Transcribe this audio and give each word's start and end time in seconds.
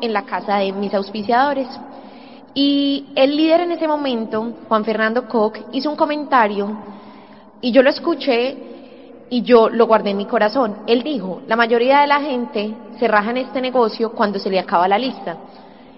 en 0.00 0.12
la 0.12 0.22
casa 0.22 0.58
de 0.58 0.72
mis 0.72 0.94
auspiciadores. 0.94 1.68
Y 2.54 3.08
el 3.16 3.36
líder 3.36 3.62
en 3.62 3.72
ese 3.72 3.88
momento, 3.88 4.52
Juan 4.68 4.84
Fernando 4.84 5.26
Koch, 5.26 5.58
hizo 5.72 5.90
un 5.90 5.96
comentario 5.96 6.70
y 7.60 7.72
yo 7.72 7.82
lo 7.82 7.90
escuché 7.90 8.56
y 9.28 9.42
yo 9.42 9.68
lo 9.68 9.86
guardé 9.86 10.10
en 10.10 10.18
mi 10.18 10.26
corazón. 10.26 10.76
Él 10.86 11.02
dijo, 11.02 11.42
la 11.48 11.56
mayoría 11.56 12.00
de 12.00 12.06
la 12.06 12.20
gente 12.20 12.74
se 12.98 13.08
raja 13.08 13.30
en 13.30 13.38
este 13.38 13.60
negocio 13.60 14.12
cuando 14.12 14.38
se 14.38 14.50
le 14.50 14.60
acaba 14.60 14.86
la 14.86 14.98
lista. 14.98 15.36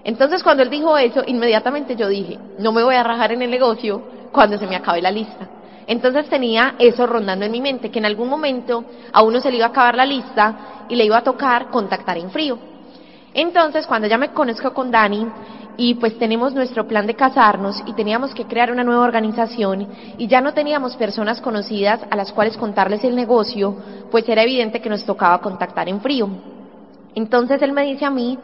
Entonces 0.03 0.41
cuando 0.41 0.63
él 0.63 0.69
dijo 0.69 0.97
eso, 0.97 1.21
inmediatamente 1.27 1.95
yo 1.95 2.07
dije, 2.07 2.39
no 2.57 2.71
me 2.71 2.83
voy 2.83 2.95
a 2.95 3.03
rajar 3.03 3.31
en 3.31 3.43
el 3.43 3.51
negocio 3.51 4.01
cuando 4.31 4.57
se 4.57 4.65
me 4.65 4.75
acabe 4.75 5.01
la 5.01 5.11
lista. 5.11 5.47
Entonces 5.85 6.27
tenía 6.27 6.75
eso 6.79 7.05
rondando 7.07 7.45
en 7.45 7.51
mi 7.51 7.61
mente, 7.61 7.89
que 7.89 7.99
en 7.99 8.05
algún 8.05 8.29
momento 8.29 8.83
a 9.11 9.21
uno 9.21 9.39
se 9.39 9.49
le 9.49 9.57
iba 9.57 9.67
a 9.67 9.69
acabar 9.69 9.95
la 9.95 10.05
lista 10.05 10.85
y 10.89 10.95
le 10.95 11.05
iba 11.05 11.17
a 11.17 11.23
tocar 11.23 11.69
contactar 11.69 12.17
en 12.17 12.31
frío. 12.31 12.68
Entonces 13.39 13.87
cuando 13.87 14.05
ya 14.05 14.17
me 14.17 14.33
conozco 14.33 14.73
con 14.73 14.91
Dani, 14.91 15.25
y 15.77 15.93
pues 15.93 16.19
tenemos 16.19 16.53
nuestro 16.53 16.85
plan 16.89 17.07
de 17.07 17.15
casarnos 17.15 17.81
y 17.85 17.93
teníamos 17.93 18.33
que 18.33 18.43
crear 18.43 18.69
una 18.69 18.83
nueva 18.83 19.05
organización 19.05 19.87
y 20.17 20.27
ya 20.27 20.41
no 20.41 20.53
teníamos 20.53 20.97
personas 20.97 21.39
conocidas 21.39 22.01
a 22.11 22.17
las 22.17 22.33
cuales 22.33 22.57
contarles 22.57 23.01
el 23.05 23.15
negocio, 23.15 23.77
pues 24.11 24.27
era 24.27 24.43
evidente 24.43 24.81
que 24.81 24.89
nos 24.89 25.05
tocaba 25.05 25.39
contactar 25.39 25.87
en 25.87 26.01
frío. 26.01 26.27
Entonces 27.15 27.61
él 27.61 27.71
me 27.71 27.85
dice 27.85 28.03
a 28.03 28.09
mí, 28.09 28.37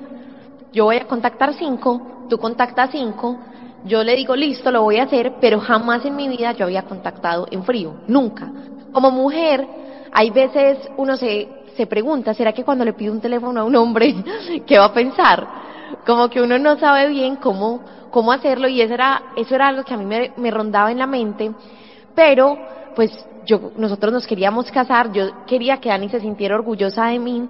yo 0.71 0.85
voy 0.85 0.95
a 0.95 1.07
contactar 1.07 1.53
cinco, 1.55 2.27
tú 2.29 2.37
contactas 2.37 2.91
cinco, 2.93 3.37
yo 3.83 4.01
le 4.01 4.15
digo, 4.15 4.33
listo, 4.33 4.71
lo 4.71 4.83
voy 4.83 4.99
a 4.99 5.03
hacer, 5.03 5.33
pero 5.41 5.59
jamás 5.59 6.05
en 6.05 6.15
mi 6.15 6.29
vida 6.29 6.53
yo 6.53 6.63
había 6.63 6.83
contactado 6.83 7.47
en 7.51 7.65
frío, 7.65 7.95
nunca. 8.07 8.49
Como 8.93 9.11
mujer, 9.11 9.67
hay 10.13 10.29
veces 10.29 10.77
uno 10.95 11.17
se, 11.17 11.49
se 11.75 11.87
pregunta, 11.87 12.33
¿será 12.33 12.53
que 12.53 12.63
cuando 12.63 12.85
le 12.85 12.93
pido 12.93 13.13
un 13.13 13.21
teléfono 13.21 13.61
a 13.61 13.63
un 13.63 13.75
hombre, 13.75 14.15
qué 14.67 14.77
va 14.77 14.85
a 14.85 14.93
pensar? 14.93 15.65
como 16.05 16.29
que 16.29 16.41
uno 16.41 16.57
no 16.59 16.77
sabe 16.77 17.09
bien 17.09 17.35
cómo, 17.35 17.81
cómo 18.11 18.31
hacerlo 18.31 18.67
y 18.67 18.81
eso 18.81 18.93
era, 18.93 19.23
eso 19.35 19.55
era 19.55 19.67
algo 19.67 19.83
que 19.83 19.93
a 19.93 19.97
mí 19.97 20.05
me, 20.05 20.51
rondaba 20.51 20.91
en 20.91 20.99
la 20.99 21.07
mente, 21.07 21.51
pero 22.13 22.57
pues 22.95 23.11
yo, 23.45 23.71
nosotros 23.77 24.13
nos 24.13 24.27
queríamos 24.27 24.71
casar, 24.71 25.11
yo 25.11 25.45
quería 25.45 25.77
que 25.77 25.89
Dani 25.89 26.09
se 26.09 26.19
sintiera 26.19 26.55
orgullosa 26.55 27.07
de 27.07 27.19
mí, 27.19 27.47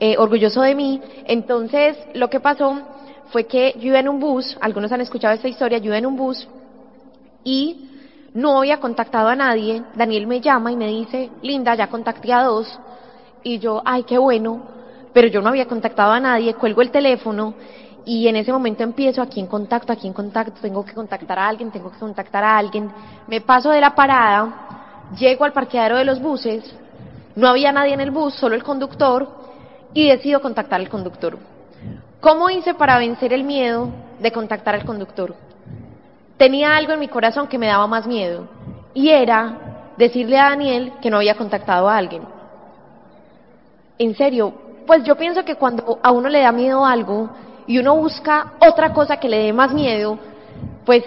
eh, 0.00 0.16
orgulloso 0.18 0.62
de 0.62 0.74
mí, 0.74 1.00
entonces 1.26 1.96
lo 2.14 2.30
que 2.30 2.40
pasó 2.40 2.78
fue 3.30 3.44
que 3.44 3.74
yo 3.78 3.88
iba 3.88 3.98
en 3.98 4.08
un 4.08 4.20
bus, 4.20 4.56
algunos 4.60 4.92
han 4.92 5.00
escuchado 5.00 5.34
esta 5.34 5.48
historia, 5.48 5.78
yo 5.78 5.86
iba 5.86 5.98
en 5.98 6.06
un 6.06 6.16
bus 6.16 6.48
y 7.44 7.90
no 8.34 8.58
había 8.58 8.78
contactado 8.78 9.28
a 9.28 9.36
nadie, 9.36 9.82
Daniel 9.94 10.26
me 10.26 10.40
llama 10.40 10.70
y 10.70 10.76
me 10.76 10.88
dice, 10.88 11.30
Linda, 11.42 11.74
ya 11.74 11.88
contacté 11.88 12.32
a 12.32 12.44
dos, 12.44 12.78
y 13.46 13.60
yo, 13.60 13.80
ay, 13.84 14.02
qué 14.02 14.18
bueno, 14.18 14.60
pero 15.12 15.28
yo 15.28 15.40
no 15.40 15.50
había 15.50 15.66
contactado 15.66 16.10
a 16.10 16.18
nadie, 16.18 16.54
cuelgo 16.54 16.82
el 16.82 16.90
teléfono 16.90 17.54
y 18.04 18.26
en 18.26 18.34
ese 18.34 18.52
momento 18.52 18.82
empiezo 18.82 19.22
aquí 19.22 19.38
en 19.38 19.46
contacto, 19.46 19.92
aquí 19.92 20.08
en 20.08 20.12
contacto, 20.12 20.60
tengo 20.60 20.84
que 20.84 20.94
contactar 20.94 21.38
a 21.38 21.46
alguien, 21.46 21.70
tengo 21.70 21.92
que 21.92 21.98
contactar 21.98 22.42
a 22.42 22.58
alguien, 22.58 22.90
me 23.28 23.40
paso 23.40 23.70
de 23.70 23.80
la 23.80 23.94
parada, 23.94 25.12
llego 25.16 25.44
al 25.44 25.52
parqueadero 25.52 25.96
de 25.96 26.04
los 26.04 26.20
buses, 26.20 26.74
no 27.36 27.46
había 27.46 27.70
nadie 27.70 27.94
en 27.94 28.00
el 28.00 28.10
bus, 28.10 28.34
solo 28.34 28.56
el 28.56 28.64
conductor, 28.64 29.28
y 29.94 30.08
decido 30.08 30.40
contactar 30.40 30.80
al 30.80 30.88
conductor. 30.88 31.38
¿Cómo 32.18 32.50
hice 32.50 32.74
para 32.74 32.98
vencer 32.98 33.32
el 33.32 33.44
miedo 33.44 33.90
de 34.18 34.32
contactar 34.32 34.74
al 34.74 34.84
conductor? 34.84 35.36
Tenía 36.36 36.76
algo 36.76 36.94
en 36.94 37.00
mi 37.00 37.06
corazón 37.06 37.46
que 37.46 37.58
me 37.58 37.68
daba 37.68 37.86
más 37.86 38.08
miedo, 38.08 38.48
y 38.92 39.10
era 39.10 39.92
decirle 39.96 40.36
a 40.36 40.50
Daniel 40.50 40.94
que 41.00 41.10
no 41.10 41.18
había 41.18 41.36
contactado 41.36 41.88
a 41.88 41.96
alguien. 41.96 42.35
En 43.98 44.14
serio, 44.14 44.52
pues 44.86 45.04
yo 45.04 45.16
pienso 45.16 45.44
que 45.44 45.56
cuando 45.56 45.98
a 46.02 46.10
uno 46.12 46.28
le 46.28 46.42
da 46.42 46.52
miedo 46.52 46.84
algo 46.84 47.30
y 47.66 47.78
uno 47.78 47.96
busca 47.96 48.52
otra 48.60 48.92
cosa 48.92 49.16
que 49.16 49.28
le 49.28 49.38
dé 49.38 49.52
más 49.52 49.72
miedo, 49.72 50.18
pues 50.84 51.02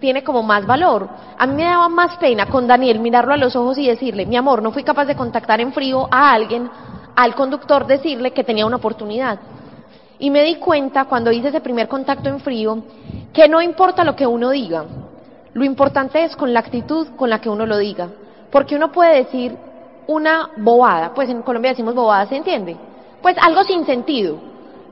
tiene 0.00 0.24
como 0.24 0.42
más 0.42 0.66
valor. 0.66 1.08
A 1.38 1.46
mí 1.46 1.54
me 1.54 1.64
daba 1.64 1.88
más 1.88 2.16
pena 2.18 2.46
con 2.46 2.66
Daniel 2.66 2.98
mirarlo 2.98 3.32
a 3.32 3.36
los 3.36 3.54
ojos 3.56 3.78
y 3.78 3.86
decirle, 3.86 4.26
mi 4.26 4.36
amor, 4.36 4.62
no 4.62 4.72
fui 4.72 4.82
capaz 4.82 5.06
de 5.06 5.16
contactar 5.16 5.60
en 5.60 5.72
frío 5.72 6.08
a 6.10 6.32
alguien, 6.32 6.68
al 7.14 7.34
conductor 7.34 7.86
decirle 7.86 8.32
que 8.32 8.44
tenía 8.44 8.66
una 8.66 8.76
oportunidad. 8.76 9.38
Y 10.18 10.30
me 10.30 10.42
di 10.42 10.56
cuenta 10.56 11.04
cuando 11.04 11.30
hice 11.30 11.48
ese 11.48 11.60
primer 11.60 11.88
contacto 11.88 12.28
en 12.28 12.40
frío 12.40 12.82
que 13.32 13.48
no 13.48 13.62
importa 13.62 14.02
lo 14.02 14.16
que 14.16 14.26
uno 14.26 14.50
diga, 14.50 14.84
lo 15.52 15.64
importante 15.64 16.24
es 16.24 16.36
con 16.36 16.52
la 16.52 16.60
actitud 16.60 17.08
con 17.16 17.30
la 17.30 17.40
que 17.40 17.48
uno 17.48 17.66
lo 17.66 17.78
diga. 17.78 18.08
Porque 18.50 18.76
uno 18.76 18.92
puede 18.92 19.24
decir 19.24 19.56
una 20.06 20.50
bobada, 20.56 21.12
pues 21.14 21.28
en 21.28 21.42
Colombia 21.42 21.72
decimos 21.72 21.94
bobada, 21.94 22.26
¿se 22.26 22.36
entiende? 22.36 22.76
pues 23.26 23.36
algo 23.40 23.64
sin 23.64 23.84
sentido. 23.84 24.38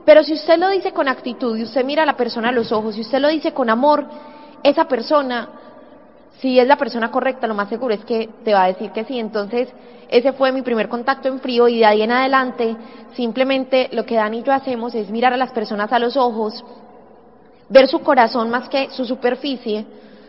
Pero 0.03 0.21
si 0.21 0.33
usted 0.33 0.57
lo 0.59 0.67
dice 0.69 0.91
con 0.91 1.07
actitud 1.07 1.57
y 1.57 1.63
usted 1.63 1.85
mira 1.85 2.03
a 2.03 2.05
la 2.05 2.17
persona 2.17 2.49
a 2.49 2.51
los 2.51 2.69
ojos 2.73 2.97
y 2.97 3.01
usted 3.01 3.19
lo 3.19 3.29
dice 3.29 3.53
con 3.53 3.69
amor, 3.69 4.05
esa 4.61 4.89
persona, 4.89 5.47
si 6.39 6.59
es 6.59 6.67
la 6.67 6.75
persona 6.75 7.09
correcta, 7.09 7.47
lo 7.47 7.55
más 7.55 7.69
seguro 7.69 7.93
es 7.93 8.03
que 8.03 8.29
te 8.43 8.53
va 8.53 8.65
a 8.65 8.67
decir 8.67 8.91
que 8.91 9.05
sí. 9.05 9.19
Entonces, 9.19 9.69
ese 10.09 10.33
fue 10.33 10.51
mi 10.51 10.63
primer 10.63 10.89
contacto 10.89 11.29
en 11.29 11.39
frío 11.39 11.69
y 11.69 11.79
de 11.79 11.85
ahí 11.85 12.01
en 12.01 12.11
adelante, 12.11 12.75
simplemente 13.15 13.87
lo 13.93 14.05
que 14.05 14.15
Dani 14.15 14.39
y 14.39 14.43
yo 14.43 14.51
hacemos 14.51 14.93
es 14.95 15.09
mirar 15.09 15.31
a 15.31 15.37
las 15.37 15.51
personas 15.51 15.93
a 15.93 15.99
los 15.99 16.17
ojos, 16.17 16.61
ver 17.69 17.87
su 17.87 17.99
corazón 18.01 18.49
más 18.49 18.67
que 18.67 18.89
su 18.91 19.05
superficie 19.05 19.85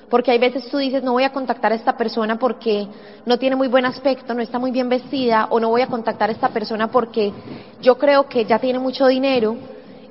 porque 0.09 0.31
hay 0.31 0.39
veces 0.39 0.69
tú 0.69 0.79
dices, 0.79 1.03
no 1.03 1.13
voy 1.13 1.25
a 1.25 1.33
contactar 1.33 1.73
a 1.73 1.75
esta 1.75 1.97
persona 1.97 2.39
porque 2.39 2.87
no 3.25 3.39
tiene 3.39 3.57
muy 3.57 3.69
buen 3.69 3.85
aspecto, 3.87 4.35
no 4.35 4.43
está 4.43 4.59
muy 4.59 4.71
bien 4.71 4.89
vestida, 4.89 5.49
o 5.51 5.59
no 5.59 5.69
voy 5.69 5.83
a 5.83 5.89
contactar 5.89 6.29
a 6.29 6.33
esta 6.33 6.49
persona 6.51 6.89
porque 6.89 7.33
yo 7.83 7.99
creo 7.99 8.29
que 8.29 8.45
ya 8.45 8.59
tiene 8.59 8.79
mucho 8.79 9.07
dinero 9.07 9.57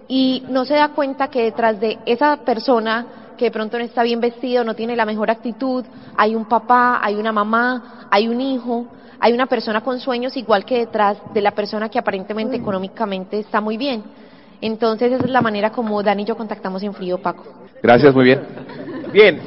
y 0.08 0.44
no 0.50 0.66
se 0.66 0.76
da 0.76 0.90
cuenta 0.90 1.30
que 1.30 1.44
detrás 1.44 1.80
de 1.80 1.98
esa 2.06 2.38
persona 2.38 3.08
que 3.38 3.46
de 3.46 3.52
pronto 3.52 3.78
no 3.78 3.84
está 3.84 4.04
bien 4.04 4.20
vestido, 4.20 4.64
no 4.64 4.76
tiene 4.76 4.96
la 4.96 5.06
mejor 5.06 5.30
actitud, 5.30 5.84
hay 6.16 6.36
un 6.36 6.46
papá, 6.46 7.00
hay 7.02 7.16
una 7.16 7.32
mamá, 7.32 8.08
hay 8.10 8.28
un 8.28 8.40
hijo, 8.40 8.88
hay 9.20 9.34
una 9.34 9.46
persona 9.46 9.82
con 9.82 10.00
sueños 10.00 10.36
igual 10.38 10.66
que 10.66 10.80
detrás 10.80 11.18
de 11.34 11.42
la 11.42 11.52
persona 11.52 11.90
que 11.90 12.00
aparentemente 12.00 12.56
económicamente 12.56 13.40
está 13.40 13.62
muy 13.62 13.78
bien. 13.78 14.04
Entonces 14.62 15.12
esa 15.12 15.26
es 15.26 15.30
la 15.30 15.42
manera 15.42 15.72
como 15.72 16.02
Dani 16.02 16.24
y 16.24 16.26
yo 16.26 16.38
contactamos 16.38 16.82
en 16.84 16.94
frío, 16.94 17.18
Paco. 17.18 17.44
Gracias, 17.82 18.14
muy 18.14 18.26
bien. 18.26 18.95
Bien, 19.16 19.40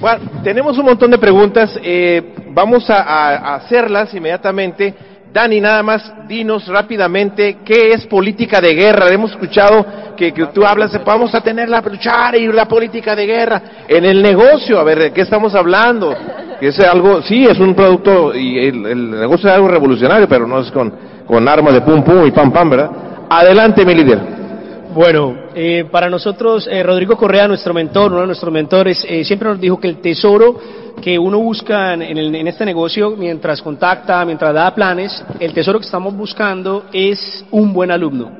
tenemos 0.42 0.78
un 0.78 0.86
montón 0.86 1.10
de 1.10 1.18
preguntas, 1.18 1.78
eh, 1.82 2.32
vamos 2.54 2.88
a, 2.88 3.56
hacerlas 3.56 4.14
inmediatamente. 4.14 4.94
Dani, 5.30 5.60
nada 5.60 5.82
más 5.82 6.10
dinos 6.26 6.66
rápidamente 6.68 7.58
qué 7.66 7.92
es 7.92 8.06
política 8.06 8.62
de 8.62 8.72
guerra. 8.72 9.10
Hemos 9.10 9.32
escuchado 9.32 9.84
que, 10.16 10.32
tú 10.54 10.64
hablas 10.64 10.98
vamos 11.04 11.34
a 11.34 11.42
tener 11.42 11.68
la 11.68 11.82
luchar 11.82 12.34
y 12.36 12.50
la 12.50 12.66
política 12.66 13.14
de 13.14 13.26
guerra 13.26 13.62
en 13.86 14.06
el 14.06 14.22
negocio. 14.22 14.80
A 14.80 14.84
ver, 14.84 15.00
¿de 15.00 15.12
qué 15.12 15.20
estamos 15.20 15.54
hablando? 15.54 16.16
Que 16.58 16.68
es 16.68 16.80
algo, 16.80 17.20
sí, 17.20 17.44
es 17.44 17.58
un 17.58 17.74
producto 17.74 18.34
y 18.34 18.68
el, 18.68 19.10
negocio 19.10 19.50
es 19.50 19.54
algo 19.54 19.68
revolucionario, 19.68 20.26
pero 20.26 20.46
no 20.46 20.60
es 20.60 20.70
con, 20.70 20.94
con 21.26 21.46
armas 21.46 21.74
de 21.74 21.82
pum 21.82 22.02
pum 22.02 22.26
y 22.26 22.30
pam 22.30 22.50
pam, 22.50 22.70
¿verdad? 22.70 22.90
Adelante, 23.28 23.84
mi 23.84 23.94
líder. 23.94 24.37
Bueno, 24.98 25.32
eh, 25.54 25.84
para 25.92 26.10
nosotros, 26.10 26.68
eh, 26.68 26.82
Rodrigo 26.82 27.16
Correa, 27.16 27.46
nuestro 27.46 27.72
mentor, 27.72 28.10
uno 28.10 28.22
de 28.22 28.26
nuestros 28.26 28.52
mentores, 28.52 29.06
eh, 29.08 29.24
siempre 29.24 29.48
nos 29.48 29.60
dijo 29.60 29.78
que 29.78 29.86
el 29.86 29.98
tesoro 29.98 30.58
que 31.00 31.16
uno 31.16 31.38
busca 31.38 31.94
en, 31.94 32.02
en, 32.02 32.48
este 32.48 32.64
negocio, 32.64 33.14
mientras 33.16 33.62
contacta, 33.62 34.24
mientras 34.24 34.52
da 34.52 34.74
planes, 34.74 35.24
el 35.38 35.52
tesoro 35.52 35.78
que 35.78 35.84
estamos 35.84 36.16
buscando 36.16 36.86
es 36.92 37.44
un 37.52 37.72
buen 37.72 37.92
alumno. 37.92 38.32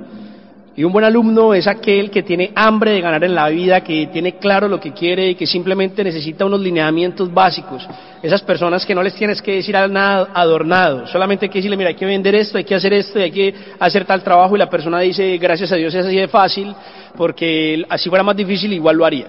Y 0.79 0.85
un 0.85 0.93
buen 0.93 1.05
alumno 1.05 1.55
es 1.55 1.67
aquel 1.67 2.09
que 2.09 2.23
tiene 2.23 2.53
hambre 2.55 2.93
de 2.93 3.01
ganar 3.01 3.25
en 3.25 3.35
la 3.35 3.49
vida, 3.49 3.81
que 3.81 4.07
tiene 4.13 4.35
claro 4.35 4.69
lo 4.69 4.79
que 4.79 4.93
quiere 4.93 5.31
y 5.31 5.35
que 5.35 5.45
simplemente 5.45 6.05
necesita 6.05 6.45
unos 6.45 6.61
lineamientos 6.61 7.35
básicos. 7.35 7.85
Esas 8.23 8.43
personas 8.43 8.87
que 8.87 8.95
no 8.95 9.03
les 9.03 9.13
tienes 9.17 9.43
que 9.43 9.57
decir 9.57 9.75
nada 9.75 10.29
adornado, 10.33 11.09
solamente 11.09 11.47
hay 11.47 11.49
que 11.49 11.59
decirle, 11.59 11.77
mira, 11.77 11.89
hay 11.89 11.97
que 11.97 12.07
vender 12.07 12.33
esto, 12.37 12.59
hay 12.59 12.65
que 12.65 12.77
hacer 12.77 12.93
esto, 12.93 13.19
hay 13.19 13.33
que 13.33 13.53
hacer 13.81 14.05
tal 14.05 14.23
trabajo 14.23 14.55
y 14.55 14.61
la 14.61 14.71
persona 14.71 15.01
dice, 15.01 15.37
gracias 15.39 15.73
a 15.73 15.75
Dios 15.75 15.93
es 15.93 16.07
así 16.07 16.15
de 16.15 16.29
fácil, 16.29 16.73
porque 17.17 17.85
así 17.89 18.09
fuera 18.09 18.23
más 18.23 18.37
difícil 18.37 18.73
igual 18.73 18.99
lo 18.99 19.05
haría. 19.05 19.27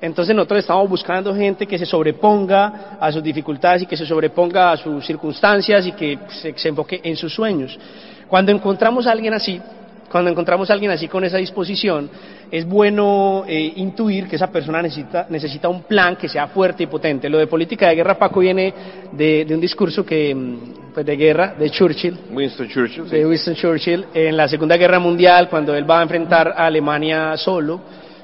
Entonces 0.00 0.36
nosotros 0.36 0.60
estamos 0.60 0.88
buscando 0.88 1.34
gente 1.34 1.66
que 1.66 1.78
se 1.78 1.84
sobreponga 1.84 2.96
a 3.00 3.10
sus 3.10 3.24
dificultades 3.24 3.82
y 3.82 3.86
que 3.86 3.96
se 3.96 4.06
sobreponga 4.06 4.70
a 4.70 4.76
sus 4.76 5.04
circunstancias 5.04 5.84
y 5.88 5.90
que 5.90 6.16
se, 6.28 6.56
se 6.56 6.68
enfoque 6.68 7.00
en 7.02 7.16
sus 7.16 7.34
sueños. 7.34 7.76
Cuando 8.28 8.52
encontramos 8.52 9.08
a 9.08 9.10
alguien 9.10 9.34
así, 9.34 9.60
cuando 10.10 10.30
encontramos 10.30 10.68
a 10.68 10.72
alguien 10.72 10.90
así 10.90 11.06
con 11.06 11.24
esa 11.24 11.36
disposición, 11.36 12.10
es 12.50 12.66
bueno 12.66 13.44
eh, 13.46 13.74
intuir 13.76 14.26
que 14.26 14.36
esa 14.36 14.50
persona 14.50 14.82
necesita, 14.82 15.26
necesita 15.28 15.68
un 15.68 15.84
plan 15.84 16.16
que 16.16 16.28
sea 16.28 16.48
fuerte 16.48 16.82
y 16.82 16.86
potente. 16.86 17.28
Lo 17.28 17.38
de 17.38 17.46
política 17.46 17.88
de 17.88 17.94
guerra, 17.94 18.18
Paco, 18.18 18.40
viene 18.40 18.74
de, 19.12 19.46
un 19.50 19.60
discurso 19.60 20.04
que, 20.04 20.34
mm, 20.34 20.92
pues 20.92 21.06
de 21.06 21.16
guerra 21.16 21.54
de 21.56 21.70
Churchill. 21.70 22.18
Winston 22.32 22.68
Churchill. 22.68 23.08
De 23.08 23.24
Winston 23.24 23.54
Churchill, 23.54 24.06
en 24.12 24.36
la 24.36 24.48
Segunda 24.48 24.76
Guerra 24.76 24.98
Mundial, 24.98 25.48
cuando 25.48 25.76
él 25.76 25.88
va 25.88 26.00
a 26.00 26.02
enfrentar 26.02 26.54
a 26.56 26.66
Alemania 26.66 27.36
solo 27.36 27.80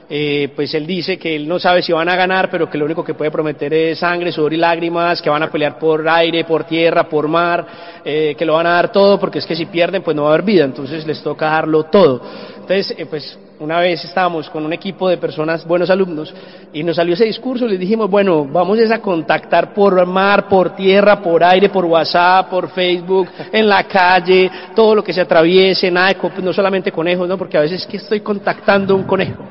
eh, 0.09 0.53
pues 0.55 0.73
él 0.75 0.87
dice 0.87 1.19
que 1.19 1.35
él 1.35 1.49
no 1.49 1.59
sabe 1.59 1.83
si 1.83 1.93
van 1.93 2.09
a 2.09 2.15
ganar, 2.15 2.49
pero 2.49 2.71
que 2.71 2.79
lo 2.79 2.85
único 2.85 3.03
que 3.03 3.15
puede 3.15 3.31
prometer 3.31 3.75
es 3.75 3.99
sangre, 3.99 4.31
sudor 4.31 4.53
y 4.53 4.57
lágrimas, 4.57 5.21
que 5.21 5.29
van 5.29 5.43
a 5.43 5.51
pelear 5.51 5.79
por 5.79 6.09
aire, 6.09 6.45
por 6.45 6.65
tierra, 6.65 7.09
por 7.09 7.27
mar, 7.27 7.67
eh, 8.05 8.35
que 8.39 8.45
lo 8.45 8.55
van 8.55 8.67
a 8.67 8.75
dar 8.75 8.93
todo, 8.93 9.19
porque 9.19 9.41
es 9.41 9.47
que 9.47 9.57
si 9.57 9.67
pierden, 9.67 10.03
pues 10.03 10.17
no 10.17 10.23
va 10.23 10.31
a 10.31 10.35
haber 10.35 10.45
vida, 10.45 10.65
entonces 10.65 11.05
les 11.07 11.21
toca 11.23 11.47
darlo 11.47 11.85
todo. 11.85 12.23
Entonces, 12.55 12.95
eh, 12.97 13.07
pues 13.07 13.37
una 13.59 13.81
vez 13.81 14.05
estábamos 14.05 14.51
con 14.51 14.65
un 14.65 14.73
equipo 14.73 15.09
de 15.09 15.17
personas, 15.17 15.67
buenos 15.67 15.91
alumnos, 15.91 16.33
y 16.73 16.85
nos 16.85 16.97
salió 16.97 17.15
ese 17.15 17.25
discurso 17.25 17.67
les 17.67 17.81
dijimos, 17.81 18.09
bueno, 18.09 18.45
vamos 18.45 18.79
a 18.91 18.99
contactar 19.01 19.73
por 19.73 20.05
mar, 20.07 20.47
por 20.49 20.77
tierra, 20.77 21.21
por 21.21 21.43
aire, 21.43 21.69
por 21.69 21.85
WhatsApp, 21.85 22.49
por 22.49 22.69
Facebook, 22.71 23.29
en 23.51 23.69
la 23.69 23.85
calle, 23.85 24.51
todo 24.75 24.95
lo 24.95 25.03
que 25.03 25.13
se 25.13 25.23
atraviese, 25.23 25.91
nada 25.91 26.15
no 26.43 26.53
solamente 26.53 26.93
conejos, 26.93 27.27
¿no? 27.27 27.39
Porque 27.39 27.57
a 27.57 27.63
veces 27.63 27.81
es 27.81 27.87
que 27.87 27.97
estoy 27.97 28.21
contactando 28.21 28.95
un 28.95 29.05
conejo. 29.05 29.43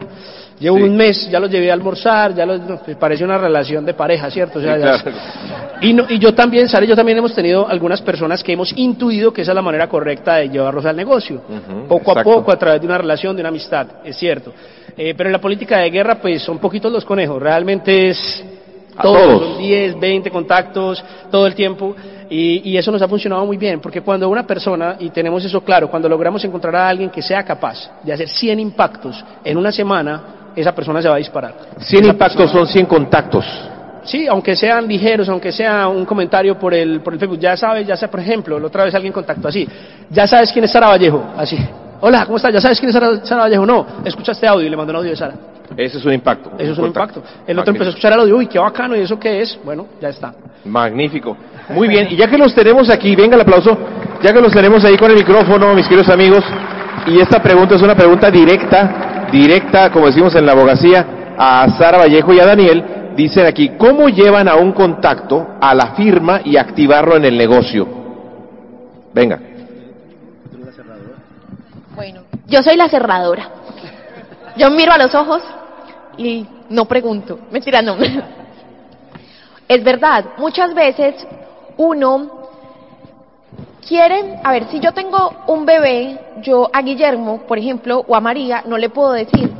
Llevo 0.60 0.78
un 0.78 0.96
mes, 0.96 1.30
ya 1.30 1.40
los 1.40 1.52
llevé 1.52 1.70
a 1.70 1.74
almorzar, 1.74 2.34
ya 2.34 2.46
los, 2.46 2.62
pues, 2.86 2.96
parece 2.96 3.26
una 3.26 3.38
relación 3.38 3.86
de 3.86 3.94
pareja, 3.94 4.32
¿cierto? 4.32 4.60
O 4.60 4.62
sea, 4.62 5.04
y, 5.82 5.92
no, 5.94 6.06
y 6.08 6.18
yo 6.18 6.34
también, 6.34 6.70
Sara, 6.70 6.86
yo 6.86 6.96
también 6.96 7.18
hemos 7.18 7.36
tenido 7.36 7.68
algunas 7.68 8.02
personas 8.02 8.42
que 8.42 8.54
hemos 8.54 8.72
intuido 8.78 9.34
que 9.34 9.42
esa 9.42 9.52
es 9.52 9.56
la 9.56 9.62
manera 9.62 9.90
correcta 9.90 10.36
de 10.36 10.50
llevarlos 10.50 10.86
al 10.86 10.96
negocio, 10.96 11.42
poco 11.90 12.18
a 12.18 12.24
poco, 12.24 12.52
a 12.54 12.58
través 12.58 12.80
de 12.80 12.88
una 12.88 12.98
relación, 12.98 13.36
de 13.36 13.42
una 13.42 13.50
amistad, 13.50 13.88
es 14.06 14.16
cierto. 14.16 14.54
Eh, 14.98 15.14
pero 15.18 15.28
en 15.28 15.34
la 15.34 15.42
política 15.42 15.80
de 15.80 15.90
guerra, 15.90 16.16
pues 16.22 16.42
son 16.42 16.58
poquitos 16.58 16.90
los 16.90 17.04
conejos, 17.04 17.42
realmente 17.42 18.10
es 18.10 18.46
todos, 19.02 19.42
son 19.42 19.58
10, 19.58 20.00
20 20.00 20.32
contactos 20.32 21.04
todo 21.30 21.48
el 21.48 21.54
tiempo. 21.54 21.94
Y, 22.30 22.72
y, 22.72 22.78
eso 22.78 22.92
nos 22.92 23.02
ha 23.04 23.08
funcionado 23.08 23.46
muy 23.46 23.56
bien, 23.58 23.80
porque 23.80 24.02
cuando 24.02 24.28
una 24.28 24.48
persona, 24.48 24.96
y 25.00 25.12
tenemos 25.12 25.46
eso 25.46 25.62
claro, 25.62 25.92
cuando 25.92 26.10
logramos 26.10 26.44
encontrar 26.44 26.76
a 26.76 26.90
alguien 26.90 27.12
que 27.12 27.22
sea 27.22 27.44
capaz 27.44 27.92
de 28.02 28.12
hacer 28.12 28.28
100 28.28 28.60
impactos 28.60 29.24
en 29.44 29.58
una 29.58 29.72
semana, 29.72 30.35
esa 30.56 30.74
persona 30.74 31.02
se 31.02 31.10
va 31.10 31.16
a 31.16 31.18
disparar. 31.18 31.54
100 31.80 32.06
impactos 32.06 32.52
son 32.52 32.68
100 32.68 32.86
contactos. 32.86 33.46
Sí, 34.06 34.28
aunque 34.28 34.56
sean 34.56 34.88
ligeros, 34.88 35.28
aunque 35.30 35.52
sea 35.52 35.88
un 35.88 36.06
comentario 36.06 36.58
por 36.60 36.74
el, 36.74 37.02
por 37.02 37.14
el 37.14 37.20
Facebook, 37.20 37.40
ya 37.40 37.58
sabes, 37.58 37.88
ya 37.88 37.98
sea, 37.98 38.10
por 38.10 38.20
ejemplo, 38.20 38.60
la 38.60 38.68
otra 38.68 38.84
vez 38.84 38.94
alguien 38.94 39.12
contactó 39.12 39.48
así, 39.48 39.68
ya 40.12 40.28
sabes 40.28 40.52
quién 40.52 40.64
es 40.66 40.72
Sara 40.72 40.90
Vallejo, 40.90 41.24
así. 41.36 41.58
Hola, 42.02 42.24
¿cómo 42.26 42.38
estás? 42.38 42.54
¿Ya 42.54 42.62
sabes 42.62 42.80
quién 42.80 42.90
es 42.90 42.94
Sara, 43.28 43.42
Vallejo? 43.44 43.66
No, 43.66 43.86
escuchaste 44.06 44.48
audio 44.48 44.68
y 44.68 44.70
le 44.70 44.78
mandó 44.78 44.92
un 44.92 44.98
audio 44.98 45.10
de 45.10 45.16
Sara. 45.16 45.34
Ese 45.76 45.98
es 45.98 46.06
un 46.06 46.14
impacto. 46.14 46.52
Eso 46.60 46.74
es 46.74 46.78
un 46.78 46.86
impacto. 46.86 47.24
El 47.48 47.58
otro 47.58 47.72
empezó 47.72 47.88
a 47.88 47.90
escuchar 47.90 48.14
el 48.14 48.20
audio, 48.20 48.38
uy, 48.38 48.46
qué 48.46 48.60
bacano, 48.60 48.96
¿y 48.96 49.00
eso 49.00 49.20
qué 49.20 49.42
es? 49.42 49.58
Bueno, 49.64 49.88
ya 50.00 50.10
está. 50.10 50.36
Magnífico. 50.66 51.36
Muy 51.70 51.88
bien, 51.88 52.08
y 52.12 52.16
ya 52.16 52.28
que 52.28 52.38
los 52.38 52.54
tenemos 52.54 52.92
aquí, 52.92 53.16
venga 53.16 53.36
el 53.36 53.42
aplauso, 53.42 53.76
ya 54.22 54.32
que 54.32 54.40
los 54.40 54.54
tenemos 54.54 54.86
ahí 54.86 54.96
con 54.98 55.10
el 55.10 55.18
micrófono, 55.18 55.74
mis 55.74 55.88
queridos 55.88 56.10
amigos, 56.10 56.44
y 57.08 57.20
esta 57.20 57.42
pregunta 57.42 57.76
es 57.76 57.82
una 57.82 57.96
pregunta 57.96 58.30
directa 58.30 59.16
directa, 59.32 59.92
como 59.92 60.08
decimos 60.08 60.36
en 60.36 60.46
la 60.46 60.54
abogacía, 60.54 61.34
a 61.38 61.70
Sara 61.78 61.98
Vallejo 61.98 62.34
y 62.34 62.40
a 62.40 62.46
Daniel, 62.46 63.14
dicen 63.16 63.46
aquí, 63.46 63.70
¿cómo 63.78 64.10
llevan 64.10 64.48
a 64.48 64.56
un 64.56 64.72
contacto 64.72 65.56
a 65.60 65.74
la 65.76 65.96
firma 65.96 66.42
y 66.44 66.58
activarlo 66.58 67.16
en 67.16 67.26
el 67.26 67.38
negocio? 67.38 67.88
Venga. 69.14 69.40
Bueno, 71.96 72.24
yo 72.48 72.62
soy 72.62 72.76
la 72.76 72.90
cerradora. 72.90 73.50
Yo 74.58 74.70
miro 74.72 74.94
a 74.94 74.98
los 74.98 75.14
ojos 75.16 75.42
y 76.18 76.46
no 76.70 76.86
pregunto. 76.86 77.40
Mentira, 77.52 77.82
no. 77.82 77.98
Es 79.68 79.84
verdad, 79.84 80.26
muchas 80.38 80.76
veces 80.76 81.26
uno 81.78 82.45
quieren, 83.88 84.40
a 84.44 84.52
ver, 84.52 84.68
si 84.70 84.80
yo 84.80 84.92
tengo 84.92 85.32
un 85.48 85.66
bebé, 85.66 86.20
yo 86.42 86.70
a 86.74 86.82
Guillermo, 86.82 87.42
por 87.48 87.58
ejemplo, 87.58 88.04
o 88.08 88.16
a 88.16 88.20
María, 88.20 88.64
no 88.66 88.78
le 88.78 88.90
puedo 88.90 89.12
decir, 89.12 89.52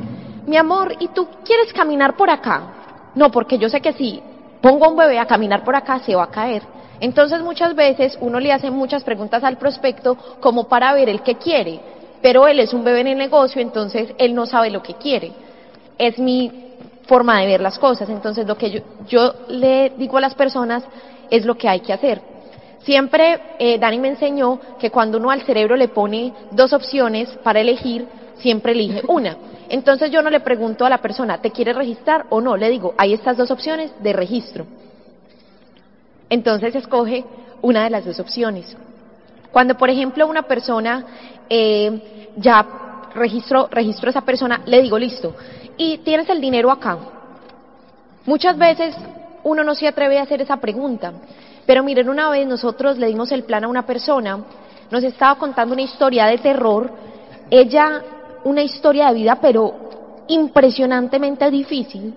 mi 0.46 0.58
amor, 0.58 0.96
¿y 1.00 1.08
tú 1.10 1.28
quieres 1.44 1.72
caminar 1.74 2.16
por 2.16 2.30
acá? 2.30 3.12
No, 3.16 3.32
porque 3.32 3.58
yo 3.58 3.70
sé 3.70 3.82
que 3.82 3.94
si 3.94 4.22
pongo 4.62 4.86
a 4.86 4.90
un 4.90 4.98
bebé 4.98 5.20
a 5.20 5.26
caminar 5.26 5.64
por 5.64 5.76
acá, 5.76 6.00
se 6.00 6.16
va 6.16 6.24
a 6.24 6.32
caer. 6.32 6.64
Entonces 7.00 7.42
muchas 7.42 7.76
veces 7.76 8.18
uno 8.22 8.40
le 8.40 8.52
hace 8.52 8.72
muchas 8.72 9.04
preguntas 9.04 9.44
al 9.44 9.58
prospecto 9.58 10.18
como 10.40 10.68
para 10.68 10.94
ver 10.94 11.10
el 11.10 11.22
que 11.22 11.36
quiere, 11.36 11.80
pero 12.22 12.48
él 12.48 12.60
es 12.60 12.74
un 12.74 12.84
bebé 12.84 13.02
en 13.02 13.08
el 13.08 13.18
negocio, 13.18 13.62
entonces 13.62 14.14
él 14.18 14.34
no 14.34 14.46
sabe 14.46 14.70
lo 14.70 14.82
que 14.82 14.96
quiere. 14.96 15.34
Es 15.98 16.18
mi 16.18 16.52
forma 17.08 17.40
de 17.40 17.48
ver 17.48 17.62
las 17.62 17.78
cosas, 17.78 18.10
entonces 18.10 18.48
lo 18.48 18.58
que 18.58 18.72
yo, 18.72 18.80
yo 19.08 19.34
le 19.50 19.92
digo 19.98 20.18
a 20.18 20.22
las 20.22 20.36
personas 20.36 20.84
es 21.30 21.46
lo 21.46 21.56
que 21.56 21.70
hay 21.70 21.82
que 21.82 21.94
hacer. 21.94 22.35
Siempre 22.86 23.40
eh, 23.58 23.80
Dani 23.80 23.98
me 23.98 24.10
enseñó 24.10 24.60
que 24.80 24.92
cuando 24.92 25.18
uno 25.18 25.32
al 25.32 25.42
cerebro 25.42 25.76
le 25.76 25.88
pone 25.88 26.32
dos 26.52 26.72
opciones 26.72 27.28
para 27.44 27.60
elegir, 27.60 28.08
siempre 28.38 28.74
elige 28.74 29.02
una. 29.08 29.38
Entonces 29.70 30.12
yo 30.12 30.22
no 30.22 30.30
le 30.30 30.40
pregunto 30.40 30.86
a 30.86 30.90
la 30.90 31.00
persona, 31.00 31.40
¿te 31.42 31.50
quieres 31.50 31.76
registrar 31.76 32.28
o 32.30 32.40
no? 32.42 32.56
Le 32.56 32.70
digo, 32.70 32.94
hay 32.98 33.14
estas 33.14 33.38
dos 33.38 33.50
opciones 33.50 33.92
de 34.02 34.14
registro. 34.14 34.68
Entonces 36.30 36.76
escoge 36.76 37.26
una 37.64 37.84
de 37.84 37.90
las 37.90 38.06
dos 38.06 38.20
opciones. 38.20 38.78
Cuando, 39.52 39.76
por 39.76 39.90
ejemplo, 39.90 40.28
una 40.28 40.44
persona 40.44 41.06
eh, 41.50 42.30
ya 42.36 43.10
registro, 43.16 43.68
registro 43.72 44.10
a 44.10 44.12
esa 44.12 44.22
persona, 44.22 44.62
le 44.66 44.84
digo, 44.84 45.00
listo, 45.00 45.36
y 45.78 46.00
tienes 46.00 46.30
el 46.30 46.40
dinero 46.40 46.70
acá. 46.70 46.98
Muchas 48.26 48.58
veces 48.58 48.96
uno 49.44 49.64
no 49.64 49.74
se 49.74 49.88
atreve 49.88 50.20
a 50.20 50.24
hacer 50.24 50.42
esa 50.42 50.58
pregunta. 50.58 51.14
Pero 51.66 51.84
miren, 51.84 52.10
una 52.10 52.30
vez 52.30 52.48
nosotros 52.48 52.98
le 52.98 53.08
dimos 53.08 53.32
el 53.32 53.44
plan 53.44 53.64
a 53.64 53.68
una 53.68 53.86
persona, 53.86 54.40
nos 54.92 55.04
estaba 55.04 55.36
contando 55.36 55.74
una 55.74 55.82
historia 55.82 56.26
de 56.28 56.38
terror, 56.38 56.92
ella 57.50 58.04
una 58.44 58.62
historia 58.62 59.08
de 59.08 59.16
vida, 59.16 59.40
pero 59.42 59.74
impresionantemente 60.28 61.50
difícil, 61.50 62.14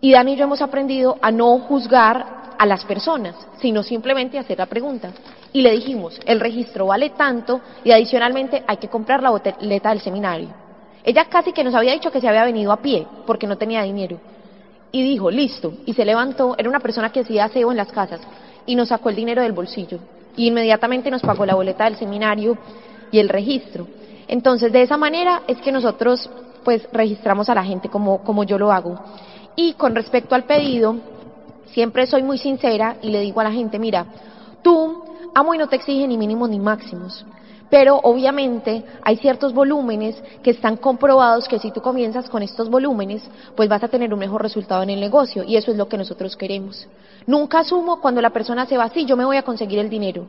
y 0.00 0.12
Dani 0.12 0.32
y 0.32 0.36
yo 0.36 0.44
hemos 0.44 0.62
aprendido 0.62 1.18
a 1.20 1.30
no 1.30 1.58
juzgar 1.58 2.54
a 2.56 2.66
las 2.66 2.84
personas, 2.84 3.34
sino 3.60 3.82
simplemente 3.82 4.38
hacer 4.38 4.58
la 4.58 4.66
pregunta. 4.66 5.10
Y 5.52 5.62
le 5.62 5.72
dijimos, 5.72 6.20
el 6.24 6.40
registro 6.40 6.86
vale 6.86 7.10
tanto 7.10 7.60
y 7.84 7.90
adicionalmente 7.90 8.62
hay 8.66 8.76
que 8.76 8.88
comprar 8.88 9.22
la 9.22 9.30
boleta 9.30 9.90
del 9.90 10.00
seminario. 10.00 10.48
Ella 11.02 11.24
casi 11.24 11.52
que 11.52 11.64
nos 11.64 11.74
había 11.74 11.92
dicho 11.92 12.10
que 12.10 12.20
se 12.20 12.28
había 12.28 12.44
venido 12.44 12.70
a 12.70 12.76
pie 12.76 13.06
porque 13.26 13.46
no 13.46 13.56
tenía 13.56 13.82
dinero 13.82 14.20
y 14.92 15.02
dijo, 15.02 15.30
listo, 15.30 15.74
y 15.86 15.94
se 15.94 16.04
levantó, 16.04 16.54
era 16.58 16.68
una 16.68 16.80
persona 16.80 17.10
que 17.10 17.20
hacía 17.20 17.44
aseo 17.44 17.70
en 17.70 17.76
las 17.76 17.92
casas, 17.92 18.20
y 18.66 18.74
nos 18.74 18.88
sacó 18.88 19.10
el 19.10 19.16
dinero 19.16 19.42
del 19.42 19.52
bolsillo, 19.52 19.98
y 20.36 20.46
inmediatamente 20.46 21.10
nos 21.10 21.22
pagó 21.22 21.44
la 21.44 21.54
boleta 21.54 21.84
del 21.84 21.96
seminario 21.96 22.56
y 23.10 23.18
el 23.18 23.28
registro. 23.28 23.86
Entonces, 24.26 24.72
de 24.72 24.82
esa 24.82 24.96
manera 24.96 25.42
es 25.46 25.58
que 25.58 25.72
nosotros, 25.72 26.30
pues, 26.64 26.86
registramos 26.92 27.48
a 27.48 27.54
la 27.54 27.64
gente 27.64 27.88
como, 27.88 28.22
como 28.22 28.44
yo 28.44 28.58
lo 28.58 28.70
hago. 28.70 28.98
Y 29.56 29.72
con 29.72 29.94
respecto 29.94 30.34
al 30.34 30.44
pedido, 30.44 30.96
siempre 31.72 32.06
soy 32.06 32.22
muy 32.22 32.38
sincera 32.38 32.96
y 33.02 33.10
le 33.10 33.20
digo 33.20 33.40
a 33.40 33.44
la 33.44 33.52
gente, 33.52 33.78
mira, 33.78 34.06
tú, 34.62 35.02
amo 35.34 35.54
y 35.54 35.58
no 35.58 35.68
te 35.68 35.76
exige 35.76 36.06
ni 36.06 36.18
mínimos 36.18 36.48
ni 36.50 36.58
máximos 36.60 37.24
pero 37.70 38.00
obviamente 38.02 38.82
hay 39.02 39.16
ciertos 39.16 39.52
volúmenes 39.52 40.16
que 40.42 40.50
están 40.50 40.76
comprobados 40.76 41.48
que 41.48 41.58
si 41.58 41.70
tú 41.70 41.80
comienzas 41.80 42.28
con 42.28 42.42
estos 42.42 42.70
volúmenes, 42.70 43.22
pues 43.54 43.68
vas 43.68 43.82
a 43.82 43.88
tener 43.88 44.12
un 44.12 44.20
mejor 44.20 44.42
resultado 44.42 44.82
en 44.82 44.90
el 44.90 45.00
negocio 45.00 45.44
y 45.44 45.56
eso 45.56 45.70
es 45.70 45.76
lo 45.76 45.88
que 45.88 45.98
nosotros 45.98 46.36
queremos. 46.36 46.86
Nunca 47.26 47.60
asumo 47.60 48.00
cuando 48.00 48.22
la 48.22 48.30
persona 48.30 48.66
se 48.66 48.76
va 48.76 48.84
así, 48.84 49.04
yo 49.04 49.16
me 49.16 49.24
voy 49.24 49.36
a 49.36 49.42
conseguir 49.42 49.78
el 49.78 49.90
dinero. 49.90 50.26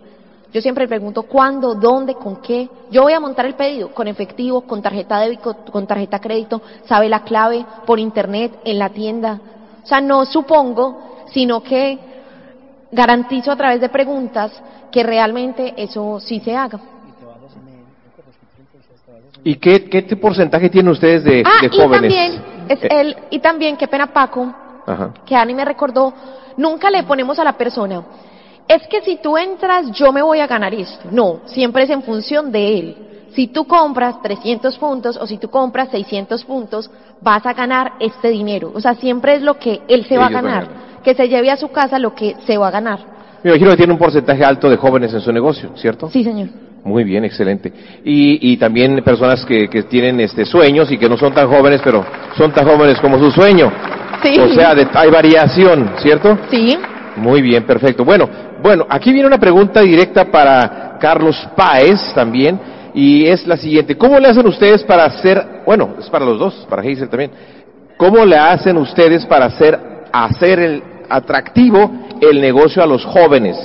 Yo 0.51 0.61
siempre 0.61 0.87
pregunto 0.87 1.23
cuándo, 1.23 1.75
dónde, 1.75 2.15
con 2.15 2.37
qué. 2.37 2.67
Yo 2.89 3.03
voy 3.03 3.13
a 3.13 3.19
montar 3.19 3.45
el 3.45 3.53
pedido 3.53 3.93
con 3.93 4.07
efectivo, 4.07 4.61
con 4.61 4.81
tarjeta 4.81 5.19
débito, 5.19 5.55
con 5.71 5.85
tarjeta 5.85 6.19
crédito, 6.19 6.61
sabe 6.87 7.07
la 7.07 7.23
clave, 7.23 7.65
por 7.85 7.99
internet, 7.99 8.59
en 8.63 8.79
la 8.79 8.89
tienda. 8.89 9.39
O 9.83 9.85
sea, 9.85 10.01
no 10.01 10.25
supongo, 10.25 11.25
sino 11.31 11.61
que 11.61 11.99
garantizo 12.91 13.51
a 13.51 13.55
través 13.55 13.79
de 13.79 13.89
preguntas 13.89 14.51
que 14.91 15.03
realmente 15.03 15.75
eso 15.77 16.19
sí 16.19 16.39
se 16.39 16.55
haga. 16.55 16.79
¿Y 19.43 19.55
qué, 19.55 19.85
qué 19.85 20.03
porcentaje 20.15 20.69
tienen 20.69 20.91
ustedes 20.91 21.23
de, 21.23 21.43
ah, 21.45 21.61
de 21.61 21.69
jóvenes? 21.69 22.11
Y 22.11 22.15
también, 22.15 22.41
es 22.67 22.79
el, 22.83 23.11
eh. 23.11 23.17
y 23.31 23.39
también, 23.39 23.77
qué 23.77 23.87
pena 23.87 24.07
Paco, 24.07 24.53
que 25.25 25.35
Ani 25.35 25.53
me 25.53 25.65
recordó, 25.65 26.13
nunca 26.57 26.89
le 26.89 27.03
ponemos 27.03 27.39
a 27.39 27.43
la 27.43 27.53
persona, 27.53 28.03
es 28.67 28.85
que 28.87 29.01
si 29.01 29.17
tú 29.17 29.37
entras 29.37 29.91
yo 29.91 30.11
me 30.11 30.21
voy 30.21 30.39
a 30.39 30.47
ganar 30.47 30.73
esto. 30.73 31.09
No, 31.11 31.41
siempre 31.45 31.83
es 31.83 31.89
en 31.89 32.03
función 32.03 32.51
de 32.51 32.79
él. 32.79 32.97
Si 33.31 33.47
tú 33.47 33.65
compras 33.65 34.21
300 34.21 34.77
puntos 34.77 35.17
o 35.17 35.25
si 35.25 35.37
tú 35.37 35.49
compras 35.49 35.89
600 35.89 36.43
puntos, 36.45 36.89
vas 37.21 37.45
a 37.45 37.53
ganar 37.53 37.93
este 37.99 38.29
dinero. 38.29 38.71
O 38.73 38.81
sea, 38.81 38.95
siempre 38.95 39.35
es 39.35 39.41
lo 39.41 39.57
que 39.57 39.81
él 39.87 40.05
se 40.05 40.17
va 40.17 40.27
a 40.27 40.29
ganar, 40.29 40.67
que 41.03 41.15
se 41.15 41.27
lleve 41.27 41.49
a 41.49 41.57
su 41.57 41.69
casa 41.69 41.97
lo 41.97 42.13
que 42.13 42.35
se 42.45 42.57
va 42.57 42.67
a 42.67 42.71
ganar. 42.71 42.99
Me 43.43 43.51
imagino 43.51 43.71
que 43.71 43.77
tiene 43.77 43.93
un 43.93 43.99
porcentaje 43.99 44.43
alto 44.43 44.69
de 44.69 44.77
jóvenes 44.77 45.13
en 45.13 45.21
su 45.21 45.31
negocio, 45.31 45.71
¿cierto? 45.75 46.09
Sí, 46.09 46.23
señor. 46.23 46.68
Muy 46.83 47.03
bien, 47.03 47.25
excelente. 47.25 47.71
Y, 48.03 48.51
y 48.51 48.57
también 48.57 49.03
personas 49.03 49.45
que, 49.45 49.69
que, 49.69 49.83
tienen 49.83 50.19
este 50.19 50.45
sueños 50.45 50.91
y 50.91 50.97
que 50.97 51.09
no 51.09 51.17
son 51.17 51.33
tan 51.33 51.49
jóvenes, 51.49 51.81
pero 51.83 52.05
son 52.37 52.51
tan 52.51 52.65
jóvenes 52.65 52.99
como 52.99 53.19
su 53.19 53.31
sueño. 53.31 53.71
Sí. 54.23 54.39
O 54.39 54.49
sea, 54.49 54.73
hay 54.93 55.09
variación, 55.09 55.91
¿cierto? 55.97 56.37
Sí. 56.49 56.77
Muy 57.15 57.41
bien, 57.41 57.63
perfecto. 57.65 58.05
Bueno, 58.05 58.29
bueno, 58.61 58.85
aquí 58.89 59.11
viene 59.11 59.27
una 59.27 59.37
pregunta 59.37 59.81
directa 59.81 60.25
para 60.25 60.97
Carlos 60.99 61.47
Páez 61.55 62.13
también, 62.13 62.59
y 62.93 63.25
es 63.27 63.45
la 63.47 63.57
siguiente. 63.57 63.97
¿Cómo 63.97 64.19
le 64.19 64.27
hacen 64.27 64.47
ustedes 64.47 64.83
para 64.83 65.05
hacer, 65.05 65.61
bueno, 65.65 65.95
es 65.99 66.09
para 66.09 66.25
los 66.25 66.39
dos, 66.39 66.67
para 66.69 66.81
Hazel 66.81 67.09
también, 67.09 67.31
¿cómo 67.97 68.25
le 68.25 68.37
hacen 68.37 68.77
ustedes 68.77 69.25
para 69.25 69.45
hacer, 69.45 69.79
hacer 70.11 70.59
el 70.59 70.83
atractivo 71.09 71.91
el 72.21 72.41
negocio 72.41 72.83
a 72.83 72.87
los 72.87 73.05
jóvenes? 73.05 73.57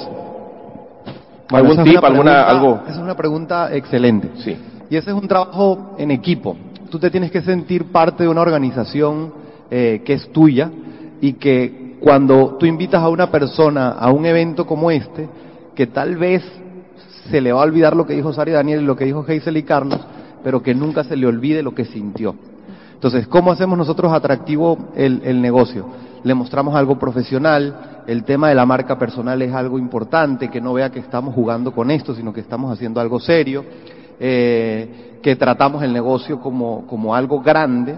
¿Algún 1.50 1.84
tip, 1.84 2.02
alguna, 2.02 2.42
algo? 2.42 2.82
Es 2.88 2.96
una 2.96 3.14
pregunta 3.14 3.74
excelente. 3.74 4.30
Sí. 4.36 4.56
Y 4.90 4.96
ese 4.96 5.10
es 5.10 5.16
un 5.16 5.28
trabajo 5.28 5.94
en 5.98 6.10
equipo. 6.10 6.56
tú 6.90 6.98
te 6.98 7.10
tienes 7.10 7.30
que 7.30 7.42
sentir 7.42 7.86
parte 7.86 8.22
de 8.22 8.28
una 8.28 8.40
organización 8.40 9.32
eh, 9.70 10.02
que 10.04 10.14
es 10.14 10.30
tuya 10.32 10.70
y 11.20 11.32
que 11.34 11.96
cuando 12.00 12.56
tú 12.58 12.66
invitas 12.66 13.02
a 13.02 13.08
una 13.08 13.30
persona 13.30 13.90
a 13.92 14.12
un 14.12 14.26
evento 14.26 14.66
como 14.66 14.90
este, 14.90 15.28
que 15.74 15.86
tal 15.86 16.16
vez 16.16 16.44
se 17.30 17.40
le 17.40 17.52
va 17.52 17.60
a 17.60 17.64
olvidar 17.64 17.96
lo 17.96 18.06
que 18.06 18.14
dijo 18.14 18.32
Sari 18.32 18.52
Daniel 18.52 18.82
y 18.82 18.84
lo 18.84 18.96
que 18.96 19.06
dijo 19.06 19.24
Hazel 19.26 19.56
y 19.56 19.62
Carlos, 19.62 20.00
pero 20.42 20.62
que 20.62 20.74
nunca 20.74 21.04
se 21.04 21.16
le 21.16 21.26
olvide 21.26 21.62
lo 21.62 21.74
que 21.74 21.86
sintió. 21.86 22.34
Entonces, 22.92 23.26
¿cómo 23.26 23.52
hacemos 23.52 23.76
nosotros 23.76 24.12
atractivo 24.12 24.90
el, 24.94 25.22
el 25.24 25.40
negocio? 25.40 25.86
Le 26.22 26.34
mostramos 26.34 26.74
algo 26.74 26.98
profesional, 26.98 27.93
el 28.06 28.24
tema 28.24 28.48
de 28.48 28.54
la 28.54 28.66
marca 28.66 28.98
personal 28.98 29.40
es 29.42 29.52
algo 29.52 29.78
importante, 29.78 30.48
que 30.50 30.60
no 30.60 30.72
vea 30.74 30.90
que 30.90 30.98
estamos 31.00 31.34
jugando 31.34 31.72
con 31.72 31.90
esto, 31.90 32.14
sino 32.14 32.32
que 32.32 32.40
estamos 32.40 32.72
haciendo 32.72 33.00
algo 33.00 33.18
serio, 33.20 33.64
eh, 34.20 35.18
que 35.22 35.36
tratamos 35.36 35.82
el 35.82 35.92
negocio 35.92 36.40
como, 36.40 36.86
como 36.86 37.14
algo 37.14 37.40
grande, 37.40 37.94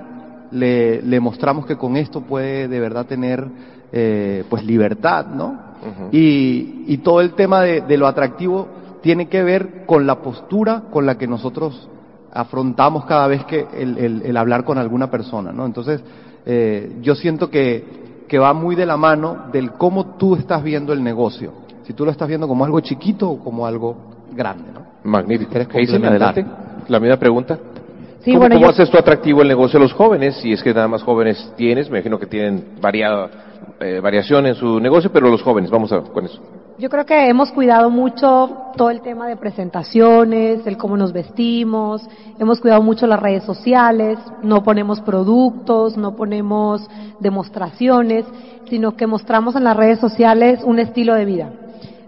le, 0.52 1.02
le 1.02 1.20
mostramos 1.20 1.66
que 1.66 1.76
con 1.76 1.96
esto 1.96 2.20
puede 2.20 2.68
de 2.68 2.80
verdad 2.80 3.06
tener 3.06 3.46
eh, 3.92 4.44
pues 4.48 4.64
libertad, 4.64 5.26
¿no? 5.26 5.66
y, 6.12 6.84
y 6.88 6.98
todo 6.98 7.20
el 7.20 7.34
tema 7.34 7.62
de, 7.62 7.80
de 7.82 7.96
lo 7.96 8.06
atractivo 8.06 8.66
tiene 9.02 9.28
que 9.28 9.42
ver 9.42 9.84
con 9.86 10.06
la 10.06 10.16
postura 10.22 10.84
con 10.90 11.04
la 11.06 11.16
que 11.18 11.26
nosotros 11.28 11.88
afrontamos 12.32 13.04
cada 13.04 13.26
vez 13.28 13.44
que 13.44 13.66
el, 13.76 13.96
el- 13.98 14.22
el 14.22 14.36
hablar 14.36 14.64
con 14.64 14.78
alguna 14.78 15.10
persona, 15.10 15.52
¿no? 15.52 15.64
Entonces, 15.66 16.02
eh, 16.44 16.96
yo 17.02 17.14
siento 17.14 17.50
que, 17.50 17.84
que 18.28 18.38
va 18.38 18.52
muy 18.52 18.74
de 18.74 18.86
la 18.86 18.96
mano 18.96 19.44
del 19.52 19.72
cómo 19.72 20.16
tú 20.16 20.34
estás 20.36 20.62
viendo 20.62 20.92
el 20.92 21.02
negocio. 21.02 21.52
Si 21.84 21.92
tú 21.92 22.04
lo 22.04 22.10
estás 22.10 22.26
viendo 22.28 22.48
como 22.48 22.64
algo 22.64 22.80
chiquito 22.80 23.30
o 23.30 23.38
como 23.38 23.66
algo 23.66 23.96
grande, 24.34 24.64
¿no? 24.74 24.80
Magnífico. 25.04 25.50
¿Quieres 25.52 25.68
Hazel, 25.68 25.86
complementar? 26.00 26.28
adelante. 26.30 26.56
La 26.88 26.98
misma 27.00 27.16
pregunta. 27.16 27.58
Sí, 28.20 28.32
¿Cómo, 28.32 28.40
bueno, 28.40 28.56
cómo 28.56 28.66
yo- 28.66 28.70
haces 28.72 28.90
tú 28.90 28.98
atractivo 28.98 29.42
el 29.42 29.48
negocio 29.48 29.78
a 29.78 29.82
los 29.82 29.92
jóvenes? 29.92 30.36
Si 30.38 30.52
es 30.52 30.60
que 30.62 30.74
nada 30.74 30.88
más 30.88 31.02
jóvenes 31.04 31.52
tienes, 31.56 31.88
me 31.88 31.98
imagino 31.98 32.18
que 32.18 32.26
tienen 32.26 32.64
variada, 32.80 33.30
eh, 33.80 34.00
variación 34.00 34.46
en 34.46 34.54
su 34.54 34.80
negocio, 34.80 35.10
pero 35.12 35.28
los 35.28 35.42
jóvenes, 35.42 35.70
vamos 35.70 35.92
a 35.92 36.00
con 36.00 36.24
eso. 36.24 36.40
Yo 36.78 36.90
creo 36.90 37.06
que 37.06 37.28
hemos 37.28 37.52
cuidado 37.52 37.88
mucho 37.88 38.58
todo 38.76 38.90
el 38.90 39.00
tema 39.00 39.28
de 39.28 39.36
presentaciones, 39.36 40.66
el 40.66 40.76
cómo 40.76 40.96
nos 40.96 41.12
vestimos, 41.12 42.06
hemos 42.38 42.60
cuidado 42.60 42.82
mucho 42.82 43.06
las 43.06 43.18
redes 43.18 43.44
sociales, 43.44 44.18
no 44.42 44.62
ponemos 44.62 45.00
productos, 45.00 45.96
no 45.96 46.16
ponemos 46.16 46.86
demostraciones, 47.18 48.26
sino 48.68 48.94
que 48.94 49.06
mostramos 49.06 49.56
en 49.56 49.64
las 49.64 49.76
redes 49.76 49.98
sociales 49.98 50.60
un 50.64 50.78
estilo 50.78 51.14
de 51.14 51.24
vida. 51.24 51.50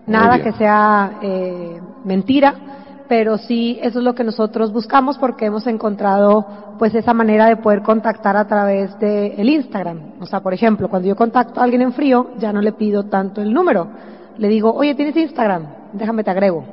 Nada 0.07 0.43
que 0.43 0.53
sea 0.53 1.19
eh, 1.23 1.81
mentira, 2.05 2.78
pero 3.09 3.39
sí 3.39 3.79
eso 3.83 3.99
es 4.01 4.05
lo 4.05 4.15
que 4.15 4.23
nosotros 4.25 4.73
buscamos 4.73 5.17
porque 5.19 5.47
hemos 5.47 5.67
encontrado 5.67 6.47
pues 6.79 6.95
esa 6.95 7.15
manera 7.15 7.47
de 7.47 7.57
poder 7.57 7.83
contactar 7.83 8.37
a 8.37 8.47
través 8.47 8.99
de 9.01 9.35
el 9.39 9.49
Instagram. 9.49 9.99
O 10.21 10.27
sea, 10.27 10.41
por 10.41 10.53
ejemplo, 10.55 10.89
cuando 10.89 11.09
yo 11.09 11.17
contacto 11.17 11.61
a 11.61 11.65
alguien 11.65 11.83
en 11.83 11.93
frío, 11.93 12.29
ya 12.39 12.53
no 12.53 12.61
le 12.61 12.73
pido 12.73 13.05
tanto 13.05 13.41
el 13.41 13.53
número. 13.53 13.89
Le 14.37 14.49
digo, 14.49 14.73
oye, 14.73 14.95
¿tienes 14.95 15.17
Instagram? 15.17 15.63
Déjame 15.95 16.23
te 16.23 16.31
agrego. 16.31 16.65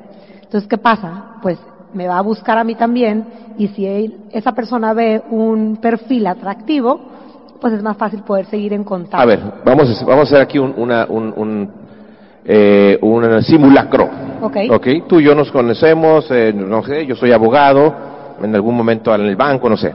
Entonces, 0.43 0.67
¿qué 0.67 0.77
pasa? 0.77 1.37
Pues 1.41 1.57
me 1.93 2.07
va 2.07 2.17
a 2.17 2.21
buscar 2.21 2.57
a 2.57 2.63
mí 2.63 2.75
también 2.75 3.25
y 3.57 3.69
si 3.69 3.85
él- 3.85 4.17
esa 4.31 4.51
persona 4.51 4.93
ve 4.93 5.23
un 5.31 5.77
perfil 5.77 6.27
atractivo, 6.27 6.99
pues 7.61 7.73
es 7.73 7.81
más 7.81 7.97
fácil 7.97 8.21
poder 8.21 8.45
seguir 8.47 8.73
en 8.73 8.83
contacto. 8.83 9.17
A 9.17 9.25
ver, 9.25 9.39
vamos 9.63 10.03
vamos 10.05 10.25
a 10.25 10.27
hacer 10.35 10.41
aquí 10.41 10.59
un, 10.59 10.73
una, 10.77 11.05
un, 11.09 11.33
un, 11.35 11.69
eh, 12.43 12.99
un 13.01 13.41
simulacro. 13.41 14.25
Ok. 14.41 14.57
Ok, 14.69 14.87
tú 15.07 15.19
y 15.19 15.23
yo 15.23 15.35
nos 15.35 15.51
conocemos, 15.51 16.29
eh, 16.31 16.53
no 16.55 16.83
sé, 16.83 17.05
yo 17.05 17.15
soy 17.15 17.31
abogado, 17.31 17.93
en 18.41 18.53
algún 18.53 18.75
momento 18.75 19.13
en 19.15 19.21
el 19.21 19.35
banco, 19.35 19.69
no 19.69 19.77
sé. 19.77 19.93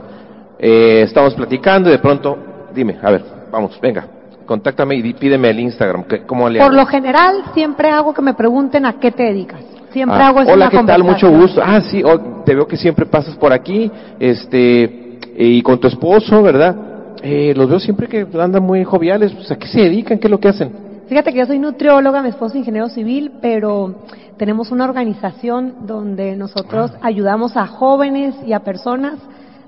Eh, 0.59 1.01
estamos 1.03 1.33
platicando 1.35 1.89
y 1.89 1.93
de 1.93 1.99
pronto, 1.99 2.37
dime, 2.73 2.97
a 3.01 3.11
ver, 3.11 3.23
vamos, 3.51 3.79
venga, 3.81 4.05
contáctame 4.45 4.95
y 4.95 5.13
pídeme 5.13 5.49
el 5.49 5.59
Instagram, 5.59 6.03
¿qué- 6.03 6.21
¿cómo 6.21 6.49
le 6.49 6.59
Por 6.59 6.73
lo 6.73 6.85
general, 6.85 7.43
siempre 7.53 7.89
hago 7.89 8.13
que 8.13 8.21
me 8.21 8.33
pregunten 8.33 8.85
a 8.85 8.93
qué 8.93 9.11
te 9.11 9.23
dedicas. 9.23 9.61
Siempre 9.91 10.17
Ah, 10.19 10.27
hago 10.29 10.41
eso 10.41 10.51
Hola, 10.53 10.65
la 10.65 10.71
¿qué 10.71 10.83
tal? 10.85 11.03
Mucho 11.03 11.29
gusto. 11.29 11.61
Ah, 11.63 11.81
sí, 11.81 12.01
oh, 12.03 12.17
te 12.45 12.55
veo 12.55 12.65
que 12.65 12.77
siempre 12.77 13.05
pasas 13.05 13.35
por 13.35 13.51
aquí, 13.51 13.91
este, 14.19 15.19
y 15.37 15.61
con 15.61 15.79
tu 15.79 15.87
esposo, 15.87 16.41
¿verdad? 16.41 16.75
Eh, 17.21 17.53
los 17.55 17.69
veo 17.69 17.79
siempre 17.79 18.07
que 18.07 18.25
andan 18.39 18.63
muy 18.63 18.83
joviales, 18.83 19.31
pues, 19.33 19.51
¿a 19.51 19.57
qué 19.57 19.67
se 19.67 19.81
dedican? 19.81 20.17
¿Qué 20.17 20.27
es 20.27 20.31
lo 20.31 20.39
que 20.39 20.47
hacen? 20.47 20.71
Fíjate 21.11 21.33
que 21.33 21.39
yo 21.39 21.45
soy 21.45 21.59
nutrióloga, 21.59 22.21
mi 22.21 22.29
esposo 22.29 22.53
es 22.53 22.59
ingeniero 22.59 22.87
civil, 22.87 23.33
pero 23.41 23.95
tenemos 24.37 24.71
una 24.71 24.85
organización 24.85 25.85
donde 25.85 26.37
nosotros 26.37 26.89
Ah. 26.95 26.99
ayudamos 27.07 27.57
a 27.57 27.67
jóvenes 27.67 28.33
y 28.45 28.53
a 28.53 28.61
personas 28.61 29.15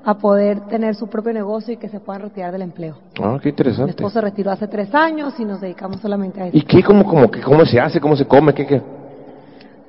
a 0.05 0.13
poder 0.13 0.61
tener 0.69 0.95
su 0.95 1.09
propio 1.09 1.33
negocio 1.33 1.73
y 1.73 1.75
que 1.77 1.89
se 1.89 1.99
puedan 1.99 2.21
retirar 2.21 2.53
del 2.53 2.61
empleo. 2.61 2.95
Ah, 3.21 3.37
qué 3.41 3.47
Mi 3.47 3.49
interesante. 3.49 3.89
esposo 3.91 4.13
se 4.13 4.21
retiró 4.21 4.51
hace 4.51 4.69
tres 4.69 4.95
años 4.95 5.33
y 5.37 5.43
nos 5.43 5.59
dedicamos 5.59 5.99
solamente 5.99 6.41
a 6.41 6.47
eso. 6.47 6.55
¿Y 6.55 6.61
qué, 6.61 6.81
cómo, 6.81 7.03
cómo, 7.03 7.29
que, 7.29 7.41
cómo 7.41 7.65
se 7.65 7.77
hace? 7.77 7.99
¿Cómo 7.99 8.15
se 8.15 8.25
come? 8.25 8.53
¿Qué, 8.53 8.65
qué? 8.65 8.81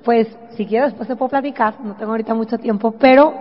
Pues, 0.04 0.26
si 0.56 0.66
quieres, 0.66 0.88
después 0.88 1.06
te 1.08 1.14
puedo 1.14 1.28
platicar, 1.28 1.74
no 1.84 1.94
tengo 1.94 2.10
ahorita 2.10 2.34
mucho 2.34 2.58
tiempo, 2.58 2.96
pero 2.98 3.32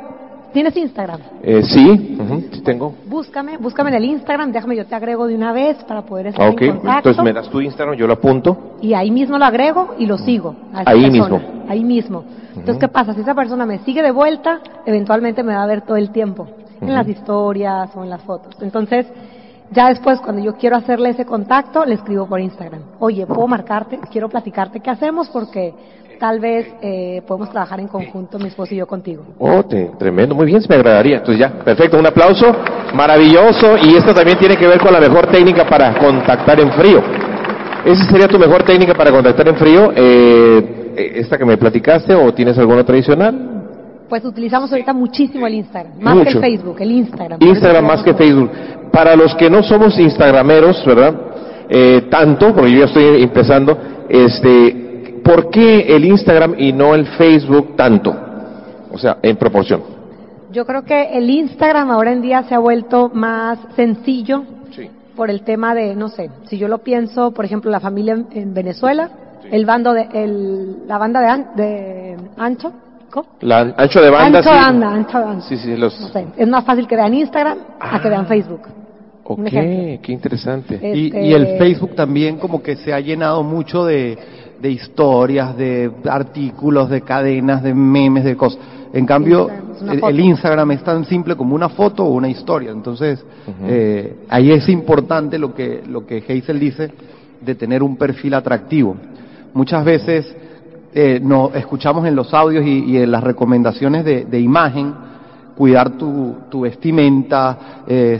tienes 0.53 0.75
Instagram. 0.77 1.19
Eh, 1.43 1.62
sí, 1.63 2.17
ujú, 2.19 2.43
sí 2.51 2.62
tengo. 2.62 2.93
Búscame, 3.07 3.57
búscame 3.57 3.89
en 3.89 3.95
el 3.98 4.05
Instagram, 4.05 4.51
déjame, 4.51 4.75
yo 4.77 4.86
te 4.86 4.95
agrego 4.95 5.27
de 5.27 5.36
una 5.36 5.51
vez 5.51 5.83
para 5.83 6.03
poder 6.03 6.27
estar 6.27 6.45
Ah, 6.45 6.50
ok, 6.51 6.62
en 6.62 6.72
contacto. 6.77 7.10
entonces 7.10 7.24
me 7.24 7.33
das 7.33 7.50
tu 7.50 7.60
Instagram, 7.60 7.95
yo 7.98 8.07
lo 8.07 8.13
apunto. 8.13 8.75
y 8.81 8.93
ahí 8.93 9.12
mismo 9.12 9.38
lo 9.38 9.45
agrego 9.45 9.95
y 9.98 10.05
lo 10.05 10.17
sigo. 10.17 10.55
a 10.74 10.81
esa 10.83 10.91
Ahí 10.91 11.01
persona, 11.10 11.38
mismo. 11.38 11.63
Ahí 11.67 11.83
mismo. 11.83 12.24
Entonces, 12.55 12.77
¿qué 12.77 12.88
pasa? 12.88 13.13
Si 13.13 13.22
esa 13.22 13.33
persona 13.33 13.65
me 13.65 13.79
sigue 13.79 14.01
de 14.03 14.12
vuelta, 14.12 14.62
eventualmente 14.86 15.41
me 15.43 15.55
va 15.55 15.63
a 15.63 15.67
ver 15.67 15.81
todo 15.81 15.98
el 15.98 16.12
tiempo, 16.12 16.48
en 16.81 16.93
las 16.93 17.07
historias 17.07 17.89
o 17.95 18.03
en 18.03 18.10
las 18.10 18.22
fotos. 18.22 18.55
Entonces, 18.62 19.07
ya 19.72 19.88
después, 19.89 20.19
cuando 20.19 20.39
yo 20.43 20.53
quiero 20.55 20.75
hacerle 20.75 21.10
ese 21.10 21.25
contacto, 21.25 21.83
le 21.83 21.95
escribo 21.95 22.27
por 22.27 22.39
Instagram. 22.39 22.81
Oye, 23.00 23.25
¿puedo 23.25 23.48
marcarte? 23.48 24.00
Quiero 24.12 24.29
platicarte 24.29 24.81
qué 24.81 24.91
hacemos 24.91 25.29
porque 25.29 25.74
tal 26.24 26.39
vez 26.39 26.65
eh, 26.82 27.22
podemos 27.27 27.50
trabajar 27.50 27.82
en 27.82 27.89
conjunto, 27.89 28.39
mi 28.39 28.48
esposo 28.48 28.74
y 28.74 28.77
yo 28.77 28.88
contigo. 28.88 29.25
Oh, 29.39 29.62
te- 29.63 29.92
tremendo, 30.00 30.34
muy 30.34 30.46
bien, 30.46 30.62
se 30.62 30.70
me 30.70 30.75
agradaría. 30.75 31.18
Entonces 31.18 31.38
ya, 31.38 31.50
perfecto, 31.51 32.00
un 32.00 32.06
aplauso, 32.08 32.46
maravilloso. 32.94 33.75
Y 33.84 33.98
esto 33.98 34.13
también 34.13 34.38
tiene 34.38 34.56
que 34.56 34.65
ver 34.65 34.80
con 34.80 34.94
la 34.94 35.01
mejor 35.01 35.27
técnica 35.27 35.65
para 35.68 35.94
contactar 36.00 36.62
en 36.62 36.72
frío. 36.72 37.01
¿Esa 37.84 38.06
sería 38.06 38.30
tu 38.30 38.39
mejor 38.39 38.63
técnica 38.63 38.94
para 38.94 39.12
contactar 39.12 39.50
en 39.50 39.56
frío? 39.58 39.92
Eh, 39.94 40.94
eh, 40.96 41.12
¿Esta 41.15 41.38
que 41.38 41.44
me 41.44 41.58
platicaste 41.58 42.15
o 42.15 42.34
tienes 42.34 42.58
alguna 42.58 42.86
tradicional? 42.86 43.65
Pues 44.08 44.24
utilizamos 44.24 44.72
ahorita 44.72 44.94
muchísimo 44.94 45.46
el 45.46 45.56
Instagram, 45.56 45.92
más 46.00 46.15
Mucho. 46.15 46.25
que 46.30 46.38
el 46.38 46.39
Facebook, 46.53 46.77
el 46.80 46.92
Instagram. 46.92 47.39
Instagram 47.42 47.86
más 47.86 48.01
que 48.01 48.13
Facebook. 48.13 48.50
Para 48.94 49.18
los 49.18 49.36
que 49.36 49.50
no 49.50 49.62
somos 49.62 50.00
instagrameros, 50.00 50.86
¿verdad? 50.86 51.13
Eh, 51.68 52.03
tanto, 52.10 52.53
porque 52.56 52.72
yo 52.72 52.80
ya 52.80 52.86
estoy 52.86 53.22
empezando, 53.24 53.77
este, 54.08 54.92
¿por 55.24 55.50
qué 55.50 55.96
el 55.96 56.06
Instagram 56.06 56.56
y 56.58 56.72
no 56.74 56.94
el 56.96 57.06
Facebook 57.08 57.75
tanto? 57.75 58.15
O 58.92 58.98
sea, 58.98 59.18
en 59.22 59.36
proporción. 59.38 59.82
Yo 60.51 60.65
creo 60.65 60.84
que 60.84 61.18
el 61.18 61.30
Instagram 61.30 61.89
ahora 61.89 62.12
en 62.12 62.22
día 62.22 62.44
se 62.44 62.53
ha 62.53 62.60
vuelto 62.60 63.10
más 63.13 63.58
sencillo 63.75 64.44
Sí. 64.72 64.89
por 65.15 65.30
el 65.32 65.42
tema 65.42 65.74
de, 65.74 65.96
no 65.96 66.10
sé, 66.10 66.30
si 66.48 66.58
yo 66.58 66.68
lo 66.68 66.80
pienso, 66.80 67.32
por 67.32 67.46
ejemplo, 67.46 67.72
la 67.72 67.80
familia 67.80 68.13
en, 68.13 68.27
en 68.32 68.53
Venezuela, 68.53 69.10
el 69.51 69.65
bando 69.65 69.94
de, 69.94 70.08
el, 70.13 70.88
la 70.88 70.98
banda 71.00 71.20
de, 71.22 71.27
An- 71.27 71.48
de 71.56 72.18
Ancho, 72.38 72.72
¿cómo? 73.12 73.27
La 73.42 73.74
ancho 73.77 74.00
de 74.01 74.10
banda, 74.10 74.39
Ancho 74.39 74.50
sí. 74.51 74.56
banda, 74.56 74.92
ancho 74.94 75.20
banda. 75.20 75.42
Sí, 75.48 75.58
sí, 75.58 75.75
los... 75.75 76.00
No 76.01 76.08
sé, 76.10 76.25
es 76.38 76.48
más 76.48 76.63
fácil 76.65 76.88
que 76.88 76.96
vean 76.96 77.13
Instagram 77.13 77.58
a 77.80 78.00
que 78.01 78.10
vean 78.10 78.25
Facebook. 78.27 78.62
Ok, 79.25 79.44
qué 79.50 80.00
interesante. 80.10 80.80
Y, 80.96 81.08
Este- 81.08 81.25
y 81.25 81.34
el 81.34 81.58
Facebook 81.58 81.96
también 81.96 82.38
como 82.38 82.62
que 82.62 82.75
se 82.75 82.94
ha 82.94 83.00
llenado 83.00 83.42
mucho 83.44 83.86
de, 83.86 84.18
de 84.63 84.72
historias, 84.72 85.58
de 85.58 85.91
artículos, 86.10 86.89
de 86.89 87.01
cadenas, 87.01 87.62
de 87.62 87.74
memes, 87.74 88.24
de 88.24 88.38
cosas. 88.38 88.62
En 88.93 89.05
cambio, 89.05 89.50
Instagram 89.50 90.10
el, 90.10 90.20
Instagram 90.22 90.72
es 90.72 90.84
tan 90.86 91.03
simple 91.03 91.36
como 91.36 91.53
una 91.53 91.67
foto 91.67 92.05
o 92.05 92.13
una 92.13 92.29
historia. 92.29 92.72
Entonces, 92.72 93.22
eh, 93.65 94.20
ahí 94.29 94.53
es 94.53 94.70
importante 94.70 95.38
lo 95.38 95.53
que, 95.53 95.84
lo 95.86 96.08
que 96.08 96.20
Hazel 96.20 96.62
dice 96.62 96.89
de 97.41 97.55
tener 97.55 97.84
un 97.84 97.98
perfil 97.98 98.36
atractivo. 98.36 98.96
Muchas 99.53 99.84
veces 99.84 100.34
eh, 100.93 101.20
no, 101.22 101.51
escuchamos 101.53 102.05
en 102.08 102.15
los 102.15 102.34
audios 102.34 102.65
y, 102.65 102.86
y 102.86 102.98
en 103.00 103.12
las 103.12 103.22
recomendaciones 103.22 104.05
de, 104.05 104.24
de 104.24 104.39
imagen, 104.39 104.93
cuidar 105.58 105.98
tu, 105.98 106.38
tu 106.50 106.62
vestimenta, 106.62 107.84
eh, 107.86 108.17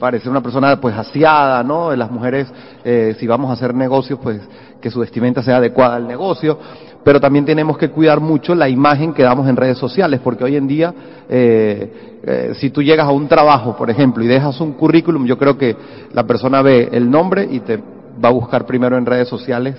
parecer 0.00 0.30
una 0.30 0.40
persona 0.40 0.80
pues 0.80 0.96
aseada, 0.96 1.62
¿no? 1.62 1.94
Las 1.94 2.10
mujeres, 2.10 2.52
eh, 2.82 3.14
si 3.20 3.26
vamos 3.26 3.50
a 3.50 3.52
hacer 3.52 3.74
negocios, 3.74 4.18
pues 4.20 4.40
que 4.80 4.90
su 4.90 4.98
vestimenta 4.98 5.42
sea 5.42 5.58
adecuada 5.58 5.96
al 5.96 6.08
negocio, 6.08 6.58
pero 7.04 7.20
también 7.20 7.44
tenemos 7.44 7.76
que 7.76 7.90
cuidar 7.90 8.18
mucho 8.18 8.54
la 8.54 8.68
imagen 8.68 9.12
que 9.12 9.22
damos 9.22 9.46
en 9.46 9.56
redes 9.56 9.76
sociales, 9.76 10.20
porque 10.24 10.42
hoy 10.42 10.56
en 10.56 10.66
día, 10.66 10.94
eh, 11.28 12.18
eh, 12.22 12.52
si 12.54 12.70
tú 12.70 12.82
llegas 12.82 13.06
a 13.06 13.10
un 13.10 13.28
trabajo, 13.28 13.76
por 13.76 13.90
ejemplo, 13.90 14.24
y 14.24 14.26
dejas 14.26 14.58
un 14.62 14.72
currículum, 14.72 15.26
yo 15.26 15.36
creo 15.38 15.58
que 15.58 15.76
la 16.14 16.26
persona 16.26 16.62
ve 16.62 16.88
el 16.90 17.10
nombre 17.10 17.46
y 17.50 17.60
te 17.60 17.76
va 17.76 18.30
a 18.30 18.32
buscar 18.32 18.64
primero 18.64 18.96
en 18.96 19.04
redes 19.04 19.28
sociales 19.28 19.76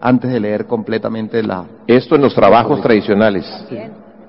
antes 0.00 0.30
de 0.30 0.38
leer 0.38 0.66
completamente 0.66 1.42
la... 1.42 1.64
Esto 1.86 2.14
en 2.14 2.22
los 2.22 2.34
trabajos 2.34 2.80
tradicionales 2.80 3.44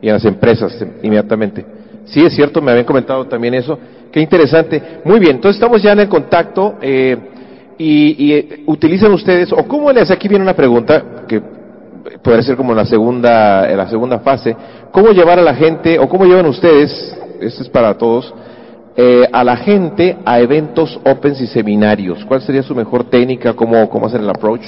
y 0.02 0.08
en 0.08 0.14
las 0.14 0.26
empresas 0.26 0.76
inmediatamente. 1.04 1.75
Sí, 2.06 2.24
es 2.24 2.34
cierto, 2.34 2.62
me 2.62 2.72
habían 2.72 2.86
comentado 2.86 3.26
también 3.26 3.54
eso. 3.54 3.78
Qué 4.12 4.22
interesante. 4.22 5.02
Muy 5.04 5.20
bien, 5.20 5.38
entonces 5.38 5.58
estamos 5.58 5.82
ya 5.82 5.92
en 5.92 6.00
el 6.00 6.10
contacto 6.10 6.76
eh, 6.82 7.18
y, 7.78 8.32
eh, 8.32 8.64
utilizan 8.68 9.12
ustedes, 9.12 9.52
o 9.52 9.68
cómo 9.68 9.92
les, 9.92 10.10
aquí 10.12 10.28
viene 10.28 10.44
una 10.44 10.56
pregunta 10.56 11.26
que 11.28 11.42
puede 12.22 12.42
ser 12.44 12.56
como 12.56 12.74
la 12.74 12.86
segunda, 12.86 13.70
en 13.70 13.78
la 13.78 13.90
segunda 13.90 14.20
fase, 14.20 14.56
¿cómo 14.92 15.12
llevar 15.12 15.40
a 15.40 15.42
la 15.42 15.56
gente, 15.56 16.00
o 16.00 16.08
cómo 16.08 16.26
llevan 16.26 16.46
ustedes, 16.46 17.18
esto 17.42 17.64
es 17.64 17.70
para 17.70 17.98
todos, 17.98 18.34
eh, 18.96 19.28
a 19.32 19.44
la 19.44 19.58
gente 19.58 20.18
a 20.24 20.40
eventos 20.40 20.98
opens 21.04 21.42
y 21.42 21.48
seminarios? 21.48 22.24
¿Cuál 22.26 22.42
sería 22.42 22.64
su 22.64 22.74
mejor 22.74 23.10
técnica? 23.10 23.54
¿Cómo, 23.54 23.90
cómo 23.90 24.06
hacer 24.06 24.22
el 24.22 24.30
approach? 24.30 24.64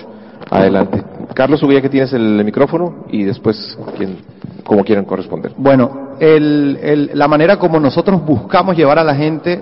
Adelante. 0.49 1.03
Carlos 1.33 1.61
Ubilla, 1.63 1.81
que 1.81 1.89
tienes 1.89 2.13
el 2.13 2.43
micrófono 2.43 3.05
y 3.09 3.23
después, 3.23 3.77
quien, 3.95 4.17
como 4.63 4.83
quieran 4.83 5.05
corresponder. 5.05 5.51
Bueno, 5.57 6.15
el, 6.19 7.11
la 7.13 7.27
manera 7.27 7.57
como 7.57 7.79
nosotros 7.79 8.25
buscamos 8.25 8.75
llevar 8.75 8.99
a 8.99 9.03
la 9.03 9.15
gente 9.15 9.61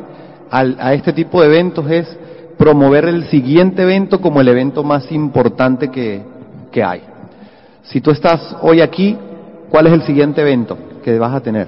al, 0.49 0.77
a 0.79 0.93
este 0.93 1.11
tipo 1.13 1.41
de 1.41 1.47
eventos 1.47 1.89
es 1.89 2.17
promover 2.57 3.05
el 3.05 3.25
siguiente 3.25 3.81
evento 3.81 4.21
como 4.21 4.41
el 4.41 4.47
evento 4.47 4.83
más 4.83 5.11
importante 5.11 5.89
que, 5.89 6.21
que 6.71 6.83
hay. 6.83 7.01
Si 7.83 8.01
tú 8.01 8.11
estás 8.11 8.55
hoy 8.61 8.81
aquí, 8.81 9.17
¿cuál 9.69 9.87
es 9.87 9.93
el 9.93 10.03
siguiente 10.03 10.41
evento 10.41 10.77
que 11.03 11.19
vas 11.19 11.33
a 11.33 11.41
tener? 11.41 11.67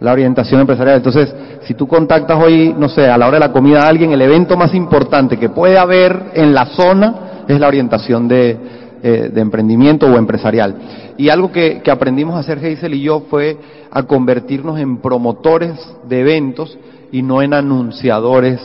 La 0.00 0.12
orientación 0.12 0.60
empresarial. 0.60 0.96
Entonces, 0.96 1.32
si 1.62 1.74
tú 1.74 1.86
contactas 1.86 2.42
hoy, 2.42 2.74
no 2.76 2.88
sé, 2.88 3.08
a 3.08 3.16
la 3.16 3.28
hora 3.28 3.38
de 3.38 3.46
la 3.46 3.52
comida 3.52 3.82
a 3.82 3.88
alguien, 3.88 4.10
el 4.12 4.22
evento 4.22 4.56
más 4.56 4.74
importante 4.74 5.36
que 5.36 5.48
puede 5.48 5.78
haber 5.78 6.30
en 6.34 6.52
la 6.52 6.66
zona 6.66 7.14
es 7.48 7.60
la 7.60 7.68
orientación 7.68 8.28
de, 8.28 8.56
eh, 9.02 9.30
de 9.32 9.40
emprendimiento 9.40 10.06
o 10.06 10.16
empresarial. 10.16 10.74
Y 11.16 11.28
algo 11.28 11.52
que, 11.52 11.80
que 11.82 11.90
aprendimos 11.90 12.36
a 12.36 12.40
hacer 12.40 12.58
Geisel 12.60 12.94
y 12.94 13.02
yo 13.02 13.24
fue 13.28 13.56
a 13.90 14.02
convertirnos 14.04 14.78
en 14.78 14.98
promotores 14.98 15.74
de 16.08 16.20
eventos 16.20 16.78
y 17.10 17.22
no 17.22 17.42
en 17.42 17.52
anunciadores 17.54 18.60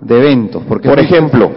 de 0.00 0.18
eventos. 0.18 0.62
Porque 0.68 0.88
Por 0.88 0.98
ejemplo, 0.98 1.50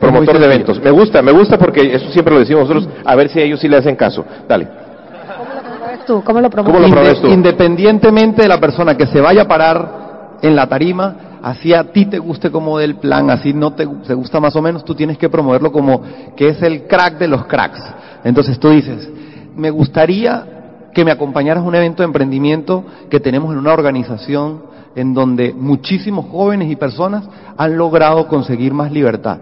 promotor 0.00 0.38
de 0.38 0.44
eventos. 0.46 0.80
Me 0.82 0.90
gusta, 0.90 1.22
me 1.22 1.32
gusta 1.32 1.56
porque 1.58 1.94
eso 1.94 2.10
siempre 2.10 2.34
lo 2.34 2.40
decimos 2.40 2.68
nosotros, 2.68 2.88
a 3.04 3.14
ver 3.14 3.28
si 3.28 3.40
ellos 3.40 3.60
sí 3.60 3.68
le 3.68 3.76
hacen 3.76 3.94
caso. 3.94 4.24
Dale. 4.48 4.66
¿Promueves 4.66 6.06
tú? 6.06 6.22
¿Cómo 6.24 6.40
lo 6.40 6.50
¿Cómo 6.50 6.62
promueves? 6.64 6.88
lo 6.88 6.94
promueves 6.94 7.20
tú? 7.20 7.28
Independientemente 7.28 8.42
de 8.42 8.48
la 8.48 8.58
persona 8.58 8.96
que 8.96 9.06
se 9.06 9.20
vaya 9.20 9.42
a 9.42 9.48
parar 9.48 10.38
en 10.42 10.56
la 10.56 10.66
tarima, 10.66 11.14
así 11.42 11.74
a 11.74 11.92
ti 11.92 12.06
te 12.06 12.18
guste 12.18 12.50
como 12.50 12.78
del 12.78 12.96
plan, 12.96 13.30
así 13.30 13.52
no 13.52 13.72
te, 13.72 13.86
te 13.86 14.14
gusta 14.14 14.40
más 14.40 14.54
o 14.56 14.62
menos, 14.62 14.84
tú 14.84 14.94
tienes 14.94 15.18
que 15.18 15.28
promoverlo 15.28 15.72
como 15.72 16.02
que 16.36 16.48
es 16.48 16.62
el 16.62 16.86
crack 16.86 17.18
de 17.18 17.28
los 17.28 17.46
cracks. 17.46 17.82
Entonces 18.24 18.58
tú 18.58 18.70
dices, 18.70 19.08
me 19.56 19.70
gustaría 19.70 20.46
que 20.94 21.04
me 21.04 21.10
acompañaras 21.10 21.64
a 21.64 21.66
un 21.66 21.74
evento 21.74 22.02
de 22.02 22.06
emprendimiento 22.06 22.84
que 23.10 23.20
tenemos 23.20 23.52
en 23.52 23.58
una 23.58 23.72
organización 23.72 24.62
en 24.94 25.14
donde 25.14 25.52
muchísimos 25.52 26.26
jóvenes 26.30 26.70
y 26.70 26.76
personas 26.76 27.24
han 27.56 27.76
logrado 27.76 28.28
conseguir 28.28 28.74
más 28.74 28.92
libertad. 28.92 29.38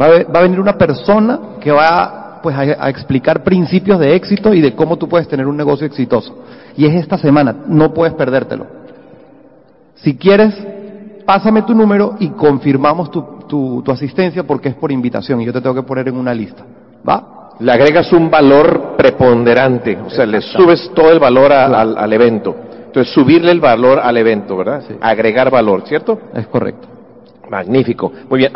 Va 0.00 0.06
a, 0.06 0.42
venir 0.42 0.58
una 0.60 0.76
persona 0.78 1.38
que 1.60 1.70
va 1.70 2.40
pues, 2.42 2.56
a 2.56 2.88
explicar 2.88 3.44
principios 3.44 4.00
de 4.00 4.14
éxito 4.14 4.52
y 4.54 4.60
de 4.60 4.74
cómo 4.74 4.96
tú 4.96 5.08
puedes 5.08 5.28
tener 5.28 5.46
un 5.46 5.56
negocio 5.56 5.86
exitoso. 5.86 6.36
Y 6.76 6.86
es 6.86 6.94
esta 6.94 7.18
semana, 7.18 7.54
no 7.66 7.92
puedes 7.92 8.14
perdértelo. 8.14 8.66
Si 9.96 10.16
quieres, 10.16 10.54
pásame 11.24 11.62
tu 11.62 11.74
número 11.74 12.14
y 12.18 12.28
confirmamos 12.30 13.10
tu, 13.10 13.22
tu, 13.48 13.82
tu 13.82 13.90
asistencia 13.92 14.44
porque 14.44 14.70
es 14.70 14.74
por 14.74 14.90
invitación 14.92 15.40
y 15.40 15.44
yo 15.46 15.52
te 15.52 15.60
tengo 15.60 15.74
que 15.74 15.82
poner 15.82 16.08
en 16.08 16.16
una 16.16 16.34
lista. 16.34 16.64
¿Va? 17.08 17.50
Le 17.60 17.72
agregas 17.72 18.12
un 18.12 18.30
valor 18.30 18.94
preponderante, 18.96 19.98
o 19.98 20.08
sea, 20.10 20.24
le 20.26 20.40
subes 20.40 20.90
todo 20.94 21.10
el 21.12 21.18
valor 21.18 21.52
a- 21.52 21.66
al, 21.66 21.96
al 21.98 22.12
evento. 22.12 22.56
Entonces, 22.86 23.12
subirle 23.12 23.52
el 23.52 23.60
valor 23.60 24.00
al 24.02 24.16
evento, 24.16 24.56
¿verdad? 24.56 24.82
Agregar 25.00 25.50
valor, 25.50 25.82
¿cierto? 25.86 26.18
Es 26.34 26.46
correcto. 26.48 26.88
Magnífico. 27.48 28.10
Muy 28.28 28.38
bien. 28.38 28.52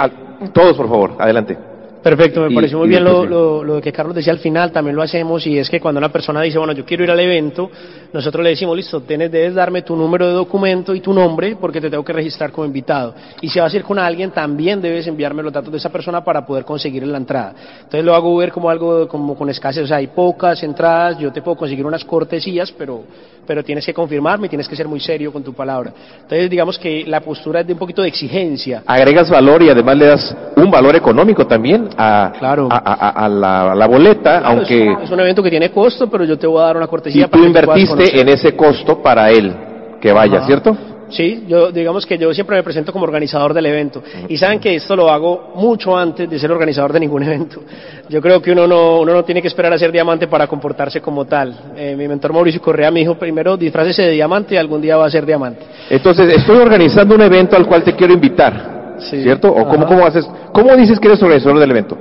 Todos, 0.53 0.77
por 0.77 0.89
favor, 0.89 1.13
adelante. 1.19 1.57
Perfecto, 2.05 2.43
me 2.43 2.53
Y- 2.53 2.55
pareció 2.55 2.77
muy 2.79 2.89
bien 2.89 3.03
lo, 3.03 3.25
lo, 3.25 3.65
lo 3.65 3.81
que 3.81 3.91
Carlos 3.91 4.15
decía 4.15 4.31
al 4.35 4.39
final, 4.39 4.71
también 4.71 4.95
lo 4.95 5.01
hacemos 5.01 5.47
y 5.47 5.59
es 5.59 5.71
que 5.71 5.81
cuando 5.81 5.99
una 5.99 6.11
persona 6.11 6.43
dice, 6.43 6.59
bueno, 6.59 6.75
yo 6.75 6.85
quiero 6.85 7.03
ir 7.03 7.11
al 7.11 7.19
evento, 7.19 7.71
nosotros 8.13 8.45
le 8.45 8.51
decimos, 8.51 8.77
listo, 8.77 9.01
tienes, 9.01 9.33
debes 9.33 9.55
darme 9.55 9.81
tu 9.81 9.97
número 9.97 10.27
de 10.27 10.35
documento 10.35 10.95
y 10.95 11.01
tu 11.01 11.15
nombre 11.15 11.57
porque 11.59 11.81
te 11.81 11.89
tengo 11.89 12.05
que 12.05 12.13
registrar 12.13 12.53
como 12.53 12.67
invitado. 12.67 13.15
Y 13.41 13.49
si 13.49 13.59
vas 13.59 13.73
a 13.73 13.77
ir 13.79 13.85
con 13.85 13.99
alguien, 13.99 14.31
también 14.33 14.83
debes 14.83 15.07
enviarme 15.07 15.43
los 15.43 15.51
datos 15.51 15.73
de 15.73 15.79
esa 15.79 15.91
persona 15.91 16.23
para 16.23 16.45
poder 16.45 16.67
conseguir 16.67 17.07
la 17.07 17.17
entrada. 17.17 17.55
Entonces 17.79 18.05
lo 18.05 18.15
hago 18.15 18.37
ver 18.37 18.53
como 18.53 18.69
algo 18.69 19.09
como 19.09 19.35
con 19.35 19.49
escasez, 19.49 19.85
o 19.85 19.87
sea, 19.87 19.97
hay 19.97 20.09
pocas 20.09 20.63
entradas, 20.63 21.19
yo 21.19 21.33
te 21.33 21.41
puedo 21.41 21.57
conseguir 21.57 21.87
unas 21.87 22.05
cortesías, 22.05 22.71
pero, 22.71 23.03
pero 23.47 23.65
tienes 23.65 23.87
que 23.87 23.95
confirmarme 23.95 24.47
y 24.47 24.51
tienes 24.51 24.69
que 24.69 24.77
ser 24.77 24.87
muy 24.87 25.01
serio 25.01 25.33
con 25.33 25.43
tu 25.43 25.55
palabra. 25.55 25.91
Entonces 26.21 26.51
digamos 26.51 26.79
que 26.79 27.05
la 27.07 27.21
postura 27.21 27.61
es 27.61 27.67
de 27.67 27.73
un 27.73 27.79
poquito 27.79 28.03
de 28.03 28.09
exigencia. 28.09 28.83
Agregas 28.85 29.31
valor 29.31 29.63
y 29.63 29.71
además 29.71 29.97
le 29.97 30.05
das 30.07 30.37
un 30.57 30.71
valor 30.71 30.95
económico 30.97 31.47
también 31.47 31.89
a, 31.97 32.33
Claro. 32.39 32.69
a, 32.71 32.77
a- 32.77 33.25
a 33.25 33.29
la, 33.29 33.73
a 33.73 33.75
la 33.75 33.87
boleta, 33.87 34.41
Claro, 34.41 34.47
aunque... 34.47 34.83
es, 34.91 34.97
un, 34.97 35.03
es 35.03 35.11
un 35.11 35.21
evento 35.21 35.43
que 35.43 35.51
tiene 35.51 35.71
costo, 35.71 36.09
pero 36.11 36.25
yo 36.25 36.39
te 36.39 36.47
voy 36.47 36.63
a 36.63 36.67
dar 36.67 36.77
una 36.77 36.87
Y 36.87 36.89
cortesía 36.89 37.25
tú 37.27 37.31
para 37.31 37.45
que 37.45 37.51
puedas 37.67 37.81
invertiste 37.81 38.21
en 38.21 38.29
ese 38.29 38.57
costo 38.57 39.03
para 39.03 39.31
él 39.31 39.55
que 40.01 40.13
vaya, 40.13 40.39
Ajá. 40.39 40.47
¿cierto? 40.47 40.77
Sí, 41.11 41.45
yo 41.47 41.71
digamos 41.71 42.07
que 42.07 42.17
yo 42.17 42.33
siempre 42.33 42.57
me 42.57 42.63
presento 42.63 42.91
como 42.91 43.05
organizador 43.05 43.53
del 43.53 43.67
evento 43.67 44.03
y 44.27 44.37
saben 44.39 44.59
que 44.59 44.75
esto 44.75 44.97
lo 44.97 45.11
hago 45.11 45.53
mucho 45.55 45.97
antes 45.97 46.29
de 46.29 46.39
ser 46.39 46.51
organizador 46.51 46.93
de 46.95 47.01
ningún 47.01 47.23
evento. 47.29 47.61
Yo 48.09 48.21
creo 48.23 48.41
que 48.43 48.51
uno 48.51 48.67
no, 48.67 49.01
uno 49.01 49.13
no 49.13 49.23
tiene 49.23 49.41
que 49.43 49.49
esperar 49.49 49.73
a 49.73 49.79
ser 49.79 49.93
diamante 49.93 50.27
para 50.27 50.47
comportarse 50.47 51.01
como 51.03 51.27
tal. 51.27 51.55
Eh, 51.77 51.95
mi 51.97 52.09
mentor 52.09 52.33
Mauricio 52.33 52.61
Correa 52.61 52.91
me 52.91 53.01
dijo 53.01 53.15
primero 53.17 53.57
disfrácese 53.57 54.03
de 54.03 54.11
diamante 54.13 54.55
y 54.55 54.59
algún 54.59 54.81
día 54.81 54.97
va 54.97 55.07
a 55.07 55.11
ser 55.11 55.25
diamante. 55.27 55.61
Entonces, 55.91 56.35
estoy 56.37 56.57
organizando 56.57 57.15
un 57.15 57.21
evento 57.21 57.55
al 57.55 57.67
cual 57.67 57.85
te 57.85 57.95
quiero 57.95 58.15
invitar, 58.15 58.74
Sí. 58.99 59.23
¿cierto? 59.23 59.49
¿O 59.53 59.67
cómo, 59.69 59.87
cómo 59.87 60.07
haces? 60.07 60.29
¿Cómo 60.53 60.75
dices 60.77 60.99
que 61.01 61.09
eres 61.09 61.23
organizador 61.23 61.59
del 61.59 61.71
evento? 61.71 61.97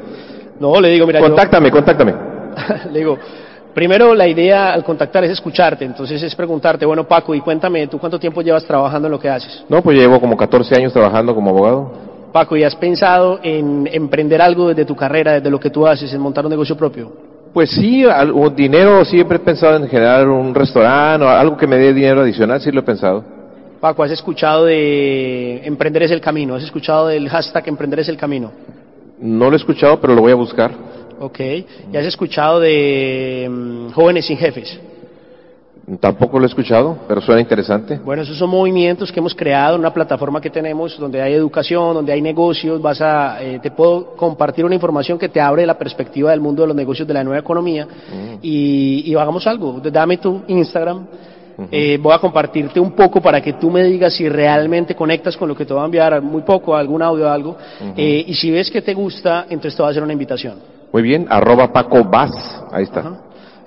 No, 0.60 0.80
le 0.80 0.90
digo, 0.90 1.06
mira, 1.08 1.20
yo- 1.20 1.26
Contáctame, 1.28 1.72
contáctame. 1.72 2.14
le 2.92 3.00
digo, 3.00 3.18
primero 3.74 4.14
la 4.14 4.28
idea 4.28 4.74
al 4.74 4.84
contactar 4.84 5.24
es 5.24 5.32
escucharte, 5.32 5.84
entonces 5.86 6.22
es 6.22 6.36
preguntarte, 6.36 6.86
bueno 6.86 7.06
Paco, 7.06 7.34
y 7.34 7.42
cuéntame, 7.42 7.88
¿tú 7.88 7.98
cuánto 8.00 8.20
tiempo 8.20 8.42
llevas 8.42 8.64
trabajando 8.66 9.08
en 9.08 9.12
lo 9.14 9.20
que 9.20 9.30
haces? 9.30 9.64
No, 9.70 9.82
pues 9.82 9.98
llevo 9.98 10.20
como 10.20 10.38
14 10.38 10.76
años 10.76 10.94
trabajando 10.94 11.34
como 11.34 11.50
abogado. 11.50 11.92
Paco, 12.32 12.56
¿y 12.58 12.64
has 12.64 12.76
pensado 12.76 13.40
en 13.44 13.88
emprender 13.92 14.42
algo 14.42 14.70
desde 14.70 14.86
tu 14.86 14.96
carrera, 14.96 15.34
desde 15.34 15.50
lo 15.52 15.60
que 15.60 15.70
tú 15.70 15.86
haces, 15.86 16.12
en 16.14 16.22
montar 16.22 16.44
un 16.46 16.50
negocio 16.52 16.76
propio? 16.76 17.12
Pues 17.54 17.70
sí, 17.70 18.04
al- 18.06 18.32
o 18.32 18.50
dinero, 18.50 19.06
siempre 19.06 19.38
he 19.38 19.40
pensado 19.40 19.76
en 19.78 19.88
generar 19.88 20.28
un 20.28 20.56
restaurante 20.56 21.26
o 21.26 21.30
algo 21.30 21.56
que 21.58 21.68
me 21.68 21.78
dé 21.78 21.94
dinero 21.94 22.22
adicional, 22.22 22.60
sí 22.62 22.72
lo 22.72 22.80
he 22.80 22.84
pensado. 22.84 23.24
Paco, 23.84 24.02
¿has 24.02 24.12
escuchado 24.12 24.64
de 24.64 25.62
Emprender 25.66 26.04
es 26.04 26.12
el 26.12 26.22
camino? 26.22 26.56
¿Has 26.56 26.64
escuchado 26.64 27.08
del 27.08 27.28
hashtag 27.28 27.68
Emprender 27.68 28.00
es 28.00 28.08
el 28.08 28.16
camino? 28.16 28.50
No 29.20 29.50
lo 29.50 29.58
he 29.58 29.58
escuchado, 29.58 30.00
pero 30.00 30.16
lo 30.16 30.22
voy 30.22 30.32
a 30.32 30.36
buscar. 30.36 30.72
Ok. 31.20 31.40
¿Y 31.92 31.98
has 31.98 32.06
escuchado 32.06 32.62
de 32.62 33.46
mm, 33.52 33.90
Jóvenes 33.90 34.26
sin 34.26 34.38
Jefes? 34.38 34.80
Tampoco 36.00 36.40
lo 36.40 36.46
he 36.46 36.48
escuchado, 36.48 36.98
pero 37.10 37.20
suena 37.20 37.42
interesante. 37.42 38.00
Bueno, 38.02 38.22
esos 38.22 38.38
son 38.38 38.52
movimientos 38.52 39.12
que 39.12 39.20
hemos 39.20 39.36
creado 39.36 39.78
una 39.78 39.94
plataforma 39.94 40.40
que 40.40 40.50
tenemos 40.50 40.98
donde 40.98 41.22
hay 41.22 41.34
educación, 41.34 41.94
donde 41.94 42.14
hay 42.14 42.22
negocios. 42.22 42.82
Vas 42.82 43.02
a, 43.02 43.44
eh, 43.44 43.60
te 43.62 43.70
puedo 43.72 44.16
compartir 44.16 44.64
una 44.64 44.76
información 44.76 45.20
que 45.20 45.28
te 45.28 45.42
abre 45.42 45.66
la 45.66 45.78
perspectiva 45.78 46.32
del 46.32 46.40
mundo 46.40 46.62
de 46.62 46.68
los 46.70 46.78
negocios 46.78 47.06
de 47.06 47.14
la 47.16 47.24
nueva 47.26 47.40
economía 47.40 47.86
y, 48.42 49.04
y 49.06 49.14
hagamos 49.16 49.46
algo. 49.46 49.82
Dame 49.82 50.20
tu 50.20 50.42
Instagram. 50.48 51.06
Eh, 51.72 52.00
voy 52.02 52.14
a 52.14 52.20
compartirte 52.20 52.80
un 52.80 52.92
poco 52.94 53.22
para 53.22 53.42
que 53.42 53.54
tú 53.54 53.70
me 53.70 53.84
digas 53.84 54.14
si 54.14 54.28
realmente 54.28 54.96
conectas 54.96 55.38
con 55.38 55.48
lo 55.48 55.56
que 55.56 55.66
te 55.66 55.74
voy 55.74 55.82
a 55.84 55.86
enviar, 55.86 56.22
muy 56.22 56.42
poco, 56.42 56.76
algún 56.76 57.02
audio 57.02 57.26
o 57.26 57.30
algo. 57.30 57.58
Eh, 57.96 58.26
y 58.28 58.34
si 58.34 58.50
ves 58.52 58.72
que 58.72 58.82
te 58.82 58.94
gusta, 58.94 59.46
entonces 59.50 59.76
te 59.76 59.82
voy 59.82 59.88
a 59.88 59.92
hacer 59.92 60.04
una 60.04 60.14
invitación. 60.14 60.56
Muy 60.92 61.02
bien, 61.04 61.28
arroba 61.30 61.72
Paco 61.72 62.04
Vaz, 62.04 62.64
ahí 62.72 62.84
está. 62.84 63.20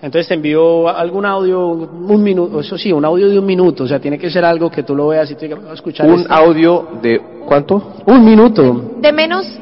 Entonces 0.02 0.28
te 0.28 0.34
envío 0.34 0.88
algún 0.88 1.24
audio, 1.24 1.68
un 1.68 2.22
minuto, 2.22 2.60
eso 2.60 2.76
sí, 2.76 2.92
un 2.92 3.04
audio 3.04 3.28
de 3.28 3.38
un 3.38 3.46
minuto, 3.46 3.84
o 3.84 3.86
sea, 3.88 3.98
tiene 3.98 4.18
que 4.18 4.30
ser 4.30 4.44
algo 4.44 4.70
que 4.70 4.82
tú 4.82 4.94
lo 4.94 5.08
veas 5.08 5.30
y 5.30 5.34
te 5.34 5.46
digas, 5.46 5.60
"Voy 5.62 5.70
a 5.70 5.74
escuchar 5.74 6.06
Un 6.06 6.20
esto". 6.20 6.32
audio 6.32 6.88
de 7.00 7.20
¿cuánto? 7.46 7.94
Un 8.06 8.24
minuto. 8.24 8.92
De 9.00 9.10
menos, 9.10 9.58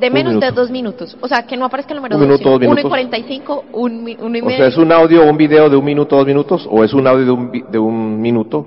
de 0.00 0.10
menos 0.10 0.40
de 0.40 0.50
dos 0.50 0.70
minutos. 0.70 1.16
O 1.20 1.28
sea, 1.28 1.42
que 1.46 1.56
no 1.56 1.66
aparezca 1.66 1.92
el 1.92 1.98
número 1.98 2.16
Un 2.16 2.20
dos, 2.22 2.28
minuto, 2.28 2.44
dos 2.50 2.56
uno 2.56 2.64
y 2.64 2.68
minutos. 2.68 2.88
cuarenta 2.88 3.18
y 3.18 3.22
cinco, 3.24 3.64
un, 3.72 4.02
mi- 4.02 4.16
uno 4.18 4.36
y 4.36 4.40
O 4.40 4.44
medio. 4.44 4.58
sea, 4.58 4.66
¿es 4.68 4.76
un 4.78 4.90
audio 4.92 5.22
o 5.22 5.30
un 5.30 5.36
video 5.36 5.68
de 5.68 5.76
un 5.76 5.84
minuto, 5.84 6.16
dos 6.16 6.26
minutos? 6.26 6.66
¿O 6.70 6.82
es 6.82 6.92
un 6.94 7.06
audio 7.06 7.24
de 7.26 7.30
un, 7.32 7.52
de 7.70 7.78
un 7.78 8.20
minuto? 8.20 8.66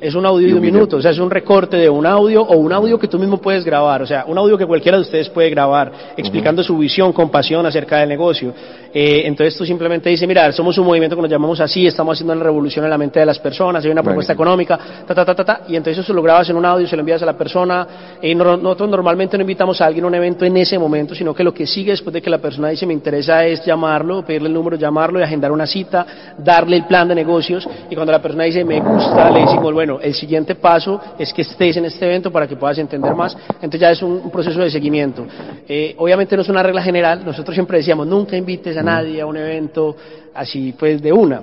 Es 0.00 0.14
un 0.14 0.24
audio 0.24 0.46
Y 0.48 0.50
de 0.52 0.56
un 0.56 0.62
minuto, 0.62 0.96
o 0.96 1.02
sea, 1.02 1.10
es 1.10 1.18
un 1.18 1.30
recorte 1.30 1.76
de 1.76 1.90
un 1.90 2.06
audio 2.06 2.42
o 2.42 2.56
un 2.56 2.72
audio 2.72 2.98
que 2.98 3.06
tú 3.06 3.18
mismo 3.18 3.36
puedes 3.38 3.64
grabar, 3.66 4.00
o 4.00 4.06
sea, 4.06 4.24
un 4.26 4.38
audio 4.38 4.56
que 4.56 4.64
cualquiera 4.64 4.96
de 4.96 5.02
ustedes 5.02 5.28
puede 5.28 5.50
grabar, 5.50 5.92
explicando 6.16 6.62
su 6.62 6.78
visión 6.78 7.12
con 7.12 7.28
pasión 7.28 7.66
acerca 7.66 7.98
del 7.98 8.08
negocio. 8.08 8.54
Eh, 8.94 9.22
entonces 9.26 9.56
tú 9.58 9.64
simplemente 9.66 10.08
dices, 10.08 10.26
mira, 10.26 10.50
somos 10.52 10.76
un 10.78 10.86
movimiento 10.86 11.16
que 11.16 11.22
nos 11.22 11.30
llamamos 11.30 11.60
así, 11.60 11.86
estamos 11.86 12.16
haciendo 12.16 12.32
una 12.32 12.42
revolución 12.42 12.84
en 12.86 12.90
la 12.90 12.96
mente 12.96 13.20
de 13.20 13.26
las 13.26 13.38
personas, 13.38 13.84
hay 13.84 13.90
una 13.90 14.02
propuesta 14.02 14.32
económica, 14.32 14.78
ta, 15.06 15.14
ta, 15.14 15.24
ta, 15.24 15.34
ta, 15.34 15.44
ta, 15.44 15.60
y 15.68 15.76
entonces 15.76 16.02
eso 16.02 16.14
lo 16.14 16.22
grabas 16.22 16.48
en 16.48 16.56
un 16.56 16.64
audio, 16.64 16.86
se 16.88 16.96
lo 16.96 17.00
envías 17.00 17.22
a 17.22 17.26
la 17.26 17.34
persona. 17.36 17.86
Eh, 18.22 18.34
no- 18.34 18.56
nosotros 18.56 18.88
normalmente 18.88 19.36
no 19.36 19.42
invitamos 19.42 19.80
a 19.82 19.86
alguien 19.86 20.04
a 20.06 20.08
un 20.08 20.14
evento 20.14 20.46
en 20.46 20.56
ese 20.56 20.78
momento, 20.78 21.14
sino 21.14 21.34
que 21.34 21.44
lo 21.44 21.52
que 21.52 21.66
sigue 21.66 21.90
después 21.90 22.14
de 22.14 22.22
que 22.22 22.30
la 22.30 22.38
persona 22.38 22.68
dice 22.70 22.86
me 22.86 22.94
interesa 22.94 23.44
es 23.44 23.64
llamarlo, 23.66 24.24
pedirle 24.24 24.48
el 24.48 24.54
número, 24.54 24.76
llamarlo 24.78 25.20
y 25.20 25.22
agendar 25.24 25.52
una 25.52 25.66
cita, 25.66 26.06
darle 26.38 26.76
el 26.76 26.86
plan 26.86 27.06
de 27.06 27.14
negocios, 27.14 27.68
y 27.90 27.94
cuando 27.94 28.12
la 28.12 28.22
persona 28.22 28.44
dice 28.44 28.64
me 28.64 28.80
gusta, 28.80 29.30
le 29.30 29.40
decimos, 29.40 29.74
bueno, 29.74 29.89
el 29.98 30.14
siguiente 30.14 30.54
paso 30.54 31.00
es 31.18 31.32
que 31.32 31.42
estés 31.42 31.76
en 31.78 31.86
este 31.86 32.04
evento 32.04 32.30
para 32.30 32.46
que 32.46 32.56
puedas 32.56 32.78
entender 32.78 33.14
más, 33.14 33.36
entonces 33.54 33.80
ya 33.80 33.90
es 33.90 34.02
un, 34.02 34.12
un 34.12 34.30
proceso 34.30 34.60
de 34.60 34.70
seguimiento. 34.70 35.26
Eh, 35.66 35.94
obviamente 35.96 36.36
no 36.36 36.42
es 36.42 36.48
una 36.48 36.62
regla 36.62 36.82
general, 36.82 37.24
nosotros 37.24 37.54
siempre 37.54 37.78
decíamos, 37.78 38.06
nunca 38.06 38.36
invites 38.36 38.76
a 38.76 38.82
nadie 38.82 39.20
a 39.20 39.26
un 39.26 39.36
evento 39.36 39.96
así 40.34 40.74
pues 40.78 41.00
de 41.02 41.12
una, 41.12 41.40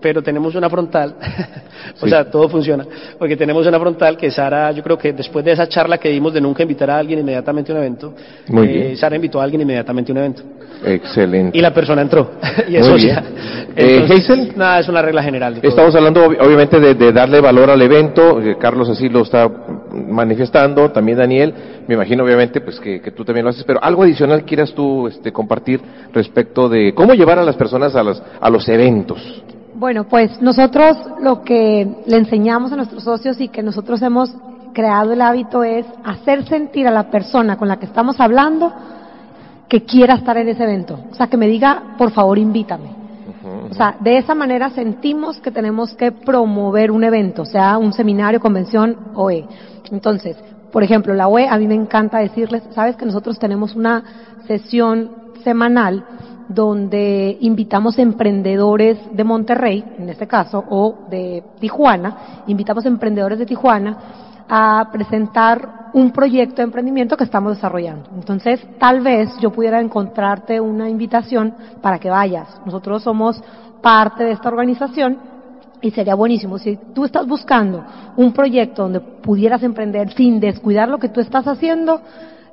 pero 0.00 0.22
tenemos 0.22 0.54
una 0.54 0.68
frontal, 0.70 1.14
o 2.00 2.04
Sí. 2.04 2.10
sea, 2.10 2.30
todo 2.30 2.48
funciona, 2.48 2.84
porque 3.18 3.36
tenemos 3.36 3.66
una 3.66 3.78
frontal 3.80 4.16
que 4.16 4.30
Sara, 4.30 4.70
yo 4.72 4.82
creo 4.82 4.96
que 4.98 5.12
después 5.12 5.44
de 5.44 5.52
esa 5.52 5.68
charla 5.68 5.98
que 5.98 6.08
dimos 6.10 6.32
de 6.32 6.40
nunca 6.40 6.62
invitar 6.62 6.90
a 6.90 6.98
alguien 6.98 7.18
inmediatamente 7.20 7.72
a 7.72 7.74
un 7.74 7.80
evento, 7.80 8.14
Muy 8.48 8.66
eh, 8.68 8.72
bien. 8.72 8.96
Sara 8.96 9.16
invitó 9.16 9.40
a 9.40 9.44
alguien 9.44 9.62
inmediatamente 9.62 10.10
a 10.10 10.14
un 10.14 10.18
evento. 10.18 10.42
Excelente. 10.84 11.58
Y 11.58 11.60
la 11.60 11.74
persona 11.74 12.02
entró. 12.02 12.30
y 12.68 12.76
es 12.76 12.88
Muy 12.88 13.00
bien. 13.02 13.18
Eh, 13.80 14.04
Hazel. 14.10 14.54
Nada, 14.56 14.80
es 14.80 14.88
una 14.88 15.00
regla 15.02 15.22
general. 15.22 15.60
Estamos 15.62 15.94
hablando 15.94 16.26
ob- 16.26 16.36
obviamente 16.44 16.80
de, 16.80 16.94
de 16.96 17.12
darle 17.12 17.40
valor 17.40 17.70
al 17.70 17.80
evento, 17.80 18.40
eh, 18.40 18.56
Carlos 18.58 18.88
así 18.88 19.08
lo 19.08 19.20
está 19.22 19.48
manifestando, 19.92 20.90
también 20.90 21.18
Daniel, 21.18 21.54
me 21.86 21.94
imagino 21.94 22.24
obviamente 22.24 22.60
pues 22.60 22.80
que, 22.80 23.00
que 23.00 23.12
tú 23.12 23.24
también 23.24 23.44
lo 23.44 23.50
haces, 23.50 23.62
pero 23.64 23.78
algo 23.82 24.02
adicional 24.02 24.44
quieras 24.44 24.72
tú 24.74 25.06
este, 25.06 25.32
compartir 25.32 25.80
respecto 26.12 26.68
de 26.68 26.92
cómo 26.92 27.14
llevar 27.14 27.38
a 27.38 27.44
las 27.44 27.54
personas 27.54 27.94
a, 27.94 28.02
las, 28.02 28.20
a 28.40 28.50
los 28.50 28.68
eventos. 28.68 29.42
Bueno, 29.78 30.08
pues 30.08 30.42
nosotros 30.42 30.96
lo 31.20 31.42
que 31.44 32.02
le 32.04 32.16
enseñamos 32.16 32.72
a 32.72 32.76
nuestros 32.76 33.04
socios 33.04 33.40
y 33.40 33.46
que 33.46 33.62
nosotros 33.62 34.02
hemos 34.02 34.34
creado 34.72 35.12
el 35.12 35.20
hábito 35.20 35.62
es 35.62 35.86
hacer 36.02 36.44
sentir 36.48 36.88
a 36.88 36.90
la 36.90 37.12
persona 37.12 37.56
con 37.56 37.68
la 37.68 37.78
que 37.78 37.86
estamos 37.86 38.18
hablando 38.18 38.72
que 39.68 39.84
quiera 39.84 40.14
estar 40.14 40.36
en 40.36 40.48
ese 40.48 40.64
evento. 40.64 40.98
O 41.12 41.14
sea, 41.14 41.28
que 41.28 41.36
me 41.36 41.46
diga, 41.46 41.94
por 41.96 42.10
favor, 42.10 42.38
invítame. 42.38 42.90
O 43.70 43.74
sea, 43.74 43.94
de 44.00 44.18
esa 44.18 44.34
manera 44.34 44.70
sentimos 44.70 45.38
que 45.38 45.52
tenemos 45.52 45.94
que 45.94 46.10
promover 46.10 46.90
un 46.90 47.04
evento, 47.04 47.44
sea 47.44 47.78
un 47.78 47.92
seminario, 47.92 48.40
convención, 48.40 48.96
OE. 49.14 49.46
Entonces, 49.92 50.36
por 50.72 50.82
ejemplo, 50.82 51.14
la 51.14 51.28
OE, 51.28 51.46
a 51.46 51.56
mí 51.56 51.68
me 51.68 51.76
encanta 51.76 52.18
decirles, 52.18 52.64
sabes 52.74 52.96
que 52.96 53.06
nosotros 53.06 53.38
tenemos 53.38 53.76
una 53.76 54.02
sesión 54.48 55.27
semanal 55.44 56.04
donde 56.48 57.36
invitamos 57.40 57.98
emprendedores 57.98 58.98
de 59.12 59.24
Monterrey, 59.24 59.84
en 59.98 60.08
este 60.08 60.26
caso, 60.26 60.64
o 60.70 61.06
de 61.10 61.42
Tijuana, 61.60 62.42
invitamos 62.46 62.86
emprendedores 62.86 63.38
de 63.38 63.46
Tijuana 63.46 63.98
a 64.48 64.88
presentar 64.90 65.90
un 65.92 66.10
proyecto 66.10 66.56
de 66.56 66.62
emprendimiento 66.62 67.16
que 67.16 67.24
estamos 67.24 67.56
desarrollando. 67.56 68.08
Entonces, 68.14 68.60
tal 68.78 69.00
vez 69.00 69.30
yo 69.40 69.50
pudiera 69.50 69.80
encontrarte 69.80 70.58
una 70.60 70.88
invitación 70.88 71.54
para 71.82 71.98
que 71.98 72.08
vayas. 72.08 72.48
Nosotros 72.64 73.02
somos 73.02 73.42
parte 73.82 74.24
de 74.24 74.32
esta 74.32 74.48
organización 74.48 75.18
y 75.82 75.90
sería 75.90 76.14
buenísimo. 76.14 76.58
Si 76.58 76.78
tú 76.94 77.04
estás 77.04 77.26
buscando 77.26 77.84
un 78.16 78.32
proyecto 78.32 78.82
donde 78.82 79.00
pudieras 79.00 79.62
emprender 79.62 80.12
sin 80.14 80.40
descuidar 80.40 80.88
lo 80.88 80.98
que 80.98 81.10
tú 81.10 81.20
estás 81.20 81.46
haciendo, 81.46 82.00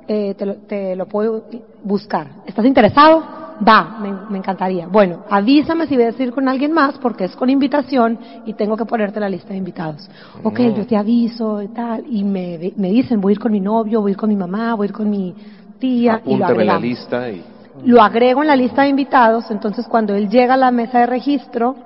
eh, 0.08 0.34
te, 0.34 0.46
lo, 0.46 0.54
te 0.54 0.96
lo 0.96 1.06
puedo 1.06 1.44
buscar. 1.82 2.26
¿Estás 2.46 2.64
interesado? 2.64 3.22
Va, 3.66 3.98
me, 4.00 4.12
me 4.30 4.38
encantaría. 4.38 4.86
Bueno, 4.86 5.24
avísame 5.30 5.86
si 5.86 5.96
vas 5.96 6.18
a 6.18 6.22
ir 6.22 6.32
con 6.32 6.48
alguien 6.48 6.72
más 6.72 6.98
porque 6.98 7.24
es 7.24 7.34
con 7.34 7.48
invitación 7.48 8.18
y 8.44 8.52
tengo 8.52 8.76
que 8.76 8.84
ponerte 8.84 9.18
la 9.18 9.28
lista 9.28 9.48
de 9.50 9.56
invitados. 9.56 10.08
Ok, 10.42 10.60
yo 10.76 10.86
te 10.86 10.96
aviso 10.96 11.62
y 11.62 11.68
tal. 11.68 12.04
Y 12.08 12.22
me, 12.22 12.72
me 12.76 12.90
dicen, 12.90 13.20
voy 13.20 13.30
a 13.30 13.34
ir 13.34 13.38
con 13.38 13.52
mi 13.52 13.60
novio, 13.60 14.00
voy 14.02 14.10
a 14.10 14.12
ir 14.12 14.16
con 14.18 14.28
mi 14.28 14.36
mamá, 14.36 14.74
voy 14.74 14.86
a 14.86 14.88
ir 14.88 14.92
con 14.92 15.08
mi 15.08 15.34
tía. 15.78 16.20
y 16.24 16.36
lo 16.36 16.44
Apúntame 16.44 16.64
la 16.64 16.78
lista 16.78 17.30
y... 17.30 17.42
Lo 17.84 18.00
agrego 18.00 18.40
en 18.40 18.48
la 18.48 18.56
lista 18.56 18.82
de 18.82 18.88
invitados, 18.88 19.50
entonces 19.50 19.86
cuando 19.86 20.14
él 20.14 20.30
llega 20.30 20.54
a 20.54 20.56
la 20.56 20.70
mesa 20.70 21.00
de 21.00 21.06
registro, 21.06 21.76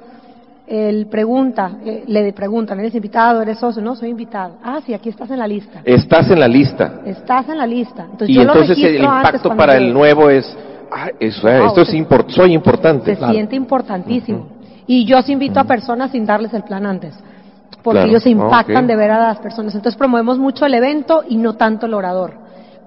él 0.71 1.07
pregunta, 1.11 1.73
eh, 1.85 2.05
le 2.07 2.33
preguntan, 2.33 2.79
¿eres 2.79 2.95
invitado? 2.95 3.43
¿Eres 3.43 3.59
socio? 3.59 3.83
No, 3.83 3.97
soy 3.97 4.11
invitado. 4.11 4.55
Ah, 4.63 4.79
sí, 4.87 4.95
aquí 4.95 5.09
estás 5.09 5.29
en 5.31 5.39
la 5.41 5.47
lista. 5.49 5.81
Estás 5.85 6.31
en 6.31 6.39
la 6.39 6.47
lista. 6.49 7.01
Estás 7.05 7.49
en 7.49 7.59
la 7.59 7.67
lista. 7.67 8.05
Entonces, 8.05 8.29
Y 8.31 8.35
yo 8.35 8.45
lo 8.45 8.53
entonces 8.53 8.79
el 8.79 9.03
impacto 9.03 9.57
para 9.57 9.73
llegue. 9.75 9.87
el 9.89 9.93
nuevo 9.93 10.31
es, 10.31 10.57
ah, 10.93 11.09
eso, 11.19 11.47
Wow, 11.49 11.67
esto 11.67 11.81
es 11.83 11.89
se- 11.89 11.97
import, 11.97 12.31
soy 12.31 12.53
importante. 12.55 13.17
Se 13.17 13.27
siente 13.31 13.57
importantísimo. 13.57 14.47
Y 14.87 15.05
yo 15.05 15.21
sí 15.23 15.33
invito 15.33 15.59
a 15.61 15.65
personas 15.65 16.13
sin 16.13 16.25
darles 16.25 16.55
el 16.55 16.63
plan 16.63 16.87
antes. 16.87 17.15
Porque 17.83 17.99
Claro. 17.99 18.09
ellos 18.11 18.23
se 18.23 18.31
impactan 18.31 18.85
Ok. 18.85 18.89
de 18.89 18.97
ver 18.97 19.11
a 19.11 19.19
las 19.19 19.39
personas. 19.39 19.75
Entonces 19.75 19.97
promovemos 19.99 20.39
mucho 20.39 20.67
el 20.67 20.75
evento 20.75 21.25
y 21.29 21.37
no 21.37 21.55
tanto 21.55 21.87
el 21.87 21.95
orador. 21.95 22.35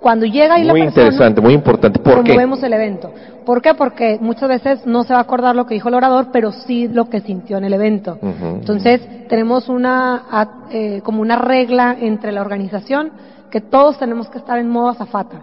Cuando 0.04 0.26
llega 0.26 0.56
ahí 0.56 0.64
Muy 0.68 0.80
la 0.82 0.86
persona, 0.86 1.06
interesante, 1.08 1.42
muy 1.42 1.54
importante. 1.54 1.98
¿Por 2.00 2.16
qué? 2.18 2.22
promovemos 2.34 2.62
el 2.62 2.74
evento. 2.74 3.10
¿Por 3.46 3.62
qué? 3.62 3.74
Porque 3.74 4.18
muchas 4.22 4.50
veces 4.50 4.86
no 4.86 5.04
se 5.06 5.14
va 5.14 5.20
a 5.20 5.22
acordar 5.24 5.56
lo 5.56 5.66
que 5.66 5.74
dijo 5.76 5.88
el 5.90 5.96
orador, 5.96 6.28
pero 6.32 6.52
sí 6.52 6.88
lo 6.90 7.06
que 7.10 7.22
sintió 7.22 7.58
en 7.58 7.64
el 7.64 7.74
evento. 7.74 8.18
Entonces, 8.22 9.28
tenemos 9.30 9.70
una, 9.70 10.24
a- 10.30 10.48
eh, 10.72 11.00
como 11.04 11.22
una 11.22 11.38
regla 11.38 11.96
entre 12.00 12.32
la 12.34 12.42
organización 12.42 13.12
que 13.50 13.62
todos 13.62 13.98
tenemos 13.98 14.28
que 14.30 14.38
estar 14.40 14.60
en 14.60 14.70
modo 14.70 14.90
azafata. 14.90 15.38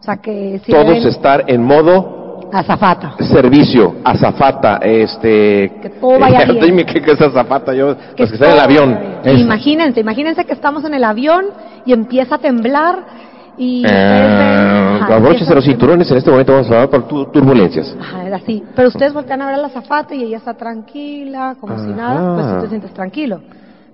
O 0.00 0.02
sea, 0.02 0.16
que 0.18 0.60
si 0.64 0.70
Todos 0.72 0.86
ven- 0.86 1.06
estar 1.08 1.44
en 1.48 1.62
modo 1.64 2.48
azafata. 2.52 3.16
servicio, 3.18 3.96
azafata, 4.04 4.76
este... 4.82 5.72
Que 5.82 5.90
todo 6.00 6.18
vaya 6.20 6.44
bien. 6.46 6.60
Dime 6.64 6.84
qué, 6.86 6.98
es 7.10 7.20
azafata, 7.20 7.74
yo, 7.74 7.96
los 8.16 8.28
que 8.30 8.34
están 8.36 8.50
en 8.50 8.54
el 8.54 8.60
avión. 8.60 8.92
vaya 8.94 9.20
bien. 9.24 9.38
Imagínense, 9.40 10.00
imagínense 10.00 10.44
que 10.44 10.52
estamos 10.52 10.84
en 10.84 10.94
el 10.94 11.02
avión 11.04 11.46
y 11.84 11.92
empieza 11.92 12.36
a 12.36 12.38
temblar 12.38 13.24
y 13.58 13.82
ven- 13.82 13.92
ajá, 13.92 15.06
abróchense 15.16 15.44
empieza- 15.44 15.54
los 15.54 15.64
cinturones, 15.64 16.10
en 16.10 16.16
este 16.18 16.30
momento 16.30 16.52
vamos 16.52 16.70
a 16.70 16.74
hablar 16.74 16.90
por 16.90 17.08
tu- 17.08 17.26
turbulencias. 17.26 17.96
Ajá, 18.00 18.26
es 18.26 18.32
así. 18.32 18.62
Pero 18.74 18.88
ustedes 18.88 19.12
voltean 19.12 19.42
a 19.42 19.46
ver 19.46 19.54
a 19.56 19.58
la 19.58 19.66
azafata 19.68 20.14
y 20.14 20.22
ella 20.24 20.38
está 20.38 20.54
tranquila, 20.54 21.56
como 21.60 21.78
si 21.78 21.86
nada, 21.90 22.34
pues 22.34 22.46
tú 22.56 22.60
te 22.62 22.68
sientes 22.68 22.92
tranquilo. 22.92 23.40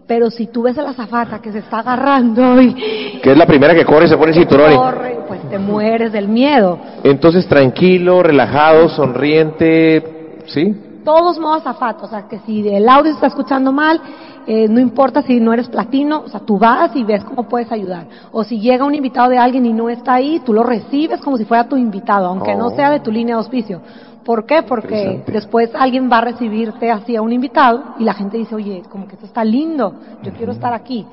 Pero 0.07 0.29
si 0.31 0.49
tú 0.49 0.63
ves 0.63 0.77
a 0.77 0.83
la 0.83 0.91
azafata 0.91 1.39
que 1.41 1.53
se 1.53 1.59
está 1.59 1.79
agarrando 1.81 2.61
y 2.61 2.75
Que 3.23 3.31
es 3.33 3.39
la 3.39 3.47
primera 3.47 3.75
que 3.75 3.85
corre 3.85 4.07
y 4.07 4.09
se 4.09 4.17
pone 4.17 4.33
el 4.33 4.39
cinturón. 4.39 4.73
y- 4.73 4.77
corre, 4.77 5.19
pues 5.29 5.41
te 5.49 5.59
mueres 5.59 6.11
del 6.13 6.27
miedo. 6.27 6.79
Entonces, 7.05 7.47
tranquilo, 7.47 8.23
relajado, 8.23 8.89
sonriente, 8.89 10.41
¿sí? 10.47 10.75
Todos 11.05 11.39
modos 11.39 11.61
azafata, 11.61 12.05
o 12.05 12.09
sea 12.09 12.29
que 12.29 12.39
si 12.41 12.67
el 12.69 12.89
audio 12.89 13.11
se 13.11 13.15
está 13.17 13.29
escuchando 13.29 13.73
mal, 13.73 14.01
eh, 14.47 14.69
no 14.69 14.81
importa 14.81 15.23
si 15.23 15.39
no 15.41 15.53
eres 15.53 15.69
platino, 15.69 16.23
o 16.27 16.29
sea, 16.29 16.41
tú 16.41 16.59
vas 16.59 16.95
y 16.97 17.05
ves 17.05 17.23
cómo 17.25 17.45
puedes 17.45 17.71
ayudar. 17.71 18.07
O 18.33 18.43
si 18.45 18.61
llega 18.61 18.85
un 18.85 18.95
invitado 18.95 19.29
de 19.31 19.39
alguien 19.39 19.67
y 19.67 19.73
no 19.73 19.89
está 19.89 20.15
ahí, 20.15 20.41
tú 20.45 20.53
lo 20.53 20.63
recibes 20.63 21.21
como 21.21 21.37
si 21.37 21.45
fuera 21.45 21.69
tu 21.69 21.77
invitado, 21.77 22.27
aunque 22.27 22.55
no 22.55 22.67
Oh. 22.69 22.77
sea 22.77 22.91
de 22.91 23.01
tu 23.01 23.11
línea 23.11 23.37
de 23.37 23.41
auspicio. 23.41 23.81
¿Por 24.25 24.45
qué? 24.45 24.63
Porque 24.63 25.23
después 25.27 25.71
alguien 25.75 26.11
va 26.13 26.19
a 26.19 26.21
recibirte 26.23 26.91
así 26.91 27.17
a 27.17 27.23
un 27.23 27.33
invitado 27.33 27.83
y 27.99 28.05
la 28.05 28.15
gente 28.15 28.37
dice, 28.37 28.55
oye, 28.55 28.83
como 28.91 29.07
que 29.09 29.15
esto 29.15 29.27
está 29.27 29.43
lindo, 29.45 29.95
yo 30.23 30.33
quiero 30.33 30.53
estar 30.53 30.73
aquí. 30.75 31.07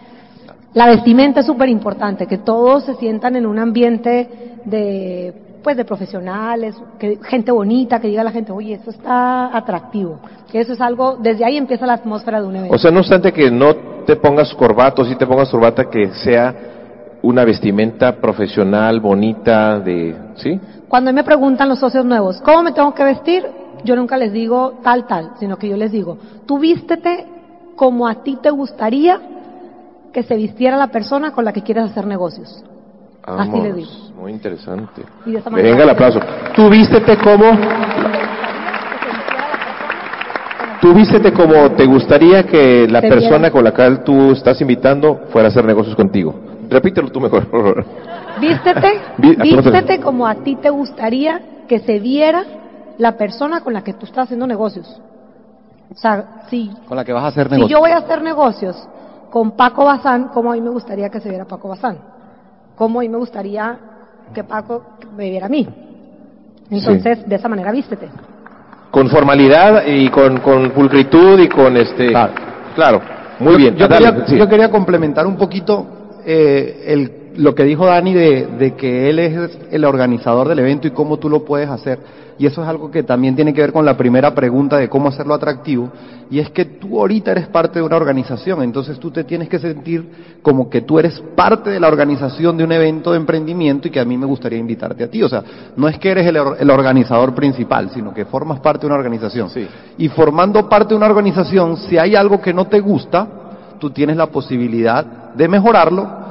La 0.73 0.85
vestimenta 0.87 1.39
es 1.39 1.45
súper 1.45 1.69
importante, 1.69 2.27
que 2.27 2.37
todos 2.37 2.83
se 2.83 2.95
sientan 2.95 3.35
en 3.35 3.45
un 3.45 3.57
ambiente 3.57 4.59
de, 4.65 5.33
pues, 5.63 5.77
de 5.77 5.85
profesionales, 5.85 6.75
que, 6.97 7.19
gente 7.23 7.51
bonita, 7.51 7.99
que 7.99 8.07
diga 8.07 8.21
a 8.21 8.25
la 8.25 8.31
gente, 8.31 8.51
oye, 8.51 8.73
esto 8.73 8.91
está 8.91 9.55
atractivo. 9.55 10.19
Que 10.51 10.61
eso 10.61 10.73
es 10.73 10.81
algo, 10.81 11.17
desde 11.17 11.45
ahí 11.45 11.57
empieza 11.57 11.85
la 11.85 11.93
atmósfera 11.93 12.41
de 12.41 12.47
un 12.47 12.55
evento. 12.55 12.75
O 12.75 12.79
sea, 12.79 12.91
no 12.91 12.99
obstante 12.99 13.31
que 13.31 13.51
no 13.51 13.75
te 14.05 14.15
pongas 14.15 14.53
corbato, 14.53 15.03
si 15.05 15.15
te 15.15 15.27
pongas 15.27 15.49
corbata, 15.49 15.89
que 15.89 16.07
sea 16.13 16.55
una 17.21 17.43
vestimenta 17.43 18.15
profesional, 18.15 18.99
bonita, 18.99 19.79
de, 19.79 20.15
¿sí? 20.35 20.59
Cuando 20.87 21.11
me 21.11 21.23
preguntan 21.23 21.67
los 21.67 21.79
socios 21.79 22.05
nuevos, 22.05 22.41
¿cómo 22.41 22.63
me 22.63 22.71
tengo 22.71 22.93
que 22.93 23.03
vestir? 23.03 23.45
Yo 23.83 23.95
nunca 23.95 24.17
les 24.17 24.31
digo 24.31 24.75
tal, 24.83 25.05
tal, 25.05 25.31
sino 25.39 25.57
que 25.57 25.67
yo 25.67 25.77
les 25.77 25.91
digo, 25.91 26.17
tú 26.45 26.59
vístete 26.59 27.25
como 27.75 28.07
a 28.07 28.23
ti 28.23 28.37
te 28.41 28.49
gustaría 28.49 29.19
que 30.13 30.23
se 30.23 30.35
vistiera 30.35 30.77
la 30.77 30.87
persona 30.87 31.31
con 31.31 31.45
la 31.45 31.53
que 31.53 31.61
quieres 31.61 31.85
hacer 31.85 32.07
negocios. 32.07 32.63
Así 33.27 33.51
le 33.61 33.73
digo. 33.73 33.91
Muy 34.19 34.31
interesante. 34.31 35.03
Y 35.25 35.31
de 35.33 35.39
esa 35.39 35.49
manera- 35.49 35.69
Venga 35.69 35.83
el 35.83 35.89
aplauso. 35.89 36.19
Tú 36.55 36.69
vístete 36.69 37.17
como, 37.17 37.45
tú 40.81 40.93
vístete 40.93 41.33
como 41.33 41.71
te 41.71 41.85
gustaría 41.85 42.43
que 42.43 42.87
la 42.87 43.01
Te 43.01 43.09
persona 43.09 43.37
viera. 43.37 43.51
con 43.51 43.63
la 43.63 43.71
cual 43.73 44.03
tú 44.03 44.31
estás 44.31 44.59
invitando 44.61 45.21
fuera 45.29 45.47
a 45.47 45.51
hacer 45.51 45.65
negocios 45.65 45.95
contigo. 45.95 46.33
Repítelo 46.69 47.09
tú 47.09 47.19
mejor. 47.19 47.45
por 47.47 47.61
favor. 47.61 47.85
Vístete, 48.39 49.01
Vi- 49.17 49.31
¿a 49.39 49.43
qué 49.43 49.51
no 49.55 49.61
te- 49.63 49.71
vístete 49.71 49.99
como 50.01 50.27
a 50.27 50.35
ti 50.35 50.55
te 50.55 50.69
gustaría 50.69 51.41
que 51.67 51.79
se 51.79 51.99
viera 51.99 52.43
la 52.97 53.17
persona 53.17 53.61
con 53.61 53.73
la 53.73 53.83
que 53.83 53.93
tú 53.93 54.05
estás 54.05 54.25
haciendo 54.25 54.47
negocios. 54.47 55.01
O 55.91 55.95
sea, 55.97 56.43
si, 56.49 56.69
Con 56.87 56.97
la 56.97 57.05
que 57.05 57.13
vas 57.13 57.23
a 57.23 57.27
hacer 57.27 57.47
si 57.49 57.55
negocio. 57.55 57.75
yo 57.77 57.79
voy 57.81 57.91
a 57.91 57.97
hacer 57.97 58.21
negocios 58.21 58.75
con 59.29 59.51
Paco 59.51 59.85
Bazán, 59.85 60.29
cómo 60.33 60.51
a 60.51 60.55
mí 60.55 60.61
me 60.61 60.69
gustaría 60.69 61.09
que 61.09 61.19
se 61.19 61.29
viera 61.29 61.45
Paco 61.45 61.69
Bazán, 61.69 61.97
cómo 62.77 63.01
mí 63.01 63.09
me 63.09 63.17
gustaría 63.17 63.77
que 64.33 64.43
Paco 64.45 64.83
me 65.17 65.29
viera 65.29 65.47
a 65.47 65.49
mí. 65.49 65.67
Entonces, 66.69 67.27
de 67.27 67.35
esa 67.35 67.49
manera 67.49 67.71
vístete. 67.71 68.07
Con 68.91 69.09
formalidad 69.09 69.85
y 69.85 70.09
con, 70.09 70.37
con 70.39 70.71
pulcritud 70.71 71.39
y 71.39 71.47
con 71.49 71.75
este... 71.75 72.07
Claro. 72.07 72.33
Claro, 72.75 73.01
muy 73.39 73.53
Yo- 73.53 73.57
bien. 73.57 73.75
Yo, 73.75 73.87
Dale, 73.87 74.05
quería, 74.11 74.27
sí. 74.27 74.37
yo 74.37 74.47
quería 74.47 74.69
complementar 74.69 75.25
un 75.27 75.35
poquito 75.35 75.85
eh, 76.25 76.83
el- 76.87 77.11
lo 77.37 77.55
que 77.55 77.63
dijo 77.63 77.85
Dani 77.85 78.13
de, 78.13 78.47
de 78.59 78.75
que 78.75 79.09
él 79.09 79.19
es 79.19 79.57
el 79.71 79.85
organizador 79.85 80.47
del 80.47 80.59
evento 80.59 80.87
y 80.87 80.91
cómo 80.91 81.17
tú 81.17 81.29
lo 81.29 81.45
puedes 81.45 81.69
hacer. 81.69 81.99
Y 82.39 82.45
eso 82.45 82.61
es 82.61 82.67
algo 82.67 82.91
que 82.91 83.01
también 83.01 83.35
tiene 83.35 83.53
que 83.53 83.61
ver 83.61 83.73
con 83.73 83.83
la 83.83 83.97
primera 83.97 84.35
pregunta 84.35 84.77
de 84.77 84.89
cómo 84.89 85.09
hacerlo 85.09 85.33
atractivo. 85.33 85.89
Y 86.29 86.39
es 86.39 86.51
que 86.51 86.65
tú 86.65 86.99
ahorita 86.99 87.31
eres 87.31 87.47
parte 87.47 87.79
de 87.79 87.85
una 87.85 87.95
organización, 87.95 88.61
entonces 88.61 88.99
tú 88.99 89.09
te 89.09 89.23
tienes 89.23 89.49
que 89.49 89.57
sentir 89.57 90.37
como 90.41 90.69
que 90.69 90.81
tú 90.81 90.99
eres 90.99 91.19
parte 91.35 91.71
de 91.71 91.79
la 91.79 91.87
organización 91.87 92.57
de 92.57 92.63
un 92.63 92.71
evento 92.71 93.11
de 93.11 93.17
emprendimiento 93.17 93.87
y 93.87 93.91
que 93.91 93.99
a 93.99 94.05
mí 94.05 94.17
me 94.17 94.25
gustaría 94.25 94.59
invitarte 94.59 95.03
a 95.03 95.09
ti. 95.09 95.23
O 95.23 95.29
sea, 95.29 95.43
no 95.75 95.87
es 95.87 95.97
que 95.97 96.11
eres 96.11 96.27
el, 96.27 96.37
el 96.59 96.69
organizador 96.69 97.33
principal, 97.33 97.89
sino 97.91 98.13
que 98.13 98.25
formas 98.25 98.59
parte 98.59 98.81
de 98.81 98.87
una 98.87 98.97
organización. 98.97 99.49
Sí. 99.49 99.67
Y 99.97 100.09
formando 100.09 100.69
parte 100.69 100.89
de 100.89 100.97
una 100.97 101.07
organización, 101.07 101.77
si 101.77 101.97
hay 101.97 102.15
algo 102.15 102.39
que 102.39 102.53
no 102.53 102.67
te 102.67 102.79
gusta, 102.79 103.27
tú 103.79 103.89
tienes 103.89 104.15
la 104.15 104.27
posibilidad 104.27 105.33
de 105.33 105.47
mejorarlo, 105.47 106.26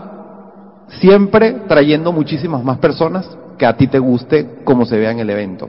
siempre 0.89 1.53
trayendo 1.69 2.13
muchísimas 2.13 2.63
más 2.63 2.79
personas 2.79 3.29
que 3.59 3.67
a 3.67 3.77
ti 3.77 3.87
te 3.87 3.99
guste 3.99 4.59
como 4.65 4.85
se 4.87 4.99
vea 4.99 5.11
en 5.11 5.21
el 5.21 5.31
evento. 5.31 5.69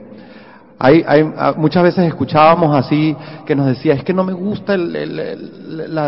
Hay, 0.78 1.04
hay- 1.06 1.32
ah, 1.36 1.54
muchas 1.56 1.82
veces 1.82 2.06
escuchábamos 2.06 2.76
así 2.76 3.16
que 3.44 3.56
nos 3.56 3.66
decía, 3.66 3.94
es 3.94 4.04
que 4.04 4.12
no 4.14 4.22
me 4.22 4.32
gusta 4.32 4.74
el, 4.74 4.94
el- 4.94 5.18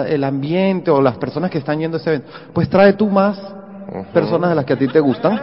el- 0.09 0.25
ambiente 0.25 0.91
o 0.93 1.03
las 1.03 1.17
personas 1.19 1.51
que 1.51 1.59
están 1.59 1.81
yendo 1.81 1.97
a 1.97 2.01
ese 2.01 2.11
evento. 2.11 2.29
Pues 2.53 2.69
trae 2.69 2.93
tú 2.93 3.09
más 3.09 3.37
personas 4.13 4.51
de 4.51 4.57
las 4.57 4.65
que 4.65 4.73
a 4.73 4.77
ti 4.77 4.87
te 4.89 5.01
gustan 5.01 5.41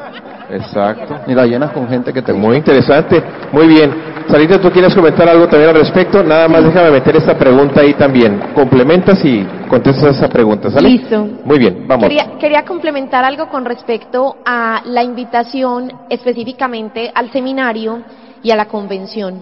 Exacto. 0.49 1.19
y 1.27 1.33
la 1.33 1.45
llenas 1.45 1.71
con 1.71 1.88
gente 1.88 2.13
que 2.13 2.21
te 2.21 2.31
gusta. 2.31 2.47
Muy 2.47 2.57
interesante. 2.57 3.21
Muy 3.51 3.67
bien. 3.67 3.93
Sarita, 4.27 4.60
¿tú 4.60 4.69
quieres 4.71 4.93
comentar 4.93 5.27
algo 5.27 5.47
también 5.47 5.69
al 5.69 5.75
respecto? 5.75 6.21
Nada 6.23 6.47
más 6.47 6.63
déjame 6.63 6.91
meter 6.91 7.15
esta 7.15 7.38
pregunta 7.38 7.81
ahí 7.81 7.93
también. 7.93 8.39
Complementas 8.53 9.23
y 9.23 9.45
contestas 9.69 10.17
esa 10.17 10.27
pregunta, 10.27 10.69
¿sale? 10.69 10.89
Listo. 10.89 11.27
Muy 11.45 11.60
bien, 11.60 11.86
vamos. 11.88 12.03
Quería, 12.03 12.38
quería 12.39 12.65
complementar 12.65 13.23
algo 13.23 13.47
con 13.47 13.63
respecto 13.63 14.38
a 14.45 14.81
la 14.86 15.03
invitación 15.03 15.91
específicamente 16.10 17.12
al 17.13 17.31
seminario 17.31 18.01
y 18.43 18.51
a 18.51 18.55
la 18.55 18.65
convención. 18.65 19.41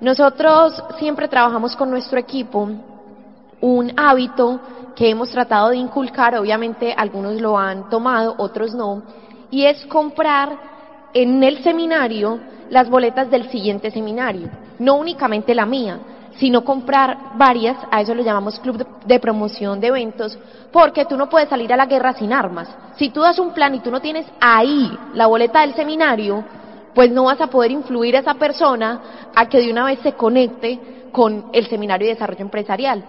Nosotros 0.00 0.82
siempre 0.98 1.28
trabajamos 1.28 1.76
con 1.76 1.90
nuestro 1.90 2.18
equipo 2.18 2.68
un 3.62 3.92
hábito 3.96 4.60
que 4.94 5.08
hemos 5.08 5.30
tratado 5.30 5.70
de 5.70 5.76
inculcar, 5.76 6.36
obviamente 6.36 6.92
algunos 6.94 7.40
lo 7.40 7.56
han 7.58 7.88
tomado, 7.88 8.34
otros 8.36 8.74
no, 8.74 9.02
y 9.50 9.64
es 9.64 9.86
comprar 9.86 10.58
en 11.14 11.42
el 11.42 11.62
seminario 11.62 12.40
las 12.68 12.90
boletas 12.90 13.30
del 13.30 13.48
siguiente 13.50 13.90
seminario, 13.90 14.50
no 14.78 14.96
únicamente 14.96 15.54
la 15.54 15.64
mía, 15.64 16.00
sino 16.36 16.64
comprar 16.64 17.36
varias, 17.36 17.76
a 17.90 18.00
eso 18.00 18.14
lo 18.14 18.22
llamamos 18.22 18.58
club 18.58 18.84
de, 19.04 19.20
promoción 19.20 19.80
de 19.80 19.88
eventos, 19.88 20.38
porque 20.72 21.04
tú 21.04 21.16
no 21.16 21.28
puedes 21.28 21.48
salir 21.48 21.72
a 21.72 21.76
la 21.76 21.86
guerra 21.86 22.14
sin 22.14 22.32
armas. 22.32 22.68
Si 22.96 23.10
tú 23.10 23.20
das 23.20 23.38
un 23.38 23.52
plan 23.52 23.74
y 23.74 23.80
tú 23.80 23.90
no 23.90 24.00
tienes 24.00 24.26
ahí 24.40 24.90
la 25.14 25.26
boleta 25.26 25.60
del 25.60 25.74
seminario, 25.74 26.42
pues 26.94 27.10
no 27.10 27.24
vas 27.24 27.40
a 27.40 27.48
poder 27.48 27.70
influir 27.70 28.16
a 28.16 28.20
esa 28.20 28.34
persona 28.34 29.00
a 29.34 29.48
que 29.48 29.58
de 29.58 29.70
una 29.70 29.84
vez 29.84 29.98
se 30.00 30.12
conecte 30.12 30.80
con 31.12 31.46
el 31.52 31.66
seminario 31.68 32.08
de 32.08 32.14
desarrollo 32.14 32.40
empresarial. 32.40 33.04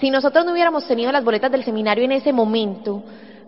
Si 0.00 0.10
nosotros 0.10 0.44
no 0.44 0.52
hubiéramos 0.52 0.86
tenido 0.86 1.10
las 1.10 1.24
boletas 1.24 1.50
del 1.50 1.64
seminario 1.64 2.04
en 2.04 2.12
ese 2.12 2.32
momento, 2.32 3.02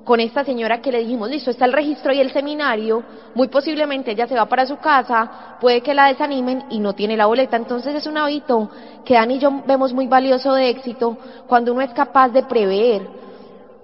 con 0.05 0.19
esta 0.19 0.45
señora 0.45 0.81
que 0.81 0.91
le 0.91 0.99
dijimos, 0.99 1.31
listo, 1.31 1.51
está 1.51 1.65
el 1.65 1.73
registro 1.73 2.13
y 2.13 2.19
el 2.19 2.33
seminario, 2.33 3.05
muy 3.35 3.47
posiblemente 3.47 4.11
ella 4.11 4.27
se 4.27 4.35
va 4.35 4.47
para 4.47 4.67
su 4.67 4.77
casa, 4.79 5.57
puede 5.61 5.81
que 5.83 5.95
la 5.95 6.07
desanimen 6.07 6.65
y 6.71 6.81
no 6.81 6.95
tiene 6.95 7.17
la 7.17 7.27
boleta. 7.27 7.57
Entonces 7.57 7.95
es 7.95 8.07
un 8.07 8.19
hábito 8.19 8.69
que 9.05 9.15
Dani 9.15 9.37
y 9.37 9.39
yo 9.39 9.63
vemos 9.65 9.93
muy 9.93 10.09
valioso 10.09 10.55
de 10.55 10.71
éxito 10.71 11.17
cuando 11.47 11.73
uno 11.73 11.83
es 11.83 11.93
capaz 11.93 12.31
de 12.31 12.43
prever. 12.43 13.03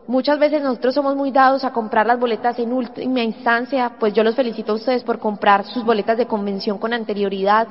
Muchas 0.08 0.38
veces 0.38 0.60
nosotros 0.62 0.94
somos 0.94 1.14
muy 1.14 1.30
dados 1.30 1.62
a 1.62 1.72
comprar 1.72 2.06
las 2.06 2.18
boletas 2.18 2.58
en 2.58 2.72
última 2.72 3.22
instancia, 3.22 3.92
pues 4.00 4.12
yo 4.12 4.24
los 4.24 4.34
felicito 4.34 4.72
a 4.72 4.76
ustedes 4.76 5.04
por 5.04 5.20
comprar 5.20 5.64
sus 5.64 5.84
boletas 5.84 6.16
de 6.16 6.26
convención 6.26 6.78
con 6.78 6.92
anterioridad 6.92 7.68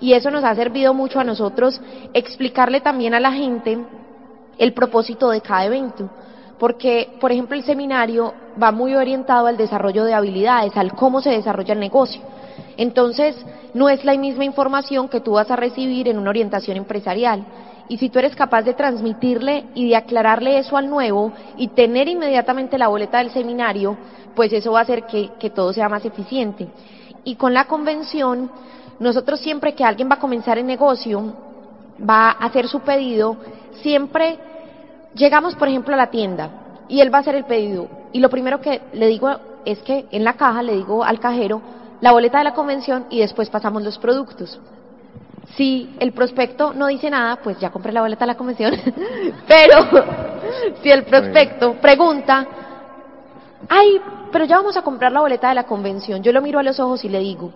y 0.00 0.12
eso 0.12 0.30
nos 0.30 0.44
ha 0.44 0.54
servido 0.54 0.92
mucho 0.92 1.20
a 1.20 1.24
nosotros 1.24 1.80
explicarle 2.12 2.80
también 2.80 3.14
a 3.14 3.20
la 3.20 3.32
gente 3.32 3.78
el 4.58 4.72
propósito 4.72 5.30
de 5.30 5.40
cada 5.40 5.66
evento. 5.66 6.10
Porque, 6.58 7.16
por 7.20 7.32
ejemplo, 7.32 7.56
el 7.56 7.64
seminario 7.64 8.32
va 8.62 8.70
muy 8.70 8.94
orientado 8.94 9.46
al 9.46 9.56
desarrollo 9.56 10.04
de 10.04 10.14
habilidades, 10.14 10.76
al 10.76 10.94
cómo 10.94 11.20
se 11.20 11.30
desarrolla 11.30 11.74
el 11.74 11.80
negocio. 11.80 12.22
Entonces, 12.76 13.36
no 13.74 13.88
es 13.88 14.04
la 14.04 14.16
misma 14.16 14.44
información 14.44 15.08
que 15.08 15.20
tú 15.20 15.32
vas 15.32 15.50
a 15.50 15.56
recibir 15.56 16.08
en 16.08 16.18
una 16.18 16.30
orientación 16.30 16.76
empresarial. 16.76 17.44
Y 17.88 17.98
si 17.98 18.08
tú 18.08 18.18
eres 18.18 18.34
capaz 18.34 18.62
de 18.62 18.74
transmitirle 18.74 19.64
y 19.74 19.88
de 19.88 19.96
aclararle 19.96 20.58
eso 20.58 20.76
al 20.76 20.88
nuevo 20.88 21.32
y 21.56 21.68
tener 21.68 22.08
inmediatamente 22.08 22.78
la 22.78 22.88
boleta 22.88 23.18
del 23.18 23.30
seminario, 23.30 23.96
pues 24.34 24.52
eso 24.52 24.72
va 24.72 24.80
a 24.80 24.82
hacer 24.82 25.04
que, 25.04 25.30
que 25.38 25.50
todo 25.50 25.72
sea 25.72 25.88
más 25.88 26.04
eficiente. 26.04 26.68
Y 27.24 27.36
con 27.36 27.52
la 27.52 27.66
convención, 27.66 28.50
nosotros 29.00 29.40
siempre 29.40 29.74
que 29.74 29.84
alguien 29.84 30.08
va 30.08 30.14
a 30.14 30.20
comenzar 30.20 30.58
el 30.58 30.66
negocio, 30.66 31.34
va 31.98 32.30
a 32.30 32.46
hacer 32.46 32.68
su 32.68 32.80
pedido, 32.80 33.36
siempre 33.82 34.38
llegamos, 35.14 35.54
por 35.54 35.68
ejemplo, 35.68 35.94
a 35.94 35.98
la 35.98 36.10
tienda 36.10 36.50
y 36.88 37.00
él 37.00 37.12
va 37.12 37.18
a 37.18 37.20
hacer 37.22 37.34
el 37.34 37.44
pedido. 37.44 37.88
Y 38.12 38.20
lo 38.20 38.30
primero 38.30 38.60
que 38.60 38.82
le 38.92 39.06
digo 39.06 39.28
es 39.64 39.78
que 39.80 40.06
en 40.10 40.24
la 40.24 40.34
caja 40.34 40.62
le 40.62 40.74
digo 40.74 41.04
al 41.04 41.20
cajero 41.20 41.60
la 42.00 42.12
boleta 42.12 42.38
de 42.38 42.44
la 42.44 42.54
convención 42.54 43.06
y 43.10 43.20
después 43.20 43.48
pasamos 43.50 43.82
los 43.82 43.98
productos. 43.98 44.60
Si 45.56 45.94
el 46.00 46.12
prospecto 46.12 46.72
no 46.74 46.86
dice 46.88 47.10
nada, 47.10 47.36
pues 47.36 47.58
ya 47.58 47.70
compré 47.70 47.92
la 47.92 48.00
boleta 48.00 48.24
de 48.24 48.32
la 48.32 48.36
convención. 48.36 48.74
Pero 49.48 50.04
si 50.82 50.90
el 50.90 51.04
prospecto 51.04 51.74
pregunta, 51.74 52.46
ay, 53.68 54.00
pero 54.32 54.46
ya 54.46 54.56
vamos 54.56 54.76
a 54.76 54.82
comprar 54.82 55.12
la 55.12 55.20
boleta 55.20 55.48
de 55.48 55.54
la 55.54 55.62
convención, 55.62 56.22
yo 56.22 56.32
lo 56.32 56.42
miro 56.42 56.58
a 56.58 56.62
los 56.64 56.80
ojos 56.80 57.04
y 57.04 57.08
le 57.08 57.20
digo, 57.20 57.52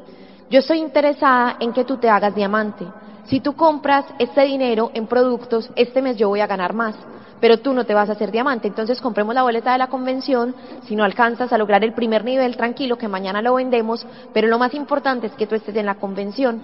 yo 0.48 0.61
estoy 0.61 0.78
interesada 0.78 1.57
en 1.59 1.72
que 1.72 1.85
tú 1.85 1.96
te 1.96 2.09
hagas 2.09 2.35
diamante. 2.35 2.87
Si 3.28 3.40
tú 3.40 3.52
compras 3.54 4.06
este 4.18 4.42
dinero 4.42 4.90
en 4.94 5.06
productos, 5.06 5.70
este 5.76 6.00
mes 6.00 6.16
yo 6.16 6.28
voy 6.28 6.40
a 6.40 6.46
ganar 6.46 6.72
más, 6.72 6.94
pero 7.40 7.58
tú 7.58 7.74
no 7.74 7.84
te 7.84 7.92
vas 7.92 8.08
a 8.08 8.12
hacer 8.12 8.30
diamante. 8.30 8.68
Entonces 8.68 9.02
compremos 9.02 9.34
la 9.34 9.42
boleta 9.42 9.72
de 9.72 9.78
la 9.78 9.88
convención, 9.88 10.54
si 10.86 10.96
no 10.96 11.04
alcanzas 11.04 11.52
a 11.52 11.58
lograr 11.58 11.84
el 11.84 11.92
primer 11.92 12.24
nivel, 12.24 12.56
tranquilo, 12.56 12.96
que 12.96 13.06
mañana 13.06 13.42
lo 13.42 13.54
vendemos, 13.54 14.06
pero 14.32 14.48
lo 14.48 14.58
más 14.58 14.72
importante 14.72 15.26
es 15.26 15.34
que 15.34 15.46
tú 15.46 15.54
estés 15.54 15.76
en 15.76 15.84
la 15.84 15.96
convención. 15.96 16.62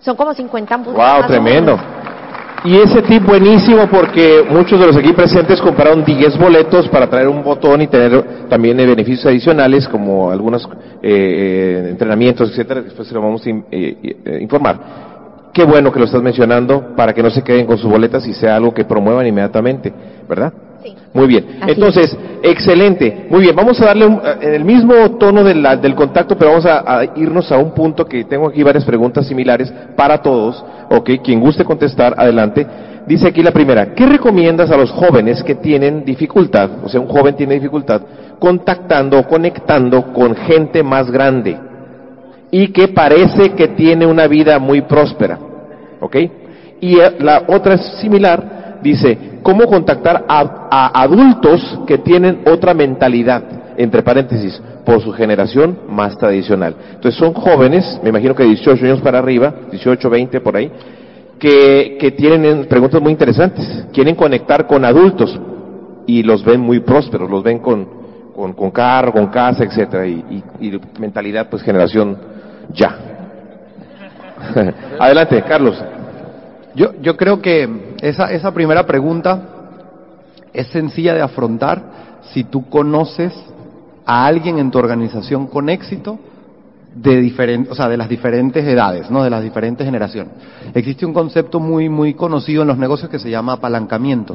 Son 0.00 0.16
como 0.16 0.34
50 0.34 0.76
puntos. 0.78 0.94
Wow, 0.94 1.28
tremendo. 1.28 1.78
Y 2.64 2.76
ese 2.76 3.02
tip 3.02 3.24
buenísimo 3.24 3.88
porque 3.88 4.44
muchos 4.48 4.78
de 4.78 4.86
los 4.86 4.96
aquí 4.96 5.12
presentes 5.12 5.60
compraron 5.60 6.04
10 6.04 6.38
boletos 6.38 6.88
para 6.88 7.08
traer 7.08 7.28
un 7.28 7.42
botón 7.42 7.82
y 7.82 7.88
tener 7.88 8.48
también 8.48 8.78
eh, 8.78 8.86
beneficios 8.86 9.26
adicionales 9.26 9.88
como 9.88 10.30
algunos 10.30 10.64
eh, 10.64 10.68
eh, 11.02 11.86
entrenamientos, 11.90 12.50
etcétera. 12.50 12.82
Después 12.82 13.08
se 13.08 13.14
lo 13.14 13.20
vamos 13.20 13.44
a 13.44 13.50
eh, 13.50 14.38
informar. 14.40 15.11
Qué 15.52 15.64
bueno 15.64 15.92
que 15.92 15.98
lo 15.98 16.06
estás 16.06 16.22
mencionando 16.22 16.94
para 16.96 17.12
que 17.12 17.22
no 17.22 17.30
se 17.30 17.42
queden 17.42 17.66
con 17.66 17.76
sus 17.76 17.90
boletas 17.90 18.26
y 18.26 18.32
sea 18.32 18.56
algo 18.56 18.72
que 18.72 18.84
promuevan 18.84 19.26
inmediatamente, 19.26 19.92
¿verdad? 20.28 20.52
Sí. 20.82 20.94
Muy 21.12 21.26
bien. 21.26 21.46
Así 21.60 21.72
Entonces, 21.72 22.16
excelente. 22.42 23.26
Muy 23.28 23.42
bien, 23.42 23.54
vamos 23.54 23.80
a 23.80 23.84
darle 23.86 24.06
un- 24.06 24.20
eh, 24.24 24.36
en 24.40 24.54
el 24.54 24.64
mismo 24.64 24.94
tono 25.18 25.44
de 25.44 25.54
la- 25.54 25.76
del 25.76 25.94
contacto, 25.94 26.36
pero 26.38 26.52
vamos 26.52 26.64
a, 26.66 27.00
a 27.00 27.04
irnos 27.16 27.52
a 27.52 27.58
un 27.58 27.72
punto 27.72 28.06
que 28.06 28.24
tengo 28.24 28.48
aquí 28.48 28.62
varias 28.62 28.84
preguntas 28.84 29.26
similares 29.26 29.72
para 29.94 30.18
todos. 30.22 30.64
Ok, 30.90 31.10
quien 31.22 31.38
guste 31.40 31.64
contestar, 31.64 32.14
adelante. 32.16 32.66
Dice 33.06 33.28
aquí 33.28 33.42
la 33.42 33.50
primera, 33.50 33.94
¿qué 33.94 34.06
recomiendas 34.06 34.70
a 34.70 34.76
los 34.76 34.90
jóvenes 34.90 35.42
que 35.42 35.56
tienen 35.56 36.04
dificultad, 36.04 36.70
o 36.84 36.88
sea, 36.88 37.00
un 37.00 37.08
joven 37.08 37.34
tiene 37.36 37.54
dificultad, 37.54 38.00
contactando 38.38 39.18
o 39.18 39.26
conectando 39.26 40.12
con 40.12 40.34
gente 40.34 40.82
más 40.82 41.10
grande 41.10 41.58
y 42.54 42.68
que 42.68 42.88
parece 42.88 43.54
que 43.54 43.68
tiene 43.68 44.06
una 44.06 44.28
vida 44.28 44.58
muy 44.60 44.82
próspera? 44.82 45.38
¿Ok? 46.00 46.16
Y 46.80 46.98
eh, 46.98 47.16
la 47.18 47.44
otra 47.48 47.74
es 47.74 47.98
similar, 47.98 48.78
dice, 48.82 49.38
¿cómo 49.42 49.66
contactar 49.66 50.26
a, 50.28 51.02
adultos 51.02 51.80
que 51.86 51.98
tienen 51.98 52.42
otra 52.46 52.74
mentalidad? 52.74 53.42
Entre 53.78 54.02
paréntesis, 54.02 54.60
por 54.84 55.00
su 55.00 55.12
generación 55.12 55.78
más 55.88 56.18
tradicional. 56.18 56.76
Entonces 56.94 57.14
son 57.14 57.32
jóvenes, 57.32 57.98
me 58.02 58.10
imagino 58.10 58.34
que 58.34 58.44
18 58.44 58.84
años 58.84 59.00
para 59.00 59.18
arriba, 59.18 59.54
18, 59.70 60.10
20 60.10 60.40
por 60.42 60.56
ahí, 60.56 60.70
que, 61.38 61.96
que 61.98 62.10
tienen 62.10 62.44
eh, 62.44 62.64
preguntas 62.64 63.00
muy 63.00 63.12
interesantes. 63.12 63.86
Quieren 63.94 64.14
conectar 64.14 64.66
con 64.66 64.84
adultos 64.84 65.40
y 66.06 66.22
los 66.22 66.44
ven 66.44 66.60
muy 66.60 66.80
prósperos, 66.80 67.30
los 67.30 67.42
ven 67.42 67.60
con, 67.60 67.88
con, 68.36 68.52
con 68.52 68.70
carro, 68.70 69.10
con 69.10 69.28
casa, 69.28 69.64
etcétera, 69.64 70.06
y, 70.06 70.42
y, 70.60 70.66
y 70.66 70.80
mentalidad, 70.98 71.48
pues 71.48 71.62
generación 71.62 72.31
ya. 72.72 72.96
Adelante, 74.98 75.42
Carlos. 75.42 75.82
Yo, 76.74 76.92
yo 77.00 77.16
creo 77.16 77.40
que 77.40 77.94
esa, 78.00 78.32
esa 78.32 78.52
primera 78.52 78.86
pregunta 78.86 79.42
es 80.52 80.66
sencilla 80.68 81.14
de 81.14 81.22
afrontar 81.22 81.82
si 82.32 82.44
tú 82.44 82.68
conoces 82.68 83.32
a 84.04 84.26
alguien 84.26 84.58
en 84.58 84.70
tu 84.70 84.78
organización 84.78 85.46
con 85.46 85.68
éxito 85.68 86.18
de 86.94 87.16
diferentes, 87.20 87.72
o 87.72 87.74
sea, 87.74 87.88
de 87.88 87.96
las 87.96 88.08
diferentes 88.08 88.64
edades, 88.64 89.10
¿no? 89.10 89.22
De 89.22 89.30
las 89.30 89.42
diferentes 89.42 89.84
generaciones. 89.84 90.32
Existe 90.74 91.06
un 91.06 91.14
concepto 91.14 91.58
muy, 91.58 91.88
muy 91.88 92.14
conocido 92.14 92.62
en 92.62 92.68
los 92.68 92.78
negocios 92.78 93.10
que 93.10 93.18
se 93.18 93.30
llama 93.30 93.54
apalancamiento. 93.54 94.34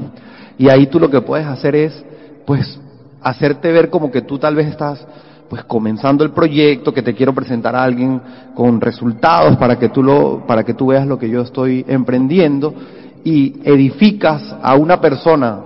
Y 0.57 0.69
ahí 0.69 0.87
tú 0.87 0.99
lo 0.99 1.09
que 1.09 1.21
puedes 1.21 1.45
hacer 1.45 1.75
es, 1.75 2.03
pues, 2.45 2.79
hacerte 3.21 3.71
ver 3.71 3.89
como 3.89 4.09
que 4.11 4.21
tú 4.21 4.39
tal 4.39 4.55
vez 4.55 4.67
estás, 4.67 5.05
pues, 5.49 5.63
comenzando 5.63 6.23
el 6.23 6.31
proyecto, 6.31 6.93
que 6.93 7.01
te 7.01 7.13
quiero 7.13 7.33
presentar 7.33 7.75
a 7.75 7.83
alguien 7.83 8.21
con 8.53 8.81
resultados 8.81 9.55
para 9.57 9.77
que 9.79 9.89
tú 9.89 10.03
lo, 10.03 10.45
para 10.45 10.63
que 10.63 10.73
tú 10.73 10.87
veas 10.87 11.07
lo 11.07 11.17
que 11.17 11.29
yo 11.29 11.41
estoy 11.41 11.85
emprendiendo 11.87 12.73
y 13.23 13.55
edificas 13.63 14.55
a 14.61 14.75
una 14.75 14.99
persona 14.99 15.59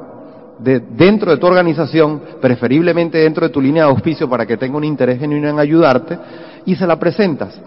de, 0.59 0.79
dentro 0.79 1.31
de 1.31 1.37
tu 1.37 1.47
organización, 1.47 2.21
preferiblemente 2.39 3.17
dentro 3.17 3.47
de 3.47 3.53
tu 3.53 3.61
línea 3.61 3.85
de 3.85 3.89
auspicio 3.89 4.29
para 4.29 4.45
que 4.45 4.57
tenga 4.57 4.77
un 4.77 4.83
interés 4.83 5.19
genuino 5.19 5.49
en 5.49 5.59
ayudarte, 5.59 6.17
y 6.65 6.75
se 6.75 6.85
la 6.85 6.99
presentas. 6.99 7.59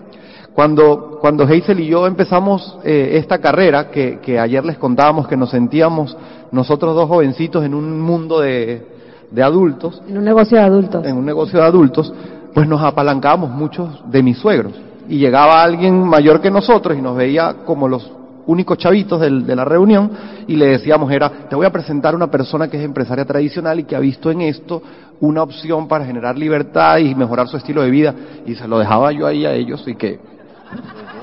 Cuando, 0.54 1.18
cuando 1.20 1.42
Hazel 1.42 1.80
y 1.80 1.86
yo 1.86 2.06
empezamos 2.06 2.78
eh, 2.84 3.10
esta 3.14 3.38
carrera, 3.38 3.90
que, 3.90 4.20
que 4.20 4.38
ayer 4.38 4.64
les 4.64 4.78
contábamos 4.78 5.26
que 5.26 5.36
nos 5.36 5.50
sentíamos 5.50 6.16
nosotros 6.52 6.94
dos 6.94 7.08
jovencitos 7.08 7.64
en 7.64 7.74
un 7.74 8.00
mundo 8.00 8.40
de, 8.40 8.93
de 9.30 9.42
adultos, 9.42 10.02
En 10.08 10.18
un 10.18 10.24
negocio 10.24 10.58
de 10.58 10.64
adultos. 10.64 11.04
en 11.06 11.16
un 11.16 11.24
negocio 11.26 11.58
de 11.60 11.64
adultos, 11.66 12.12
pues 12.52 12.68
nos 12.68 12.82
apalancábamos 12.82 13.50
muchos 13.50 14.02
de 14.10 14.22
mis 14.22 14.38
suegros. 14.38 14.72
Y 15.08 15.18
llegaba 15.18 15.62
alguien 15.62 15.98
mayor 16.02 16.40
que 16.40 16.50
nosotros 16.50 16.96
y 16.96 17.02
nos 17.02 17.16
veía 17.16 17.56
como 17.66 17.88
los 17.88 18.10
únicos 18.46 18.76
chavitos 18.78 19.20
del- 19.20 19.46
de 19.46 19.56
la 19.56 19.64
reunión 19.64 20.10
y 20.46 20.56
le 20.56 20.66
decíamos 20.66 21.10
era, 21.10 21.30
te 21.48 21.56
voy 21.56 21.64
a 21.66 21.70
presentar 21.72 22.14
una 22.14 22.30
persona 22.30 22.68
que 22.68 22.76
es 22.76 22.84
empresaria 22.84 23.24
tradicional 23.24 23.80
y 23.80 23.84
que 23.84 23.96
ha 23.96 24.00
visto 24.00 24.30
en 24.30 24.42
esto 24.42 24.82
una 25.20 25.42
opción 25.42 25.88
para 25.88 26.04
generar 26.04 26.36
libertad 26.38 26.98
y 26.98 27.14
mejorar 27.14 27.48
su 27.48 27.56
estilo 27.56 27.82
de 27.82 27.90
vida. 27.90 28.14
Y 28.46 28.54
se 28.54 28.68
lo 28.68 28.78
dejaba 28.78 29.12
yo 29.12 29.26
ahí 29.26 29.46
a 29.46 29.52
ellos 29.54 29.82
y 29.86 29.94
que 29.94 30.18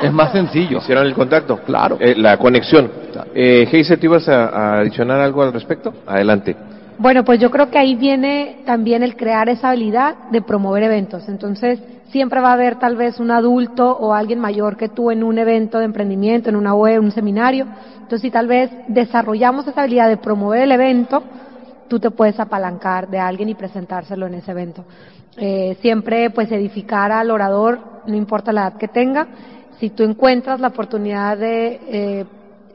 es 0.02 0.12
más 0.12 0.32
sencillo. 0.32 0.80
¿Hicieron 0.80 1.06
el 1.06 1.14
contacto? 1.14 1.58
Claro. 1.66 1.98
Eh, 2.00 2.16
la 2.18 2.38
conexión. 2.38 2.90
Claro. 3.12 3.30
Eh, 3.36 3.68
Geise, 3.70 3.98
¿tú 3.98 4.08
ibas 4.08 4.28
a, 4.28 4.46
a 4.48 4.80
adicionar 4.80 5.20
algo 5.20 5.44
al 5.44 5.54
respecto? 5.54 5.94
Adelante. 6.08 6.56
Bueno, 7.02 7.26
pues 7.26 7.40
yo 7.40 7.50
creo 7.50 7.72
que 7.72 7.80
ahí 7.80 7.96
viene 7.96 8.58
también 8.64 9.02
el 9.02 9.16
crear 9.16 9.50
esa 9.50 9.70
habilidad 9.70 10.16
de 10.30 10.44
promover 10.44 10.84
eventos. 10.84 11.28
Entonces, 11.30 11.80
siempre 12.12 12.40
va 12.42 12.50
a 12.50 12.54
haber 12.54 12.76
tal 12.76 12.96
vez 12.96 13.20
un 13.20 13.32
adulto 13.32 13.90
o 13.90 14.14
alguien 14.14 14.38
mayor 14.38 14.78
que 14.78 14.88
tú 14.88 15.10
en 15.10 15.24
un 15.24 15.40
evento 15.40 15.80
de 15.80 15.86
emprendimiento, 15.86 16.50
en 16.50 16.56
una 16.56 16.76
web, 16.76 17.00
en 17.00 17.06
un 17.06 17.12
seminario. 17.12 17.66
Entonces, 17.96 18.22
si 18.22 18.30
tal 18.30 18.46
vez 18.46 18.70
desarrollamos 18.88 19.66
esa 19.66 19.82
habilidad 19.82 20.10
de 20.10 20.18
promover 20.18 20.62
el 20.62 20.74
evento, 20.74 21.24
tú 21.88 22.00
te 22.00 22.12
puedes 22.12 22.40
apalancar 22.40 23.10
de 23.10 23.18
alguien 23.18 23.50
y 23.50 23.56
presentárselo 23.56 24.28
en 24.28 24.36
ese 24.36 24.52
evento. 24.52 24.86
Eh, 25.38 25.78
siempre, 25.82 26.30
pues, 26.30 26.52
edificar 26.52 27.12
al 27.12 27.32
orador, 27.32 27.80
no 28.06 28.16
importa 28.16 28.54
la 28.54 28.68
edad 28.68 28.78
que 28.78 28.88
tenga. 28.88 29.28
Si 29.80 29.90
tú 29.90 30.04
encuentras 30.04 30.60
la 30.60 30.68
oportunidad 30.68 31.36
de 31.36 31.80
eh, 31.84 32.26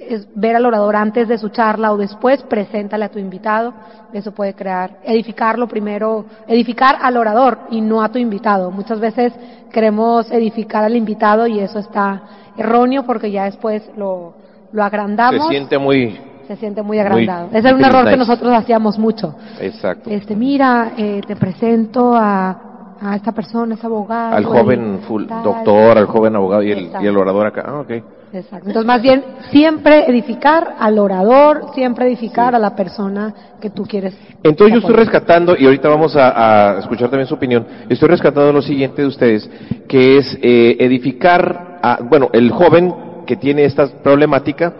es 0.00 0.26
ver 0.34 0.56
al 0.56 0.66
orador 0.66 0.96
antes 0.96 1.28
de 1.28 1.38
su 1.38 1.48
charla 1.50 1.92
o 1.92 1.96
después, 1.96 2.42
preséntale 2.44 3.04
a 3.04 3.08
tu 3.10 3.18
invitado. 3.18 3.72
Eso 4.12 4.32
puede 4.32 4.54
crear, 4.54 4.98
edificarlo 5.04 5.66
primero, 5.68 6.24
edificar 6.46 6.96
al 7.00 7.16
orador 7.16 7.58
y 7.70 7.80
no 7.80 8.02
a 8.02 8.08
tu 8.10 8.18
invitado. 8.18 8.70
Muchas 8.70 9.00
veces 9.00 9.32
queremos 9.72 10.30
edificar 10.30 10.84
al 10.84 10.96
invitado 10.96 11.46
y 11.46 11.58
eso 11.60 11.78
está 11.78 12.22
erróneo 12.56 13.02
porque 13.04 13.30
ya 13.30 13.44
después 13.44 13.82
lo, 13.96 14.34
lo 14.72 14.82
agrandamos. 14.84 15.42
Se 15.44 15.48
siente 15.50 15.76
muy... 15.78 16.18
se 16.46 16.56
siente 16.56 16.82
muy 16.82 16.98
agrandado. 16.98 17.48
Muy- 17.48 17.58
Ese 17.58 17.68
era 17.68 17.76
un 17.76 17.84
error 17.84 18.08
que 18.08 18.16
nosotros 18.16 18.52
hacíamos 18.54 18.98
mucho. 18.98 19.34
Exacto. 19.60 20.08
Este, 20.10 20.34
mira, 20.36 20.92
eh, 20.96 21.20
te 21.26 21.36
presento 21.36 22.14
a, 22.14 22.94
a 23.00 23.16
esta 23.16 23.32
persona, 23.32 23.74
es 23.74 23.84
abogado. 23.84 24.34
Al 24.36 24.44
joven 24.44 25.00
full- 25.06 25.26
doctor, 25.26 25.98
al 25.98 26.06
joven 26.06 26.36
abogado 26.36 26.62
y 26.62 26.70
el, 26.72 26.90
y 27.02 27.06
el 27.06 27.16
orador 27.16 27.46
acá. 27.48 27.64
Ah, 27.66 27.80
ok. 27.80 27.92
Exacto. 28.36 28.68
Entonces, 28.68 28.86
más 28.86 29.02
bien, 29.02 29.24
siempre 29.50 30.08
edificar 30.10 30.74
al 30.78 30.98
orador, 30.98 31.70
siempre 31.74 32.06
edificar 32.06 32.54
a 32.54 32.58
la 32.58 32.76
persona 32.76 33.34
que 33.60 33.70
tú 33.70 33.84
quieres. 33.84 34.14
Entonces 34.42 34.74
yo 34.74 34.80
estoy 34.80 34.94
rescatando, 34.94 35.56
y 35.58 35.64
ahorita 35.64 35.88
vamos 35.88 36.14
a, 36.16 36.74
a 36.74 36.78
escuchar 36.78 37.08
también 37.08 37.26
su 37.26 37.34
opinión, 37.34 37.66
estoy 37.88 38.08
rescatando 38.08 38.52
lo 38.52 38.62
siguiente 38.62 39.02
de 39.02 39.08
ustedes, 39.08 39.50
que 39.88 40.18
es 40.18 40.38
eh, 40.42 40.76
edificar, 40.78 41.78
a, 41.82 41.98
bueno, 42.02 42.28
el 42.32 42.50
joven 42.50 42.94
que 43.26 43.36
tiene 43.36 43.64
esta 43.64 43.86
problemática, 44.02 44.74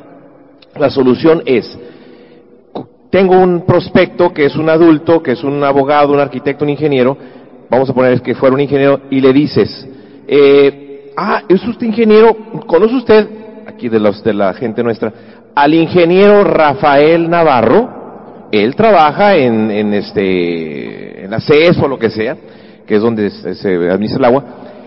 la 0.76 0.90
solución 0.90 1.42
es, 1.46 1.78
tengo 3.10 3.38
un 3.40 3.64
prospecto 3.64 4.32
que 4.32 4.44
es 4.44 4.56
un 4.56 4.68
adulto, 4.68 5.22
que 5.22 5.32
es 5.32 5.42
un 5.42 5.64
abogado, 5.64 6.12
un 6.12 6.20
arquitecto, 6.20 6.64
un 6.64 6.70
ingeniero, 6.70 7.16
vamos 7.70 7.88
a 7.88 7.94
poner 7.94 8.20
que 8.20 8.34
fuera 8.34 8.54
un 8.54 8.60
ingeniero, 8.60 9.00
y 9.10 9.20
le 9.20 9.32
dices, 9.32 9.88
eh, 10.28 11.12
ah, 11.16 11.42
es 11.48 11.66
usted 11.66 11.86
ingeniero, 11.86 12.36
¿conoce 12.66 12.94
usted, 12.94 13.28
aquí 13.76 13.88
de, 13.88 14.00
los, 14.00 14.24
de 14.24 14.34
la 14.34 14.52
gente 14.54 14.82
nuestra, 14.82 15.12
al 15.54 15.74
ingeniero 15.74 16.42
Rafael 16.44 17.28
Navarro? 17.30 17.94
él 18.52 18.74
trabaja 18.76 19.34
en, 19.36 19.70
en 19.70 19.92
este 19.92 21.24
en 21.24 21.30
la 21.30 21.40
CES 21.40 21.78
o 21.82 21.88
lo 21.88 21.98
que 21.98 22.10
sea, 22.10 22.36
que 22.86 22.94
es 22.94 23.02
donde 23.02 23.28
se, 23.30 23.74
administra 23.90 24.18
el 24.18 24.24
agua, 24.24 24.44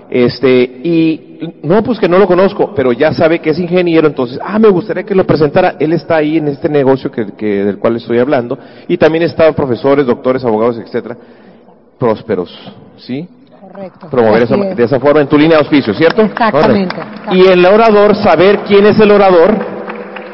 este, 0.10 0.62
y 0.84 1.58
no, 1.64 1.84
pues 1.84 2.00
que 2.00 2.08
no 2.08 2.18
lo 2.18 2.26
conozco, 2.26 2.74
pero 2.74 2.94
ya 2.94 3.14
sabe 3.14 3.40
que 3.40 3.50
es 3.52 3.60
ingeniero, 3.60 4.08
entonces, 4.08 4.40
ah, 4.42 4.58
me 4.58 4.70
gustaría 4.70 5.04
que 5.04 5.14
lo 5.14 5.26
presentara, 5.26 5.76
él 5.80 5.92
está 5.94 6.16
ahí 6.16 6.38
en 6.38 6.48
este 6.48 6.70
negocio 6.70 7.12
que, 7.12 7.28
que- 7.38 7.66
del 7.66 7.78
cual 7.78 7.98
estoy 7.98 8.18
hablando, 8.20 8.58
y 8.88 8.98
también 8.98 9.24
están 9.26 9.54
profesores, 9.54 10.06
doctores, 10.06 10.44
abogados, 10.46 10.80
etcétera, 10.80 11.18
prósperos, 12.00 12.50
¿sí? 12.98 13.28
Correcto. 13.72 14.08
Promover 14.10 14.44
Así 14.44 14.54
esa- 14.54 14.70
es. 14.70 14.78
de 14.78 14.84
esa 14.84 15.00
forma 15.00 15.22
en 15.22 15.28
tu 15.28 15.38
línea 15.38 15.58
de 15.58 15.64
auspicio, 15.64 15.94
¿cierto? 15.94 16.24
Exactamente. 16.24 16.96
Y 17.32 17.46
el 17.48 17.66
orador, 17.66 18.16
saber 18.16 18.60
quién 18.68 18.86
es 18.86 19.00
el 19.00 19.12
orador, 19.12 19.56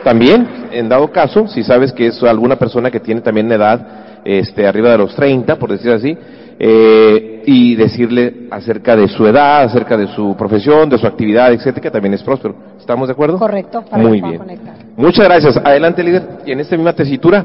también, 0.03 0.47
en 0.71 0.87
dado 0.89 1.11
caso, 1.11 1.47
si 1.47 1.63
sabes 1.63 1.91
que 1.91 2.07
es 2.07 2.21
alguna 2.23 2.55
persona 2.55 2.89
que 2.91 2.99
tiene 2.99 3.21
también 3.21 3.51
edad, 3.51 4.21
este, 4.23 4.65
arriba 4.67 4.89
de 4.91 4.97
los 4.99 5.15
30, 5.15 5.55
por 5.57 5.71
decir 5.71 5.91
así, 5.91 6.17
eh, 6.57 7.43
y 7.45 7.75
decirle 7.75 8.47
acerca 8.49 8.95
de 8.95 9.07
su 9.07 9.27
edad, 9.27 9.63
acerca 9.63 9.97
de 9.97 10.07
su 10.07 10.35
profesión, 10.37 10.89
de 10.89 10.97
su 10.97 11.05
actividad, 11.05 11.51
etcétera, 11.51 11.81
que 11.81 11.91
también 11.91 12.13
es 12.13 12.23
próspero. 12.23 12.55
¿Estamos 12.79 13.07
de 13.07 13.11
acuerdo? 13.13 13.37
Correcto, 13.37 13.83
para 13.89 14.01
Muy 14.01 14.21
bien. 14.21 14.37
conectar. 14.37 14.73
Muchas 14.95 15.25
gracias. 15.25 15.57
Adelante, 15.57 16.01
líder. 16.03 16.23
Y 16.45 16.51
en 16.53 16.59
esta 16.61 16.75
misma 16.77 16.93
tesitura, 16.93 17.43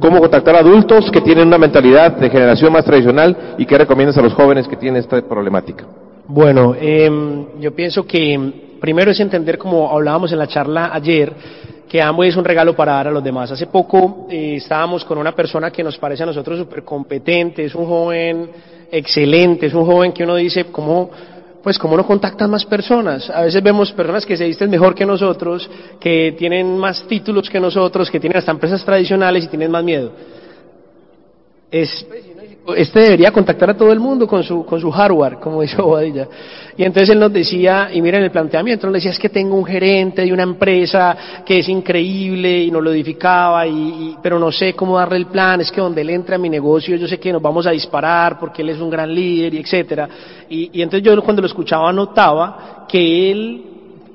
¿cómo 0.00 0.20
contactar 0.20 0.56
a 0.56 0.60
adultos 0.60 1.10
que 1.10 1.20
tienen 1.20 1.48
una 1.48 1.58
mentalidad 1.58 2.16
de 2.16 2.30
generación 2.30 2.72
más 2.72 2.84
tradicional 2.84 3.54
y 3.58 3.66
qué 3.66 3.78
recomiendas 3.78 4.16
a 4.18 4.22
los 4.22 4.34
jóvenes 4.34 4.68
que 4.68 4.76
tienen 4.76 5.00
esta 5.00 5.20
problemática? 5.22 5.86
Bueno, 6.26 6.74
em, 6.78 7.60
yo 7.60 7.74
pienso 7.74 8.06
que 8.06 8.76
primero 8.80 9.10
es 9.10 9.20
entender, 9.20 9.58
como 9.58 9.90
hablábamos 9.90 10.32
en 10.32 10.38
la 10.38 10.46
charla 10.46 10.90
ayer, 10.92 11.32
que 11.88 12.02
Amway 12.02 12.30
es 12.30 12.36
un 12.36 12.44
regalo 12.44 12.74
para 12.74 12.94
dar 12.94 13.08
a 13.08 13.10
los 13.10 13.22
demás. 13.22 13.50
Hace 13.52 13.66
poco 13.66 14.26
eh, 14.30 14.56
estábamos 14.56 15.04
con 15.04 15.18
una 15.18 15.32
persona 15.32 15.70
que 15.70 15.84
nos 15.84 15.98
parece 15.98 16.22
a 16.22 16.26
nosotros 16.26 16.58
súper 16.58 16.82
competente, 16.82 17.64
es 17.64 17.74
un 17.74 17.86
joven 17.86 18.50
excelente, 18.90 19.66
es 19.66 19.74
un 19.74 19.84
joven 19.86 20.12
que 20.12 20.24
uno 20.24 20.36
dice, 20.36 20.64
¿cómo, 20.66 21.10
pues, 21.64 21.78
cómo 21.78 21.96
no 21.96 22.06
contactan 22.06 22.50
más 22.50 22.64
personas? 22.66 23.30
A 23.30 23.40
veces 23.40 23.62
vemos 23.62 23.90
personas 23.90 24.26
que 24.26 24.36
se 24.36 24.44
visten 24.44 24.70
mejor 24.70 24.94
que 24.94 25.06
nosotros, 25.06 25.68
que 25.98 26.34
tienen 26.36 26.76
más 26.76 27.02
títulos 27.08 27.48
que 27.48 27.58
nosotros, 27.58 28.10
que 28.10 28.20
tienen 28.20 28.36
hasta 28.36 28.52
empresas 28.52 28.84
tradicionales 28.84 29.44
y 29.44 29.48
tienen 29.48 29.70
más 29.70 29.82
miedo. 29.82 30.12
Es, 31.70 32.06
este 32.76 33.00
debería 33.00 33.30
contactar 33.30 33.70
a 33.70 33.76
todo 33.76 33.92
el 33.92 34.00
mundo 34.00 34.26
con 34.26 34.42
su, 34.42 34.64
con 34.64 34.80
su 34.80 34.90
hardware, 34.90 35.36
como 35.38 35.60
dice 35.60 35.76
Bobadilla. 35.82 36.26
Y 36.76 36.82
entonces 36.82 37.10
él 37.10 37.20
nos 37.20 37.32
decía, 37.32 37.90
y 37.92 38.00
miren 38.00 38.22
el 38.22 38.30
planteamiento, 38.30 38.86
nos 38.86 38.94
decía, 38.94 39.10
es 39.10 39.18
que 39.18 39.28
tengo 39.28 39.54
un 39.54 39.64
gerente 39.66 40.22
de 40.22 40.32
una 40.32 40.44
empresa 40.44 41.42
que 41.44 41.58
es 41.58 41.68
increíble 41.68 42.62
y 42.64 42.70
nos 42.70 42.82
lo 42.82 42.90
edificaba, 42.90 43.66
y, 43.66 43.70
y- 43.72 44.16
pero 44.22 44.38
no 44.38 44.50
sé 44.50 44.72
cómo 44.72 44.96
darle 44.98 45.18
el 45.18 45.26
plan, 45.26 45.60
es 45.60 45.70
que 45.70 45.80
donde 45.80 46.00
él 46.00 46.10
entra 46.10 46.36
a 46.36 46.38
mi 46.38 46.48
negocio 46.48 46.96
yo 46.96 47.06
sé 47.06 47.18
que 47.20 47.32
nos 47.32 47.42
vamos 47.42 47.66
a 47.66 47.70
disparar 47.70 48.38
porque 48.38 48.62
él 48.62 48.70
es 48.70 48.80
un 48.80 48.88
gran 48.88 49.14
líder 49.14 49.52
y 49.54 49.58
etcétera. 49.58 50.08
Y, 50.48 50.70
y 50.72 50.82
entonces 50.82 51.04
yo 51.04 51.20
cuando 51.22 51.42
lo 51.42 51.46
escuchaba 51.46 51.92
notaba 51.92 52.86
que 52.88 53.30
él, 53.30 53.64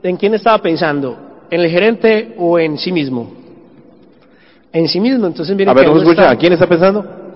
¿en 0.01 0.17
quién 0.17 0.33
estaba 0.33 0.57
pensando? 0.57 1.17
¿En 1.51 1.61
el 1.61 1.69
gerente 1.69 2.33
o 2.37 2.57
en 2.57 2.77
sí 2.79 2.91
mismo? 2.91 3.31
En 4.73 4.87
sí 4.87 4.99
mismo, 4.99 5.27
entonces 5.27 5.55
miren 5.55 5.69
A 5.69 5.73
ver, 5.73 5.83
que 5.83 5.89
¿no 5.89 5.93
uno 5.93 6.01
escucha? 6.01 6.29
¿A 6.31 6.35
quién 6.35 6.53
está 6.53 6.67
pensando? 6.67 7.28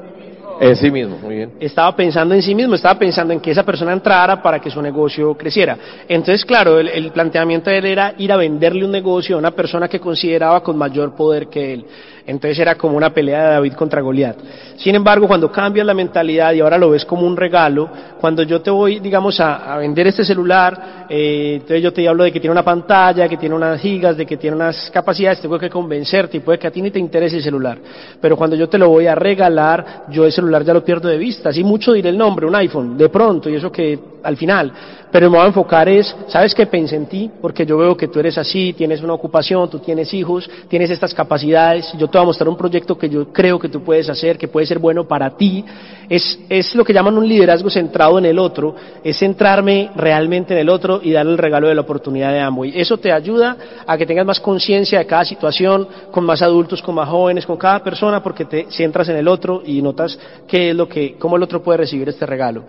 En 0.59 0.75
sí 0.75 0.91
mismo, 0.91 1.17
muy 1.17 1.35
bien. 1.35 1.51
Estaba 1.59 1.95
pensando 1.95 2.33
en 2.35 2.41
sí 2.41 2.53
mismo, 2.55 2.75
estaba 2.75 2.97
pensando 2.97 3.33
en 3.33 3.39
que 3.39 3.51
esa 3.51 3.63
persona 3.63 3.93
entrara 3.93 4.41
para 4.41 4.59
que 4.59 4.69
su 4.69 4.81
negocio 4.81 5.35
creciera. 5.35 5.77
Entonces, 6.07 6.45
claro, 6.45 6.79
el, 6.79 6.87
el 6.89 7.11
planteamiento 7.11 7.69
de 7.69 7.77
él 7.77 7.85
era 7.85 8.13
ir 8.17 8.31
a 8.31 8.37
venderle 8.37 8.85
un 8.85 8.91
negocio 8.91 9.35
a 9.35 9.39
una 9.39 9.51
persona 9.51 9.87
que 9.87 9.99
consideraba 9.99 10.61
con 10.61 10.77
mayor 10.77 11.15
poder 11.15 11.47
que 11.47 11.73
él. 11.73 11.85
Entonces 12.25 12.57
era 12.59 12.75
como 12.75 12.95
una 12.95 13.13
pelea 13.13 13.43
de 13.43 13.49
David 13.55 13.73
contra 13.73 14.01
Goliat. 14.01 14.37
Sin 14.77 14.95
embargo, 14.95 15.27
cuando 15.27 15.51
cambias 15.51 15.85
la 15.85 15.93
mentalidad 15.93 16.53
y 16.53 16.61
ahora 16.61 16.77
lo 16.77 16.89
ves 16.89 17.03
como 17.03 17.27
un 17.27 17.35
regalo, 17.35 17.89
cuando 18.19 18.43
yo 18.43 18.61
te 18.61 18.71
voy, 18.71 18.99
digamos, 18.99 19.39
a, 19.41 19.77
vender 19.77 20.07
este 20.07 20.23
celular, 20.23 21.05
eh, 21.09 21.55
entonces 21.55 21.83
yo 21.83 21.91
te 21.91 22.07
hablo 22.07 22.23
de 22.23 22.31
que 22.31 22.39
tiene 22.39 22.53
una 22.53 22.63
pantalla, 22.63 23.27
que 23.27 23.35
tiene 23.35 23.53
unas 23.53 23.79
gigas, 23.81 24.15
de 24.15 24.25
que 24.25 24.37
tiene 24.37 24.55
unas 24.55 24.89
capacidades, 24.91 25.41
tengo 25.41 25.59
que 25.59 25.69
convencerte 25.69 26.37
y 26.37 26.39
puede 26.39 26.57
que 26.57 26.67
a 26.67 26.71
ti 26.71 26.81
ni 26.81 26.91
te 26.91 26.99
interese 26.99 27.37
el 27.37 27.43
celular. 27.43 27.77
Pero 28.21 28.37
cuando 28.37 28.55
yo 28.55 28.69
te 28.69 28.77
lo 28.77 28.87
voy 28.87 29.07
a 29.07 29.15
regalar, 29.15 30.05
yo 30.09 30.25
el 30.25 30.31
celular 30.31 30.63
ya 30.63 30.73
lo 30.73 30.83
pierdo 30.83 31.09
de 31.09 31.17
vista. 31.17 31.49
Así 31.49 31.63
mucho 31.63 31.91
diré 31.91 32.09
el 32.09 32.17
nombre, 32.17 32.45
un 32.45 32.55
iPhone, 32.55 32.97
de 32.97 33.09
pronto, 33.09 33.49
y 33.49 33.55
eso 33.55 33.69
que 33.69 33.99
al 34.23 34.37
final. 34.37 34.71
Pero 35.11 35.29
me 35.29 35.37
voy 35.37 35.45
a 35.45 35.47
enfocar 35.47 35.87
es, 35.87 36.15
¿sabes 36.27 36.55
qué 36.55 36.65
pensé 36.65 36.95
en 36.95 37.05
ti? 37.05 37.29
Porque 37.39 37.65
yo 37.65 37.77
veo 37.77 37.95
que 37.95 38.07
tú 38.07 38.19
eres 38.19 38.37
así, 38.37 38.73
tienes 38.73 39.03
una 39.03 39.13
ocupación, 39.13 39.69
tú 39.69 39.77
tienes 39.77 40.11
hijos, 40.13 40.49
tienes 40.67 40.89
estas 40.89 41.13
capacidades, 41.13 41.93
yo 41.99 42.07
te 42.13 42.19
voy 42.19 42.25
a 42.25 42.27
mostrar 42.27 42.47
un 42.47 42.55
proyecto 42.55 42.95
que 42.95 43.09
yo 43.09 43.33
creo 43.33 43.57
que 43.57 43.69
tú 43.69 43.83
puedes 43.83 44.07
hacer, 44.07 44.37
que 44.37 44.47
puede 44.47 44.67
ser 44.67 44.77
bueno 44.77 45.07
para 45.07 45.35
ti. 45.35 45.65
Es, 46.07 46.39
es 46.47 46.75
lo 46.75 46.85
que 46.85 46.93
llaman 46.93 47.17
un 47.17 47.27
liderazgo 47.27 47.71
centrado 47.71 48.19
en 48.19 48.25
el 48.25 48.37
otro, 48.37 48.75
es 49.03 49.17
centrarme 49.17 49.89
realmente 49.95 50.53
en 50.53 50.59
el 50.59 50.69
otro 50.69 50.99
y 51.01 51.11
darle 51.11 51.31
el 51.31 51.39
regalo 51.39 51.67
de 51.67 51.73
la 51.73 51.81
oportunidad 51.81 52.31
de 52.31 52.39
Amway. 52.39 52.79
Eso 52.79 52.99
te 52.99 53.11
ayuda 53.11 53.57
a 53.87 53.97
que 53.97 54.05
tengas 54.05 54.27
más 54.27 54.39
conciencia 54.39 54.99
de 54.99 55.07
cada 55.07 55.25
situación, 55.25 55.87
con 56.11 56.23
más 56.23 56.43
adultos, 56.43 56.83
con 56.83 56.93
más 56.93 57.09
jóvenes, 57.09 57.47
con 57.47 57.57
cada 57.57 57.83
persona, 57.83 58.21
porque 58.21 58.45
te 58.45 58.67
centras 58.69 59.09
en 59.09 59.17
el 59.17 59.27
otro 59.27 59.63
y 59.65 59.81
notas 59.81 60.19
qué 60.47 60.69
es 60.69 60.75
lo 60.75 60.87
que, 60.87 61.15
cómo 61.17 61.37
el 61.37 61.41
otro 61.41 61.63
puede 61.63 61.79
recibir 61.79 62.07
este 62.09 62.27
regalo. 62.27 62.63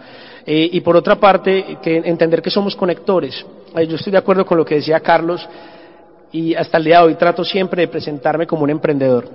Eh, 0.47 0.71
y 0.73 0.81
por 0.81 0.97
otra 0.97 1.17
parte, 1.17 1.77
que 1.83 1.99
entender 1.99 2.41
que 2.41 2.51
somos 2.51 2.75
conectores. 2.75 3.45
Eh, 3.77 3.87
yo 3.87 3.97
estoy 3.97 4.13
de 4.13 4.19
acuerdo 4.19 4.47
con 4.47 4.57
lo 4.57 4.65
que 4.65 4.77
decía 4.77 5.01
Carlos 5.01 5.47
y 6.35 6.53
hasta 6.57 6.79
el 6.79 6.85
día 6.85 6.99
de 6.99 7.05
hoy 7.05 7.15
trato 7.15 7.45
siempre 7.45 7.83
de 7.83 7.89
presentarme 7.89 8.45
como 8.45 8.65
un 8.65 8.71
emprendedor. 8.71 9.29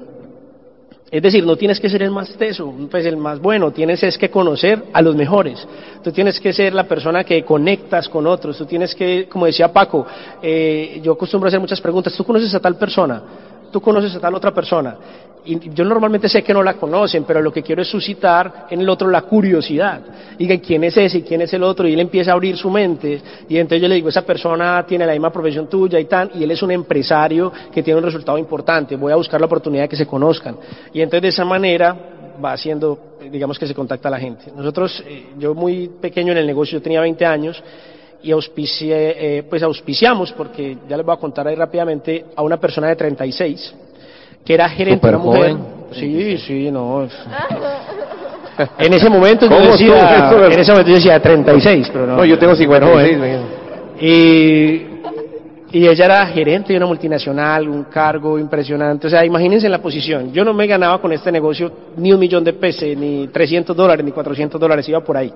Es 1.10 1.24
decir, 1.24 1.46
no 1.46 1.56
tienes 1.56 1.80
que 1.80 1.90
ser 1.90 2.04
el 2.04 2.12
más 2.12 2.34
teso, 2.34 2.74
pues 2.92 3.06
el 3.06 3.16
más 3.16 3.40
bueno, 3.40 3.72
tienes 3.72 4.04
es 4.04 4.18
que 4.18 4.30
conocer 4.30 4.84
a 4.92 5.02
los 5.02 5.16
mejores. 5.16 5.66
Tú 6.04 6.12
tienes 6.12 6.42
que 6.42 6.52
ser 6.52 6.74
la 6.74 6.84
persona 6.84 7.24
que 7.24 7.46
conectas 7.46 8.10
con 8.10 8.28
otros, 8.28 8.58
tú 8.58 8.66
tienes 8.66 8.94
que, 8.94 9.30
como 9.30 9.46
decía 9.46 9.72
Paco, 9.72 10.06
eh, 10.44 11.00
yo 11.02 11.14
acostumbro 11.14 11.48
a 11.48 11.50
hacer 11.50 11.62
muchas 11.62 11.80
preguntas, 11.80 12.14
¿tú 12.18 12.26
conoces 12.26 12.54
a 12.54 12.60
tal 12.60 12.76
persona? 12.76 13.24
¿Tú 13.72 13.82
conoces 13.82 14.16
a 14.16 14.20
tal 14.20 14.36
otra 14.36 14.54
persona? 14.54 14.98
y 15.46 15.70
yo 15.74 15.86
normalmente 15.86 16.28
sé 16.28 16.44
que 16.44 16.54
no 16.54 16.62
la 16.62 16.74
conocen, 16.76 17.24
pero 17.24 17.42
lo 17.42 17.52
que 17.52 17.64
quiero 17.64 17.82
es 17.82 17.88
suscitar 17.88 18.68
en 18.70 18.82
el 18.82 18.90
otro 18.90 19.10
la 19.10 19.22
curiosidad. 19.22 20.02
Diga, 20.38 20.58
¿quién 20.58 20.84
es 20.84 20.98
ese 20.98 21.20
y 21.20 21.22
quién 21.22 21.42
es 21.42 21.54
el 21.54 21.64
otro? 21.64 21.88
Y 21.88 21.94
él 21.94 22.00
empieza 22.00 22.32
a 22.32 22.34
abrir 22.34 22.58
su 22.58 22.70
mente. 22.70 23.22
Y 23.48 23.58
entonces 23.58 23.82
yo 23.82 23.88
le 23.88 23.96
digo, 23.96 24.10
esa 24.10 24.22
persona 24.24 24.86
tiene 24.88 25.06
la 25.06 25.14
misma 25.14 25.32
profesión 25.32 25.68
tuya 25.68 26.00
y 26.00 26.06
tal, 26.06 26.32
y 26.36 26.44
él 26.44 26.52
es 26.52 26.62
un 26.62 26.72
empresario 26.72 27.52
que 27.72 27.82
tiene 27.82 28.00
un 28.00 28.06
resultado 28.06 28.38
importante. 28.38 28.96
Voy 28.96 29.12
a 29.12 29.16
buscar 29.16 29.40
la 29.40 29.48
oportunidad 29.48 29.84
de 29.84 29.90
que 29.90 29.96
se 29.96 30.06
conozcan. 30.06 30.58
Y 30.94 31.02
entonces 31.02 31.22
de 31.22 31.28
esa 31.30 31.46
manera 31.46 31.96
va 32.44 32.54
haciendo, 32.54 33.16
digamos 33.32 33.58
que 33.58 33.66
se 33.66 33.74
contacta 33.74 34.08
a 34.10 34.12
la 34.12 34.20
gente. 34.20 34.52
Nosotros, 34.56 35.04
eh, 35.08 35.30
yo 35.38 35.56
muy 35.56 35.88
pequeño 35.88 36.32
en 36.32 36.38
el 36.38 36.48
negocio, 36.48 36.78
yo 36.78 36.84
tenía 36.84 37.02
20 37.02 37.26
años, 37.26 37.64
y 38.24 38.32
auspicié, 38.32 39.38
eh, 39.38 39.44
pues 39.44 39.64
auspiciamos, 39.64 40.32
porque 40.34 40.78
ya 40.88 40.98
les 40.98 41.06
voy 41.06 41.16
a 41.16 41.20
contar 41.20 41.48
ahí 41.48 41.56
rápidamente, 41.56 42.26
a 42.36 42.42
una 42.42 42.58
persona 42.58 42.88
de 42.88 42.96
36 42.96 43.76
que 44.46 44.54
era 44.54 44.70
gerente 44.70 45.06
de 45.06 45.16
una 45.16 45.24
mujer. 45.24 45.56
Sí, 45.92 46.38
sí, 46.40 46.72
no. 46.72 47.08
En 48.78 48.94
ese 48.94 49.10
momento 49.10 49.50
yo 49.50 49.72
decía, 49.72 50.32
en 50.52 50.60
ese 50.60 50.72
momento 50.74 50.90
yo 50.90 50.96
decía 50.96 51.18
36, 51.22 51.90
pero 51.94 52.06
no. 52.06 52.18
No, 52.18 52.26
yo 52.26 52.38
tengo 52.38 52.54
56. 52.56 53.18
Y, 54.02 54.89
y 55.72 55.88
ella 55.88 56.06
era 56.06 56.26
gerente 56.28 56.74
de 56.74 56.78
una 56.78 56.88
multinacional, 56.88 57.70
un 57.70 57.84
cargo 57.84 58.40
impresionante. 58.40 59.06
O 59.06 59.10
sea, 59.10 59.24
imagínense 59.24 59.70
la 59.70 59.80
posición. 59.80 60.34
Yo 60.34 60.44
no 60.44 60.54
me 60.54 60.66
ganaba 60.66 61.00
con 61.00 61.12
este 61.12 61.32
negocio 61.32 61.72
ni 61.98 62.12
un 62.12 62.20
millón 62.20 62.44
de 62.44 62.54
pesos, 62.54 62.90
ni 62.98 63.28
300 63.28 63.76
dólares, 63.76 64.04
ni 64.04 64.12
400 64.12 64.60
dólares, 64.60 64.90
iba 64.90 65.00
por 65.02 65.16
ahí. 65.16 65.32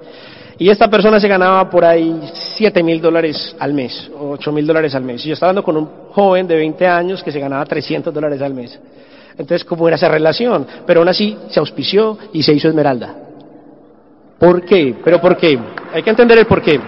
Y 0.57 0.69
esta 0.69 0.89
persona 0.89 1.19
se 1.19 1.27
ganaba 1.27 1.69
por 1.69 1.86
ahí 1.86 2.19
7 2.34 2.81
mil 2.81 2.99
dólares 2.99 3.55
al 3.59 3.73
mes, 3.73 4.09
8 4.19 4.51
mil 4.51 4.65
dólares 4.65 4.95
al 4.95 5.03
mes. 5.03 5.23
Y 5.25 5.29
yo 5.29 5.34
estaba 5.34 5.51
hablando 5.51 5.63
con 5.63 5.77
un 5.77 5.89
joven 6.11 6.47
de 6.47 6.55
20 6.55 6.88
años 6.88 7.23
que 7.23 7.31
se 7.31 7.39
ganaba 7.39 7.65
300 7.65 8.11
dólares 8.11 8.41
al 8.41 8.53
mes. 8.55 8.79
Entonces, 9.38 9.63
¿cómo 9.65 9.88
era 9.88 9.95
esa 9.95 10.09
relación? 10.09 10.65
Pero 10.86 11.01
aún 11.01 11.09
así 11.09 11.38
se 11.49 11.59
auspició 11.59 12.17
y 12.34 12.41
se 12.41 12.53
hizo 12.53 12.67
Esmeralda. 12.67 13.15
¿Por 14.39 14.65
qué? 14.65 14.95
¿Pero 15.03 15.21
por 15.21 15.38
qué? 15.38 15.57
Hay 15.93 16.03
que 16.03 16.09
entender 16.09 16.39
el 16.39 16.45
por 16.45 16.61
qué. 16.61 16.79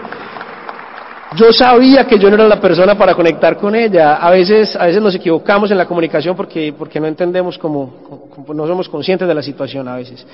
Yo 1.34 1.51
sabía 1.51 2.05
que 2.05 2.19
yo 2.19 2.30
no 2.30 2.36
era 2.36 2.47
la 2.47 2.61
persona 2.61 2.95
para 2.95 3.15
conectar 3.15 3.57
con 3.57 3.76
ella. 3.76 4.15
A 4.17 4.30
veces, 4.30 4.76
a 4.76 4.86
veces 4.86 5.01
nos 5.01 5.15
equivocamos 5.15 5.71
en 5.71 5.78
la 5.78 5.86
comunicación 5.86 6.36
porque, 6.36 6.73
porque 6.78 6.99
no 6.99 7.07
entendemos 7.07 7.57
cómo, 7.57 8.30
no 8.53 8.67
somos 8.67 8.88
conscientes 8.88 9.28
de 9.28 9.34
la 9.34 9.41
situación 9.41 9.88
a 9.88 9.95
veces. 9.95 10.26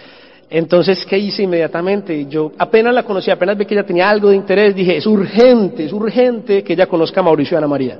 Entonces, 0.50 1.06
¿qué 1.06 1.18
hice 1.18 1.44
inmediatamente? 1.44 2.26
Yo 2.26 2.52
apenas 2.58 2.94
la 2.94 3.04
conocí, 3.04 3.32
apenas 3.32 3.58
vi 3.58 3.66
que 3.66 3.74
ella 3.74 3.86
tenía 3.86 4.10
algo 4.10 4.30
de 4.30 4.36
interés, 4.36 4.76
dije, 4.76 4.98
es 4.98 5.06
urgente, 5.06 5.86
es 5.86 5.94
urgente 5.94 6.62
que 6.62 6.74
ella 6.74 6.88
conozca 6.88 7.22
a 7.22 7.24
Mauricio 7.24 7.58
Ana 7.58 7.68
María. 7.68 7.98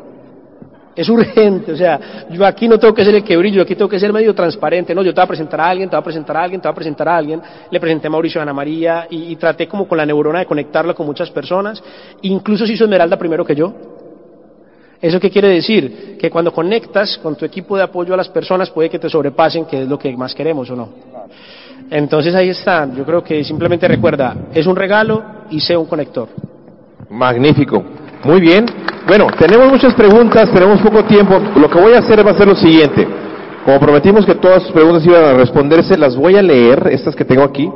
Es 0.94 1.08
urgente, 1.08 1.72
o 1.72 1.76
sea, 1.78 2.26
yo 2.30 2.46
aquí 2.46 2.68
no 2.68 2.78
tengo 2.78 2.94
que 2.94 3.06
ser 3.06 3.16
el 3.16 3.24
que 3.24 3.38
brillo, 3.38 3.62
aquí 3.62 3.76
tengo 3.76 3.88
que 3.88 3.98
ser 3.98 4.12
medio 4.12 4.36
transparente, 4.36 4.94
no, 4.94 5.02
yo 5.02 5.14
te 5.14 5.22
voy 5.22 5.24
a 5.24 5.28
presentar 5.28 5.62
a 5.62 5.70
alguien, 5.70 5.90
te 5.90 5.96
voy 5.96 6.02
a 6.02 6.04
presentar 6.04 6.36
a 6.36 6.44
alguien, 6.44 6.60
te 6.60 6.68
voy 6.68 6.72
a 6.72 6.76
presentar 6.76 7.08
a 7.08 7.16
alguien, 7.16 7.42
le 7.70 7.80
presenté 7.80 8.08
a 8.08 8.10
Mauricio 8.10 8.42
Ana 8.42 8.54
María 8.54 9.08
y, 9.10 9.36
traté 9.38 9.68
como 9.68 9.88
con 9.88 9.98
la 9.98 10.06
neurona 10.06 10.40
de 10.40 10.46
conectarla 10.46 10.94
con 10.94 11.06
muchas 11.06 11.32
personas, 11.32 11.82
incluso 12.24 12.66
se 12.66 12.74
hizo 12.74 12.84
Esmeralda 12.84 13.18
primero 13.18 13.46
que 13.46 13.56
yo. 13.56 13.74
¿Eso 15.02 15.20
qué 15.20 15.32
quiere 15.32 15.48
decir? 15.48 16.18
Que 16.20 16.30
cuando 16.30 16.52
conectas 16.52 17.18
con 17.18 17.36
tu 17.36 17.46
equipo 17.46 17.76
de 17.78 17.84
apoyo 17.84 18.14
a 18.14 18.18
las 18.18 18.30
personas 18.30 18.70
puede 18.70 18.90
que 18.90 19.00
te 19.00 19.10
sobrepasen, 19.10 19.66
que 19.66 19.84
es 19.84 19.88
lo 19.88 19.98
que 19.98 20.16
más 20.16 20.36
queremos 20.36 20.70
o 20.70 20.76
no. 20.76 20.90
Entonces 21.90 22.36
ahí 22.36 22.50
está, 22.50 22.88
yo 22.94 23.06
creo 23.06 23.24
que 23.24 23.44
simplemente 23.44 23.88
recuerda, 23.88 24.36
es 24.54 24.68
un 24.68 24.76
regalo 24.76 25.24
y 25.50 25.60
sea 25.60 25.80
un 25.80 25.88
conector. 25.88 26.28
Magnífico. 27.10 28.01
Muy 28.24 28.40
bien. 28.40 28.66
Bueno, 29.08 29.28
tenemos 29.38 29.72
muchas 29.72 29.96
preguntas, 29.96 30.52
tenemos 30.52 30.80
poco 30.82 31.04
tiempo. 31.06 31.40
Lo 31.56 31.70
que 31.70 31.80
voy 31.80 31.94
a 31.94 32.00
hacer 32.00 32.26
va 32.26 32.32
a 32.32 32.38
ser 32.38 32.48
lo 32.48 32.56
siguiente. 32.56 33.08
Como 33.66 33.80
prometimos 33.80 34.26
que 34.26 34.36
todas 34.36 34.62
sus 34.64 34.72
preguntas 34.72 35.06
iban 35.06 35.24
a 35.24 35.34
responderse, 35.34 35.98
las 35.98 36.16
voy 36.16 36.36
a 36.36 36.42
leer, 36.42 36.90
estas 36.92 37.16
que 37.16 37.26
tengo 37.26 37.44
aquí, 37.44 37.70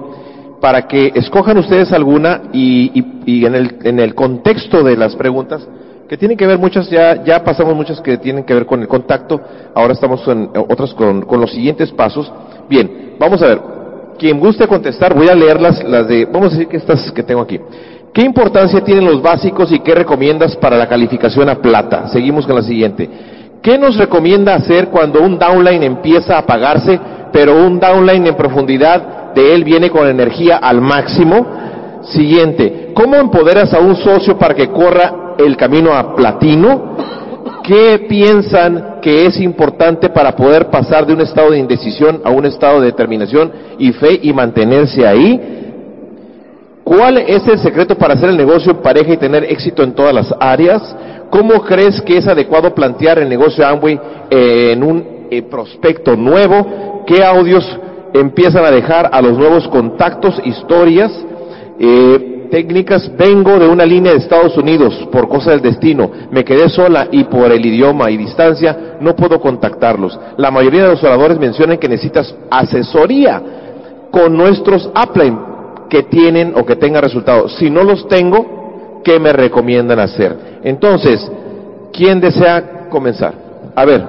para 0.62 0.88
que 0.88 1.12
escojan 1.16 1.58
ustedes 1.58 1.92
alguna 1.92 2.44
y, 2.54 3.04
y, 3.26 3.46
en, 3.46 3.56
el, 3.56 3.76
en, 3.84 4.00
el, 4.00 4.14
contexto 4.14 4.84
de 4.84 4.96
las 4.96 5.16
preguntas, 5.16 5.68
que 6.08 6.18
tienen 6.18 6.38
que 6.38 6.46
ver 6.46 6.60
muchas, 6.60 6.90
ya, 6.90 7.24
ya 7.24 7.44
pasamos 7.44 7.76
muchas 7.76 8.00
que 8.02 8.18
tienen 8.18 8.44
que 8.44 8.54
ver 8.54 8.66
con 8.66 8.82
el 8.82 8.88
contacto, 8.88 9.42
ahora 9.74 9.94
estamos 9.94 10.28
en 10.28 10.50
otras 10.70 10.94
con, 10.94 11.24
con 11.24 11.42
los 11.42 11.52
siguientes 11.52 11.92
pasos. 11.92 12.32
Bien, 12.70 13.16
vamos 13.20 13.42
a 13.42 13.48
ver. 13.48 13.62
Quien 14.18 14.40
guste 14.40 14.68
contestar, 14.68 15.14
voy 15.14 15.28
a 15.28 15.36
leerlas, 15.36 15.84
las 15.84 16.08
de, 16.08 16.26
vamos 16.26 16.48
a 16.48 16.52
decir 16.52 16.68
que 16.68 16.78
estas 16.78 17.12
que 17.12 17.24
tengo 17.24 17.42
aquí. 17.42 17.60
¿Qué 18.16 18.22
importancia 18.22 18.82
tienen 18.82 19.04
los 19.04 19.22
básicos 19.22 19.74
y 19.74 19.80
qué 19.80 19.94
recomiendas 19.94 20.56
para 20.56 20.78
la 20.78 20.88
calificación 20.88 21.50
a 21.50 21.56
plata? 21.56 22.08
Seguimos 22.08 22.46
con 22.46 22.56
la 22.56 22.62
siguiente. 22.62 23.10
¿Qué 23.62 23.78
nos 23.78 23.98
recomienda 23.98 24.56
hacer 24.56 24.88
cuando 24.88 25.22
un 25.22 25.38
downline 25.38 25.84
empieza 25.84 26.36
a 26.36 26.40
apagarse, 26.40 26.98
pero 27.34 27.62
un 27.62 27.78
downline 27.78 28.26
en 28.26 28.36
profundidad 28.36 29.34
de 29.34 29.54
él 29.54 29.66
viene 29.66 29.90
con 29.90 30.08
energía 30.08 30.56
al 30.56 30.80
máximo? 30.80 31.46
Siguiente. 32.04 32.94
¿Cómo 32.94 33.18
empoderas 33.18 33.74
a 33.74 33.82
un 33.82 33.98
socio 33.98 34.38
para 34.38 34.54
que 34.54 34.70
corra 34.70 35.36
el 35.38 35.58
camino 35.58 35.94
a 35.94 36.16
platino? 36.16 36.96
¿Qué 37.66 38.06
piensan 38.08 39.00
que 39.02 39.26
es 39.26 39.42
importante 39.42 40.10
para 40.10 40.38
poder 40.38 40.70
pasar 40.70 41.06
de 41.06 41.12
un 41.12 41.20
estado 41.20 41.52
de 41.52 41.60
indecisión 41.60 42.22
a 42.24 42.30
un 42.30 42.46
estado 42.46 42.80
de 42.80 42.86
determinación 42.86 43.52
y 43.78 43.92
fe 43.92 44.22
y 44.24 44.32
mantenerse 44.32 45.06
ahí? 45.06 45.65
¿Cuál 46.86 47.18
es 47.18 47.48
el 47.48 47.58
secreto 47.58 47.98
para 47.98 48.14
hacer 48.14 48.30
el 48.30 48.38
negocio 48.38 48.72
en 48.72 48.78
pareja 48.78 49.12
y 49.12 49.18
tener 49.18 49.44
éxito 49.46 49.82
en 49.82 49.94
todas 49.96 50.14
las 50.14 50.32
áreas? 50.40 50.96
¿Cómo 51.32 51.64
crees 51.64 52.00
que 52.00 52.16
es 52.16 52.28
adecuado 52.28 52.76
plantear 52.76 53.18
el 53.18 53.28
negocio 53.28 53.66
Amway 53.66 54.00
en 54.30 54.84
un 54.84 55.04
eh, 55.32 55.42
prospecto 55.42 56.16
nuevo? 56.16 57.04
¿Qué 57.08 57.24
audios 57.24 57.66
empiezan 58.14 58.66
a 58.66 58.70
dejar 58.70 59.10
a 59.12 59.20
los 59.20 59.36
nuevos 59.36 59.68
contactos, 59.68 60.40
historias, 60.46 61.12
eh, 61.80 62.50
técnicas? 62.52 63.12
Vengo 63.18 63.58
de 63.58 63.68
una 63.68 63.84
línea 63.84 64.12
de 64.12 64.20
Estados 64.20 64.56
Unidos 64.56 65.08
por 65.12 65.28
cosa 65.28 65.50
del 65.50 65.62
destino. 65.62 66.12
Me 66.30 66.44
quedé 66.44 66.70
sola 66.70 67.08
y 67.12 67.24
por 67.24 67.52
el 67.52 67.66
idioma 67.66 68.12
y 68.12 68.18
distancia 68.18 68.98
no 69.02 69.16
puedo 69.16 69.42
contactarlos. 69.42 70.20
La 70.38 70.52
mayoría 70.52 70.84
de 70.84 70.90
los 70.90 71.04
oradores 71.04 71.40
mencionan 71.40 71.80
que 71.80 71.90
necesitas 71.90 72.36
asesoría 72.52 73.42
con 74.12 74.38
nuestros 74.38 74.88
upline 74.90 75.55
que 75.90 76.04
tienen 76.04 76.54
o 76.56 76.66
que 76.66 76.76
tengan 76.76 77.02
resultados. 77.04 77.56
Si 77.56 77.70
no 77.70 77.84
los 77.84 78.08
tengo, 78.08 79.02
¿qué 79.04 79.20
me 79.20 79.32
recomiendan 79.34 80.00
hacer? 80.00 80.60
Entonces, 80.64 81.32
¿quién 81.94 82.20
desea 82.20 82.88
comenzar? 82.90 83.34
A 83.76 83.86
ver, 83.86 84.04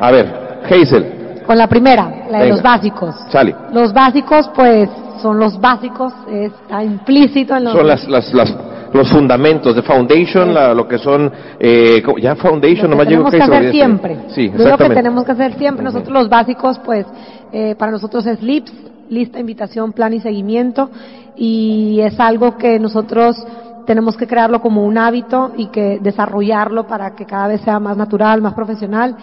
a 0.00 0.10
ver, 0.10 0.60
Hazel, 0.64 1.42
con 1.46 1.58
la 1.58 1.66
primera, 1.66 2.04
la 2.30 2.38
de 2.38 2.44
Venga. 2.44 2.48
los 2.54 2.62
básicos. 2.62 3.14
Sale. 3.30 3.54
Los 3.72 3.92
básicos, 3.92 4.48
pues, 4.54 4.88
son 5.20 5.38
los 5.38 5.60
básicos, 5.60 6.12
está 6.30 6.82
implícito 6.84 7.56
en 7.56 7.64
los... 7.64 7.72
Son 7.72 7.86
las, 7.86 8.06
las, 8.08 8.32
las, 8.32 8.56
los 8.92 9.08
fundamentos 9.10 9.74
de 9.74 9.82
foundation, 9.82 10.54
la- 10.54 10.72
lo 10.74 10.86
que 10.88 10.98
son, 10.98 11.30
eh, 11.58 12.02
ya 12.20 12.36
foundation, 12.36 12.84
lo 12.84 12.90
nomás 12.90 13.06
que 13.06 13.10
llego 13.14 13.30
tenemos 13.30 13.50
que 13.50 13.56
hacer 13.56 13.70
siempre. 13.72 14.16
Sí, 14.28 14.52
lo 14.56 14.76
que 14.78 14.88
tenemos 14.90 15.24
que 15.24 15.32
hacer 15.32 15.54
siempre. 15.54 15.84
Nosotros 15.84 16.12
los 16.12 16.28
básicos, 16.28 16.78
pues, 16.84 17.04
eh, 17.52 17.74
para 17.76 17.90
nosotros 17.92 18.24
es 18.26 18.40
LIPS, 18.42 18.72
lista, 19.10 19.38
invitación, 19.38 19.92
plan 19.92 20.14
y 20.14 20.20
seguimiento. 20.20 20.90
Y 21.36 22.00
es 22.00 22.18
algo 22.18 22.56
que 22.56 22.78
nosotros 22.78 23.36
tenemos 23.86 24.16
que 24.16 24.26
crearlo 24.26 24.60
como 24.60 24.84
un 24.84 24.96
hábito 24.98 25.52
y 25.56 25.66
que 25.66 25.98
desarrollarlo 26.00 26.86
para 26.86 27.14
que 27.14 27.26
cada 27.26 27.48
vez 27.48 27.60
sea 27.62 27.80
más 27.80 27.96
natural, 27.96 28.40
más 28.40 28.54
profesional. 28.54 29.16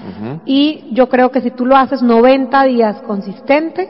Y 0.45 0.89
yo 0.91 1.09
creo 1.09 1.31
que 1.31 1.41
si 1.41 1.51
tú 1.51 1.65
lo 1.65 1.75
haces 1.75 2.01
90 2.01 2.63
días 2.65 3.01
consistente, 3.03 3.89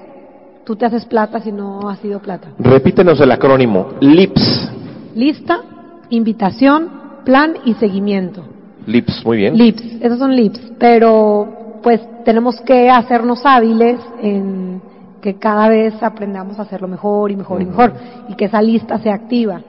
tú 0.64 0.76
te 0.76 0.86
haces 0.86 1.06
plata 1.06 1.40
si 1.40 1.52
no 1.52 1.90
has 1.90 2.00
sido 2.00 2.20
plata. 2.20 2.50
Repítenos 2.60 3.20
el 3.22 3.32
acrónimo. 3.32 3.88
LIPS. 4.02 4.72
Lista, 5.16 5.62
invitación, 6.10 6.90
plan 7.26 7.54
y 7.66 7.74
seguimiento. 7.76 8.44
LIPS, 8.86 9.26
muy 9.26 9.38
bien. 9.38 9.58
Lips, 9.58 9.84
esos 10.02 10.20
son 10.20 10.36
lips, 10.36 10.62
pero 10.78 11.80
pues 11.82 12.02
tenemos 12.24 12.60
que 12.62 12.90
hacernos 12.90 13.46
hábiles 13.46 14.00
en 14.22 14.82
que 15.22 15.36
cada 15.36 15.70
vez 15.70 16.02
aprendamos 16.02 16.60
a 16.60 16.64
hacerlo 16.64 16.88
mejor 16.88 17.32
y 17.32 17.36
mejor 17.36 17.62
y 17.62 17.66
mejor 17.66 17.94
y 18.30 18.34
que 18.36 18.46
esa 18.46 18.62
lista 18.62 19.00
sea 19.00 19.14
activa 19.16 19.62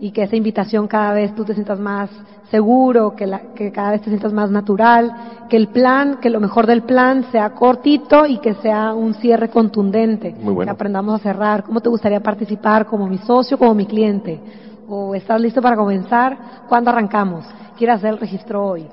y 0.00 0.10
que 0.12 0.22
esa 0.22 0.36
invitación 0.36 0.86
cada 0.88 1.12
vez 1.12 1.34
tú 1.34 1.44
te 1.44 1.52
sientas 1.54 1.78
más 1.78 2.08
seguro, 2.50 3.14
que, 3.14 3.26
la- 3.26 3.42
que 3.54 3.70
cada 3.70 3.92
vez 3.92 4.00
te 4.00 4.08
sientas 4.10 4.32
más 4.32 4.50
natural, 4.50 5.12
que 5.48 5.56
el 5.56 5.68
plan, 5.68 6.16
que 6.20 6.30
lo 6.30 6.40
mejor 6.40 6.66
del 6.66 6.82
plan 6.82 7.24
sea 7.30 7.50
cortito 7.50 8.26
y 8.26 8.38
que 8.38 8.54
sea 8.54 8.92
un 8.94 9.14
cierre 9.14 9.50
contundente, 9.50 10.34
Muy 10.42 10.54
bueno. 10.54 10.64
que 10.70 10.74
aprendamos 10.74 11.14
a 11.14 11.22
cerrar, 11.22 11.62
cómo 11.62 11.80
te 11.80 11.88
gustaría 11.88 12.18
participar 12.20 12.86
como 12.86 13.06
mi 13.06 13.18
socio, 13.18 13.56
como 13.56 13.74
mi 13.74 13.86
cliente, 13.86 14.40
o 14.88 15.14
estás 15.14 15.40
listo 15.40 15.62
para 15.62 15.76
comenzar, 15.76 16.36
¿cuándo 16.68 16.90
arrancamos? 16.90 17.44
¿Quieres 17.78 17.96
hacer 17.96 18.10
el 18.14 18.18
registro 18.18 18.66
hoy? 18.66 18.86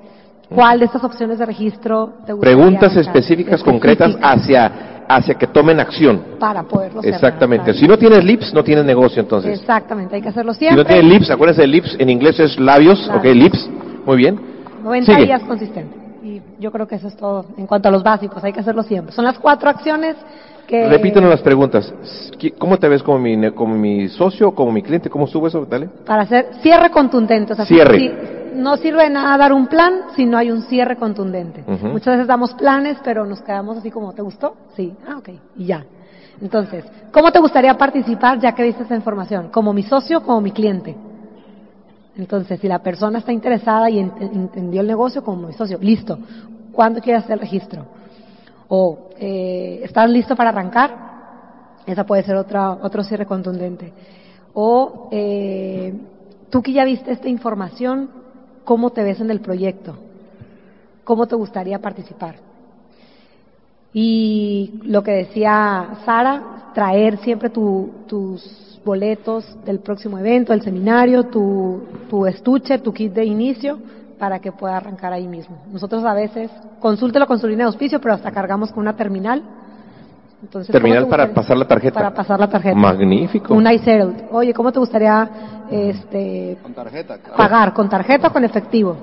¿Cuál 0.53 0.79
de 0.79 0.85
estas 0.85 1.03
opciones 1.03 1.39
de 1.39 1.45
registro 1.45 2.13
te 2.25 2.33
gustaría 2.33 2.55
Preguntas 2.57 2.91
arrancar? 2.91 3.07
específicas, 3.17 3.63
concretas 3.63 4.09
Específicas, 4.09 4.39
hacia, 4.43 4.71
hacia 5.07 5.35
que 5.35 5.47
tomen 5.47 5.79
acción. 5.79 6.21
para 6.39 6.63
poderlo 6.63 7.01
cerrar, 7.01 7.15
Exactamente. 7.15 7.65
claro. 7.65 7.79
Si 7.79 7.87
no 7.87 7.97
tienes 7.97 8.23
lips, 8.23 8.53
no 8.53 8.63
tienes 8.63 8.85
negocio 8.85 9.21
entonces. 9.21 9.59
Exactamente, 9.59 10.15
hay 10.15 10.21
que 10.21 10.29
hacerlo 10.29 10.53
Si 10.53 10.59
siempre. 10.59 10.83
no 10.83 10.87
tienes 10.87 11.05
lips, 11.05 11.29
acuérdense 11.31 11.61
de 11.61 11.67
lips, 11.67 11.95
en 11.99 12.09
inglés 12.09 12.39
es 12.39 12.59
labios, 12.59 13.07
Labios. 13.07 13.25
ok, 13.25 13.35
lips, 13.35 13.69
muy 14.05 14.17
bien. 14.17 14.39
90 14.83 15.11
Sigue. 15.13 15.25
días 15.25 15.41
consistente. 15.43 15.95
Y 16.23 16.41
yo 16.59 16.71
creo 16.71 16.87
que 16.87 16.95
eso 16.95 17.07
es 17.07 17.15
todo 17.15 17.45
en 17.57 17.65
cuanto 17.67 17.87
a 17.89 17.91
los 17.91 18.03
básicos, 18.03 18.43
hay 18.43 18.51
que 18.53 18.59
hacerlo 18.59 18.83
siempre. 18.83 19.13
Son 19.13 19.23
las 19.25 19.37
cuatro 19.39 19.69
acciones 19.69 20.15
que... 20.67 20.87
Repítenos 20.89 21.29
las 21.29 21.41
preguntas. 21.41 21.93
¿Cómo 22.57 22.77
te 22.77 22.87
ves 22.89 23.01
como 23.01 23.17
mi, 23.19 23.51
como 23.51 23.75
mi 23.77 24.09
socio, 24.09 24.51
como 24.51 24.71
mi 24.71 24.81
cliente? 24.81 25.09
¿Cómo 25.09 25.25
subo 25.27 25.47
eso? 25.47 25.65
Dale. 25.65 25.87
Para 26.05 26.23
hacer 26.23 26.47
cierre 26.61 26.89
contundente. 26.91 27.53
O 27.53 27.55
sea, 27.55 27.65
Cierre. 27.65 27.97
si- 27.99 28.11
no 28.57 28.77
sirve 28.77 29.03
de 29.03 29.09
nada 29.09 29.37
dar 29.37 29.53
un 29.53 29.67
plan 29.67 30.01
si 30.15 30.25
no 30.25 30.37
hay 30.37 30.51
un 30.51 30.61
cierre 30.63 30.97
contundente. 30.97 31.63
Muchas 31.93 32.15
veces 32.15 32.27
damos 32.27 32.53
planes, 32.53 32.97
pero 33.03 33.25
nos 33.25 33.41
quedamos 33.41 33.77
así 33.77 33.89
como, 33.91 34.11
¿te 34.13 34.21
gustó? 34.21 34.55
Sí. 34.75 34.95
Ah, 35.07 35.17
ok. 35.17 35.29
Y 35.55 35.65
ya. 35.67 35.85
Entonces, 36.41 36.85
¿cómo 37.11 37.31
te 37.31 37.39
gustaría 37.39 37.73
participar 37.75 38.39
ya 38.39 38.51
que 38.51 38.63
viste 38.63 38.83
esta 38.83 38.95
información? 38.95 39.49
¿Como 39.49 39.73
mi 39.73 39.83
socio 39.83 40.19
o 40.19 40.21
como 40.21 40.41
mi 40.41 40.51
cliente? 40.51 40.95
Entonces, 42.17 42.59
si 42.59 42.67
la 42.67 42.79
persona 42.79 43.19
está 43.19 43.31
interesada 43.31 43.89
y 43.89 43.97
ent- 43.99 44.13
entendió 44.19 44.81
el 44.81 44.87
negocio 44.87 45.23
como 45.23 45.47
mi 45.47 45.53
socio, 45.53 45.77
listo. 45.79 46.19
¿Cuándo 46.71 46.99
quieres 47.01 47.23
hacer 47.23 47.33
el 47.35 47.39
registro? 47.41 47.85
O, 48.69 48.97
eh, 49.19 49.81
¿estás 49.83 50.09
listo 50.09 50.35
para 50.35 50.49
arrancar? 50.49 50.91
Esa 51.85 52.03
puede 52.03 52.23
ser 52.23 52.35
otra, 52.35 52.71
otro 52.71 53.03
cierre 53.03 53.25
contundente. 53.25 53.93
O, 54.53 55.07
eh, 55.11 55.93
tú 56.49 56.61
que 56.61 56.73
ya 56.73 56.83
viste 56.83 57.11
esta 57.11 57.29
información, 57.29 58.09
¿cómo 58.67 58.89
te 58.89 59.01
ves 59.01 59.21
en 59.21 59.31
el 59.31 59.39
proyecto? 59.39 59.95
¿Cómo 61.05 61.25
te 61.25 61.35
gustaría 61.37 61.79
participar? 61.79 62.35
Y 63.93 64.73
lo 64.83 65.01
que 65.01 65.11
decía 65.11 65.87
Sara, 66.05 66.71
traer 66.73 67.17
siempre 67.19 67.49
tu- 67.49 67.89
tus 68.07 68.79
boletos 68.83 69.45
del 69.65 69.79
próximo 69.79 70.19
evento, 70.19 70.51
del 70.51 70.61
seminario, 70.61 71.23
tu, 71.27 71.81
tu 72.09 72.25
estuche, 72.25 72.77
tu 72.79 72.91
kit 72.93 73.13
de 73.13 73.23
inicio, 73.25 73.79
para 74.19 74.39
que 74.39 74.51
pueda 74.51 74.75
arrancar 74.77 75.13
ahí 75.13 75.27
mismo. 75.27 75.55
Nosotros 75.71 76.03
a 76.03 76.13
veces, 76.13 76.51
consúltelo 76.81 77.25
con 77.25 77.39
su 77.39 77.47
línea 77.47 77.65
de 77.65 77.71
auspicio, 77.71 78.01
pero 78.01 78.15
hasta 78.15 78.31
cargamos 78.31 78.71
con 78.71 78.81
una 78.81 78.97
terminal. 78.97 79.41
Entonces, 80.41 80.67
¿cómo 80.71 80.79
Terminal 80.81 81.05
te 81.05 81.09
para 81.09 81.33
pasar 81.33 81.57
la 81.57 81.65
tarjeta. 81.65 81.93
Para 81.95 82.13
pasar 82.13 82.39
la 82.39 82.47
tarjeta. 82.47 82.75
Magnífico. 82.75 83.53
Un. 83.53 83.65
Oye, 84.31 84.53
¿cómo 84.53 84.71
te 84.71 84.79
gustaría 84.79 85.29
este, 85.69 86.57
Con 86.61 86.73
tarjeta, 86.73 87.17
claro. 87.17 87.35
pagar? 87.37 87.73
¿Con 87.73 87.89
tarjeta 87.89 88.27
o 88.27 88.33
con 88.33 88.43
efectivo? 88.43 88.95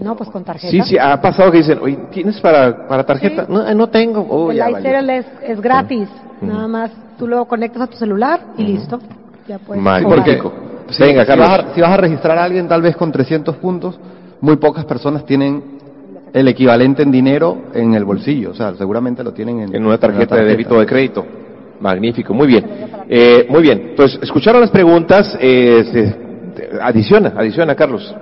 No, 0.00 0.16
pues 0.16 0.30
con 0.30 0.42
tarjeta. 0.42 0.70
Sí, 0.70 0.80
sí, 0.82 0.98
ha 0.98 1.20
pasado 1.20 1.50
que 1.52 1.58
dicen, 1.58 1.78
oye, 1.82 1.98
¿tienes 2.10 2.40
para, 2.40 2.88
para 2.88 3.04
tarjeta? 3.04 3.44
Sí. 3.44 3.52
No, 3.52 3.68
eh, 3.68 3.74
no 3.74 3.88
tengo. 3.88 4.22
Oh, 4.22 4.50
el 4.50 4.56
ya 4.56 4.70
valió. 4.70 4.78
iSettle 4.78 5.18
es, 5.18 5.26
es 5.42 5.60
gratis. 5.60 6.08
Nada 6.40 6.66
más 6.66 6.90
tú 7.18 7.28
lo 7.28 7.44
conectas 7.44 7.82
a 7.82 7.86
tu 7.86 7.98
celular 7.98 8.40
y 8.56 8.62
listo. 8.62 8.98
Ya 9.46 9.58
puedes 9.58 9.82
Magnífico. 9.82 10.52
Venga, 10.98 11.20
si 11.22 11.26
Carlos. 11.26 11.48
vas, 11.48 11.60
a, 11.60 11.74
si 11.74 11.80
vas 11.82 11.90
a 11.90 11.96
registrar 11.98 12.38
a 12.38 12.44
alguien 12.44 12.66
tal 12.66 12.80
vez 12.80 12.96
con 12.96 13.12
300 13.12 13.56
puntos, 13.56 14.00
muy 14.40 14.56
pocas 14.56 14.86
personas 14.86 15.24
tienen 15.26 15.79
el 16.32 16.48
equivalente 16.48 17.02
en 17.02 17.10
dinero 17.10 17.58
en 17.74 17.94
el 17.94 18.04
bolsillo, 18.04 18.50
o 18.50 18.54
sea, 18.54 18.74
seguramente 18.74 19.22
lo 19.24 19.32
tienen 19.32 19.60
en, 19.60 19.74
en 19.74 19.84
una 19.86 19.98
tarjeta 19.98 20.20
de 20.36 20.42
tarjeta. 20.42 20.48
débito 20.50 20.74
o 20.76 20.80
de 20.80 20.86
crédito. 20.86 21.26
Magnífico, 21.80 22.34
muy 22.34 22.46
bien. 22.46 22.64
Eh, 23.08 23.46
muy 23.48 23.62
bien, 23.62 23.80
entonces, 23.90 24.18
escucharon 24.22 24.60
las 24.60 24.70
preguntas, 24.70 25.36
eh, 25.40 25.82
este, 25.84 26.16
adiciona, 26.80 27.32
adiciona, 27.36 27.74
Carlos. 27.74 28.14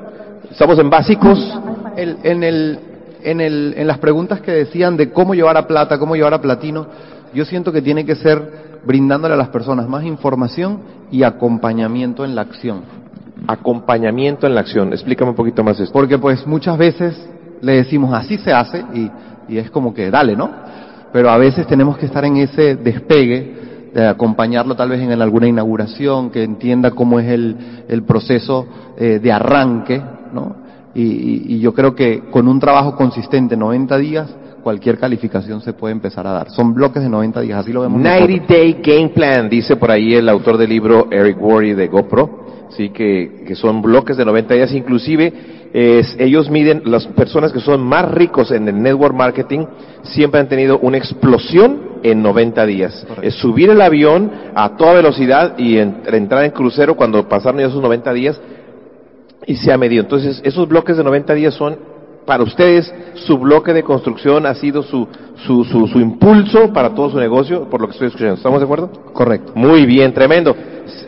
Estamos 0.51 0.79
en 0.79 0.89
básicos. 0.89 1.59
El- 1.97 2.17
en, 2.23 2.45
el, 2.45 2.79
en, 3.25 3.41
el, 3.41 3.75
en 3.77 3.87
las 3.87 3.99
preguntas 3.99 4.41
que 4.41 4.53
decían 4.53 4.97
de 4.97 5.11
cómo 5.11 5.35
llevar 5.35 5.57
a 5.57 5.67
plata, 5.67 5.99
cómo 5.99 6.15
llevar 6.15 6.35
a 6.35 6.41
platino, 6.41 6.87
yo 7.35 7.45
siento 7.45 7.73
que 7.73 7.83
tiene 7.83 8.07
que 8.07 8.15
ser 8.15 8.69
brindándole 8.87 9.35
a 9.35 9.37
las 9.37 9.49
personas 9.49 9.89
más 9.89 10.05
información 10.05 10.79
y 11.11 11.25
acompañamiento 11.25 12.25
en 12.25 12.35
la 12.37 12.43
acción. 12.43 12.83
Acompañamiento 13.49 14.47
en 14.47 14.55
la 14.55 14.61
acción. 14.61 14.93
Explícame 14.93 15.31
un 15.31 15.37
poquito 15.37 15.65
más 15.65 15.79
esto. 15.81 15.93
Porque 15.93 16.17
pues 16.19 16.47
muchas 16.47 16.79
veces 16.79 17.15
le 17.63 17.73
decimos 17.73 18.13
así 18.15 18.39
se 18.39 18.53
hace 18.53 18.85
y, 18.95 19.11
y 19.49 19.59
es 19.59 19.71
como 19.71 19.95
que 19.95 20.11
dale, 20.11 20.37
¿no? 20.37 20.51
Pero 21.13 21.31
a 21.31 21.39
veces 21.39 21.67
tenemos 21.67 21.97
que 21.97 22.07
estar 22.07 22.25
en 22.25 22.37
ese 22.37 22.77
despegue 22.77 23.91
de 23.95 24.07
acompañarlo 24.07 24.75
tal 24.75 24.91
vez 24.91 25.01
en 25.01 25.21
alguna 25.21 25.49
inauguración, 25.49 26.31
que 26.31 26.43
entienda 26.43 26.91
cómo 26.91 27.19
es 27.21 27.29
el, 27.29 27.57
el 27.89 28.03
proceso 28.03 28.67
eh, 28.97 29.19
de 29.23 29.33
arranque, 29.33 30.03
¿no? 30.33 30.69
Y, 30.95 31.61
yo 31.61 31.73
creo 31.75 31.95
que 31.95 32.25
con 32.31 32.49
un 32.49 32.59
trabajo 32.59 32.97
consistente, 32.97 33.57
90 33.57 33.99
días, 33.99 34.35
cualquier 34.63 34.99
calificación 34.99 35.61
se 35.61 35.73
puede 35.73 35.93
empezar 35.93 36.27
a 36.27 36.33
dar. 36.33 36.51
Son 36.51 36.75
bloques 36.75 37.03
de 37.03 37.09
90 37.09 37.41
días, 37.41 37.61
así 37.61 37.73
lo 37.73 37.83
vemos 37.83 38.01
90 38.01 38.27
nosotros. 38.27 38.49
Day 38.49 38.81
Game 38.83 39.09
Plan, 39.11 39.49
dice 39.49 39.77
por 39.77 39.91
ahí 39.91 40.15
el 40.15 40.29
autor 40.29 40.57
del 40.57 40.71
libro 40.71 41.07
Eric 41.11 41.41
Worre 41.41 41.75
de 41.75 41.87
GoPro, 41.87 42.47
sí 42.71 42.91
que, 42.91 43.45
que 43.47 43.55
son 43.55 43.81
bloques 43.81 44.17
de 44.17 44.25
90 44.25 44.55
días, 44.55 44.73
inclusive 44.73 45.33
es- 45.73 46.17
ellos 46.19 46.51
miden, 46.51 46.83
las 46.85 47.07
personas 47.09 47.53
que 47.53 47.61
son 47.61 47.83
más 47.83 48.11
ricos 48.11 48.51
en 48.51 48.67
el 48.69 48.81
network 48.83 49.15
marketing 49.15 49.67
siempre 50.03 50.41
han 50.41 50.49
tenido 50.49 50.79
una 50.79 50.97
explosión 50.97 51.99
en 52.03 52.23
90 52.23 52.65
días. 52.67 53.07
Es 53.23 53.35
subir 53.35 53.71
el 53.71 53.81
avión 53.81 54.31
a 54.55 54.77
toda 54.77 54.95
velocidad 54.95 55.59
y 55.59 55.79
en- 55.79 56.03
entrar 56.07 56.45
en 56.45 56.53
crucero 56.53 56.95
cuando 56.97 57.29
pasaron 57.29 57.61
ya 57.61 57.67
esos 57.67 57.83
90 57.83 58.13
días 58.13 58.41
y 59.47 59.57
se 59.57 59.73
ha 59.73 59.79
medido. 59.79 60.03
Entonces, 60.03 60.41
esos 60.45 60.69
bloques 60.69 60.97
de 60.97 61.05
90 61.05 61.35
días 61.35 61.55
son, 61.55 61.77
para 62.27 62.43
ustedes, 62.43 62.93
su 63.15 63.39
bloque 63.39 63.73
de 63.73 63.83
construcción 63.83 64.45
ha 64.47 64.55
sido 64.55 64.83
su, 64.83 65.09
su, 65.47 65.65
su, 65.65 65.87
su 65.89 65.99
impulso 65.99 66.73
para 66.73 66.95
todo 66.95 67.11
su 67.11 67.19
negocio, 67.19 67.69
por 67.71 67.81
lo 67.81 67.87
que 67.89 67.93
estoy 67.93 68.09
escuchando. 68.09 68.35
¿Estamos 68.35 68.61
de 68.61 68.65
acuerdo? 68.65 68.91
Correcto. 69.13 69.53
Muy 69.55 69.87
bien, 69.87 70.13
tremendo. 70.13 70.55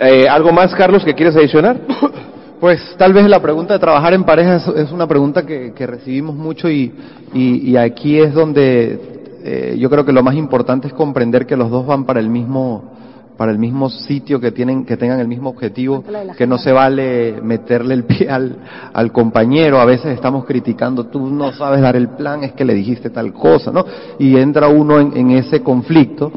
Eh, 0.01 0.27
¿Algo 0.29 0.51
más, 0.53 0.75
Carlos, 0.75 1.05
que 1.05 1.15
quieres 1.15 1.37
adicionar? 1.37 1.77
Pues 2.61 2.79
tal 2.99 3.15
vez 3.15 3.27
la 3.27 3.41
pregunta 3.41 3.73
de 3.75 3.81
trabajar 3.81 4.13
en 4.13 4.25
pareja 4.25 4.57
es, 4.57 4.69
es 4.69 4.93
una 4.93 5.07
pregunta 5.07 5.47
que, 5.47 5.73
que 5.73 5.87
recibimos 5.87 6.37
mucho 6.37 6.69
y, 6.69 6.93
y- 7.33 7.71
y 7.71 7.77
aquí 7.79 8.19
es 8.19 8.35
donde 8.35 9.01
eh, 9.43 9.77
yo 9.79 9.89
creo 9.89 10.05
que 10.05 10.13
lo 10.13 10.23
más 10.23 10.35
importante 10.35 10.87
es 10.87 10.93
comprender 10.93 11.47
que 11.47 11.57
los 11.57 11.71
dos 11.71 11.87
van 11.87 12.05
para 12.05 12.21
el 12.21 12.29
mismo 12.29 12.99
para 13.39 13.53
el 13.53 13.59
mismo 13.59 13.89
sitio 13.89 14.39
que 14.39 14.53
tienen 14.53 14.85
que 14.85 14.99
tengan 14.99 15.19
el 15.19 15.27
mismo 15.27 15.49
objetivo 15.49 16.03
que 16.37 16.47
no 16.47 16.59
se 16.59 16.73
vale 16.73 17.41
meterle 17.43 17.95
el 17.95 18.05
pie 18.05 18.29
al, 18.29 18.57
al 18.93 19.11
compañero. 19.13 19.81
A 19.81 19.87
veces 19.87 20.13
estamos 20.13 20.45
criticando 20.45 21.07
tú 21.07 21.31
no 21.31 21.51
sabes 21.53 21.81
dar 21.81 21.97
el 21.97 22.09
plan 22.11 22.45
es 22.45 22.53
que 22.53 22.67
le 22.67 22.75
dijiste 22.75 23.09
tal 23.09 23.33
cosa 23.33 23.73
no 23.73 23.87
y 24.19 24.37
entra 24.37 24.69
uno 24.69 25.01
en, 25.01 25.17
en 25.17 25.31
ese 25.31 25.63
conflicto. 25.63 26.31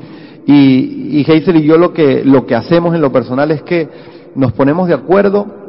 Y, 0.45 1.19
y 1.19 1.21
Hazel 1.29 1.57
y 1.57 1.63
yo 1.63 1.77
lo 1.77 1.91
que 1.91 2.23
lo 2.23 2.45
que 2.45 2.55
hacemos 2.55 2.95
en 2.95 3.01
lo 3.01 3.11
personal 3.11 3.51
es 3.51 3.61
que 3.63 3.89
nos 4.35 4.53
ponemos 4.53 4.87
de 4.87 4.93
acuerdo 4.93 5.62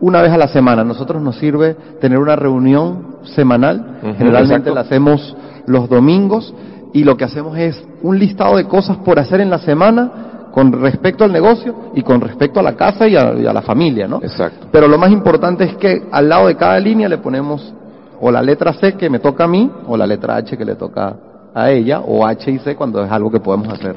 una 0.00 0.22
vez 0.22 0.32
a 0.32 0.38
la 0.38 0.48
semana. 0.48 0.84
Nosotros 0.84 1.22
nos 1.22 1.36
sirve 1.36 1.74
tener 2.00 2.18
una 2.18 2.36
reunión 2.36 3.16
semanal, 3.34 3.98
generalmente 4.16 4.70
exacto. 4.70 4.74
la 4.74 4.80
hacemos 4.80 5.36
los 5.66 5.88
domingos 5.88 6.54
y 6.92 7.04
lo 7.04 7.16
que 7.16 7.24
hacemos 7.24 7.56
es 7.58 7.82
un 8.02 8.18
listado 8.18 8.56
de 8.56 8.64
cosas 8.64 8.96
por 8.98 9.18
hacer 9.18 9.40
en 9.40 9.50
la 9.50 9.58
semana 9.58 10.10
con 10.52 10.72
respecto 10.72 11.24
al 11.24 11.32
negocio 11.32 11.74
y 11.94 12.02
con 12.02 12.20
respecto 12.20 12.58
a 12.58 12.62
la 12.62 12.74
casa 12.74 13.06
y 13.06 13.16
a, 13.16 13.34
y 13.34 13.46
a 13.46 13.52
la 13.52 13.62
familia, 13.62 14.08
¿no? 14.08 14.16
Exacto. 14.22 14.66
Pero 14.72 14.88
lo 14.88 14.98
más 14.98 15.12
importante 15.12 15.64
es 15.64 15.76
que 15.76 16.02
al 16.10 16.28
lado 16.28 16.48
de 16.48 16.56
cada 16.56 16.78
línea 16.80 17.08
le 17.08 17.18
ponemos 17.18 17.72
o 18.20 18.30
la 18.30 18.42
letra 18.42 18.72
C 18.74 18.94
que 18.94 19.08
me 19.08 19.18
toca 19.20 19.44
a 19.44 19.48
mí 19.48 19.70
o 19.86 19.96
la 19.96 20.06
letra 20.06 20.36
H 20.36 20.56
que 20.56 20.64
le 20.64 20.74
toca 20.74 21.16
a 21.54 21.70
ella 21.70 22.00
o 22.00 22.26
H 22.26 22.50
y 22.50 22.58
C 22.58 22.74
cuando 22.76 23.04
es 23.04 23.10
algo 23.10 23.30
que 23.30 23.40
podemos 23.40 23.68
hacer 23.68 23.96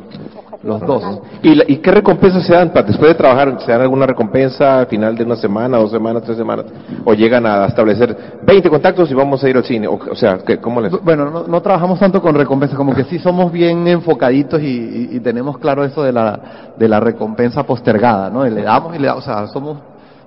los 0.64 0.80
dos. 0.82 1.04
¿Y, 1.42 1.56
la- 1.56 1.66
y 1.68 1.78
qué 1.78 1.92
recompensas 1.92 2.46
se 2.46 2.54
dan? 2.54 2.72
Pat? 2.72 2.88
Después 2.88 3.10
de 3.10 3.16
trabajar, 3.16 3.58
¿se 3.60 3.72
dan 3.72 3.82
alguna 3.82 4.06
recompensa 4.06 4.80
al 4.80 4.88
final 4.88 5.16
de 5.18 5.24
una 5.26 5.36
semana, 5.36 5.78
dos 5.78 5.92
semanas, 5.92 6.24
tres 6.24 6.38
semanas? 6.38 6.66
¿O 7.04 7.14
llegan 7.14 7.46
a 7.46 7.66
establecer 7.66 8.16
20 8.44 8.70
contactos 8.70 9.12
y 9.12 9.14
vamos 9.14 9.44
a 9.44 9.50
ir 9.50 9.58
al 9.58 9.66
cine? 9.66 9.88
O, 9.88 9.96
o 10.10 10.16
sea, 10.16 10.38
¿qué- 10.40 10.60
¿cómo 10.60 10.80
les...? 10.80 10.92
Bueno, 11.04 11.30
no, 11.30 11.44
no 11.48 11.62
trabajamos 11.62 12.00
tanto 12.00 12.22
con 12.22 12.34
recompensas, 12.36 12.78
como 12.78 12.96
que 12.96 13.04
sí 13.04 13.20
somos 13.20 13.52
bien 13.52 13.86
enfocaditos 13.88 14.62
y, 14.62 14.66
y- 14.66 15.10
y 15.18 15.20
tenemos 15.20 15.58
claro 15.58 15.84
eso 15.84 16.02
de 16.02 16.14
la, 16.14 16.40
de 16.78 16.88
la 16.88 17.00
recompensa 17.02 17.64
postergada, 17.64 18.30
¿no? 18.30 18.48
Y 18.48 18.50
le 18.50 18.62
damos 18.64 18.96
y 18.96 19.00
le 19.00 19.08
damos, 19.08 19.24
o 19.24 19.26
sea, 19.26 19.48
somos 19.48 19.78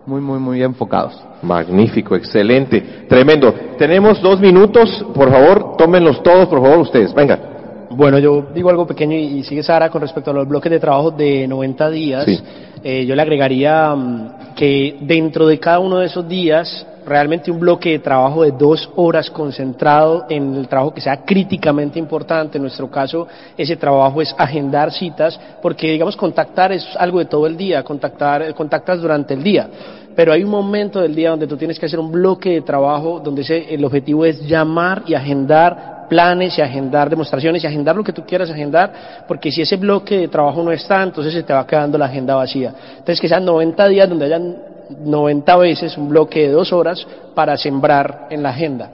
muy, 0.05 0.20
muy, 0.20 0.39
muy 0.39 0.62
enfocados. 0.62 1.18
Magnífico, 1.43 2.14
excelente, 2.14 3.07
tremendo. 3.09 3.53
Tenemos 3.78 4.20
dos 4.20 4.39
minutos, 4.39 5.05
por 5.14 5.30
favor, 5.32 5.76
tómenlos 5.78 6.22
todos, 6.22 6.47
por 6.47 6.61
favor, 6.61 6.78
ustedes. 6.80 7.14
Venga. 7.14 7.55
Bueno, 7.97 8.18
yo 8.18 8.49
digo 8.55 8.68
algo 8.68 8.86
pequeño 8.86 9.16
y, 9.16 9.38
y 9.38 9.44
sigue 9.44 9.62
Sara 9.62 9.88
con 9.88 10.03
respecto 10.03 10.30
a 10.30 10.34
los 10.34 10.47
bloques 10.47 10.70
de 10.70 10.78
trabajo 10.78 11.11
de 11.11 11.49
90 11.49 11.90
días. 11.90 12.24
Sí. 12.26 12.38
Eh, 12.84 13.07
yo 13.07 13.14
le 13.16 13.22
agregaría 13.22 13.94
mm, 13.94 14.55
que 14.55 14.99
dentro 15.01 15.47
de 15.47 15.59
cada 15.59 15.78
uno 15.78 15.99
de 15.99 16.07
esos 16.07 16.28
días, 16.28 16.86
realmente 17.07 17.51
un 17.51 17.59
bloque 17.59 17.90
de 17.92 17.99
trabajo 18.01 18.42
de 18.42 18.51
dos 18.53 18.90
horas 18.97 19.30
concentrado 19.30 20.26
en 20.28 20.57
el 20.57 20.68
trabajo 20.68 20.92
que 20.92 21.01
sea 21.01 21.24
críticamente 21.24 21.99
importante. 21.99 22.59
En 22.59 22.62
nuestro 22.62 22.90
caso, 22.90 23.26
ese 23.57 23.76
trabajo 23.76 24.20
es 24.20 24.34
agendar 24.36 24.92
citas, 24.92 25.40
porque 25.62 25.90
digamos 25.92 26.16
contactar 26.16 26.72
es 26.72 26.86
algo 26.99 27.18
de 27.18 27.24
todo 27.24 27.47
el 27.47 27.57
día, 27.57 27.82
contactar, 27.82 28.42
eh, 28.42 28.53
contactas 28.53 29.01
durante 29.01 29.32
el 29.32 29.42
día. 29.42 29.68
Pero 30.14 30.32
hay 30.32 30.44
un 30.44 30.51
momento 30.51 31.01
del 31.01 31.14
día 31.14 31.30
donde 31.30 31.47
tú 31.47 31.57
tienes 31.57 31.78
que 31.78 31.86
hacer 31.86 31.99
un 31.99 32.12
bloque 32.12 32.51
de 32.51 32.61
trabajo 32.61 33.20
donde 33.24 33.40
ese- 33.42 33.72
el 33.74 33.82
objetivo 33.84 34.24
es 34.26 34.40
llamar 34.47 35.03
y 35.07 35.14
agendar 35.14 35.95
planes 36.09 36.57
y 36.59 36.62
agendar 36.62 37.09
demostraciones 37.11 37.62
y 37.62 37.66
agendar 37.66 37.96
lo 37.96 38.04
que 38.04 38.12
tú 38.12 38.24
quieras 38.24 38.50
agendar, 38.50 39.24
porque 39.28 39.50
si 39.50 39.62
ese 39.62 39.76
bloque 39.76 40.18
de 40.18 40.28
trabajo 40.28 40.62
no 40.62 40.72
está, 40.72 41.02
entonces 41.02 41.32
se 41.32 41.42
te 41.42 41.52
va 41.52 41.66
quedando 41.66 41.98
la 41.98 42.07
agenda 42.07 42.34
vacía. 42.34 42.72
Entonces 42.90 43.20
que 43.20 43.28
sean 43.28 43.44
90 43.44 43.88
días 43.88 44.09
donde 44.09 44.24
hayan 44.26 44.57
90 45.00 45.57
veces 45.57 45.96
un 45.98 46.09
bloque 46.09 46.42
de 46.46 46.52
dos 46.52 46.72
horas 46.72 47.07
para 47.34 47.57
sembrar 47.57 48.26
en 48.30 48.42
la 48.42 48.50
agenda 48.50 48.90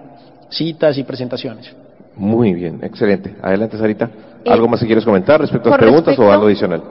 citas 0.49 0.97
y 0.99 1.03
presentaciones. 1.05 1.75
Muy 2.17 2.53
bien, 2.53 2.81
excelente. 2.83 3.35
Adelante, 3.43 3.79
Sarita. 3.79 4.11
Eh, 4.45 4.51
¿Algo 4.51 4.69
más 4.69 4.81
que 4.81 4.87
quieres 4.87 5.05
comentar 5.05 5.41
respecto 5.41 5.69
a 5.69 5.73
las 5.73 5.79
preguntas 5.79 6.07
respecto- 6.09 6.29
o 6.29 6.33
algo 6.33 6.47
adicional? 6.47 6.83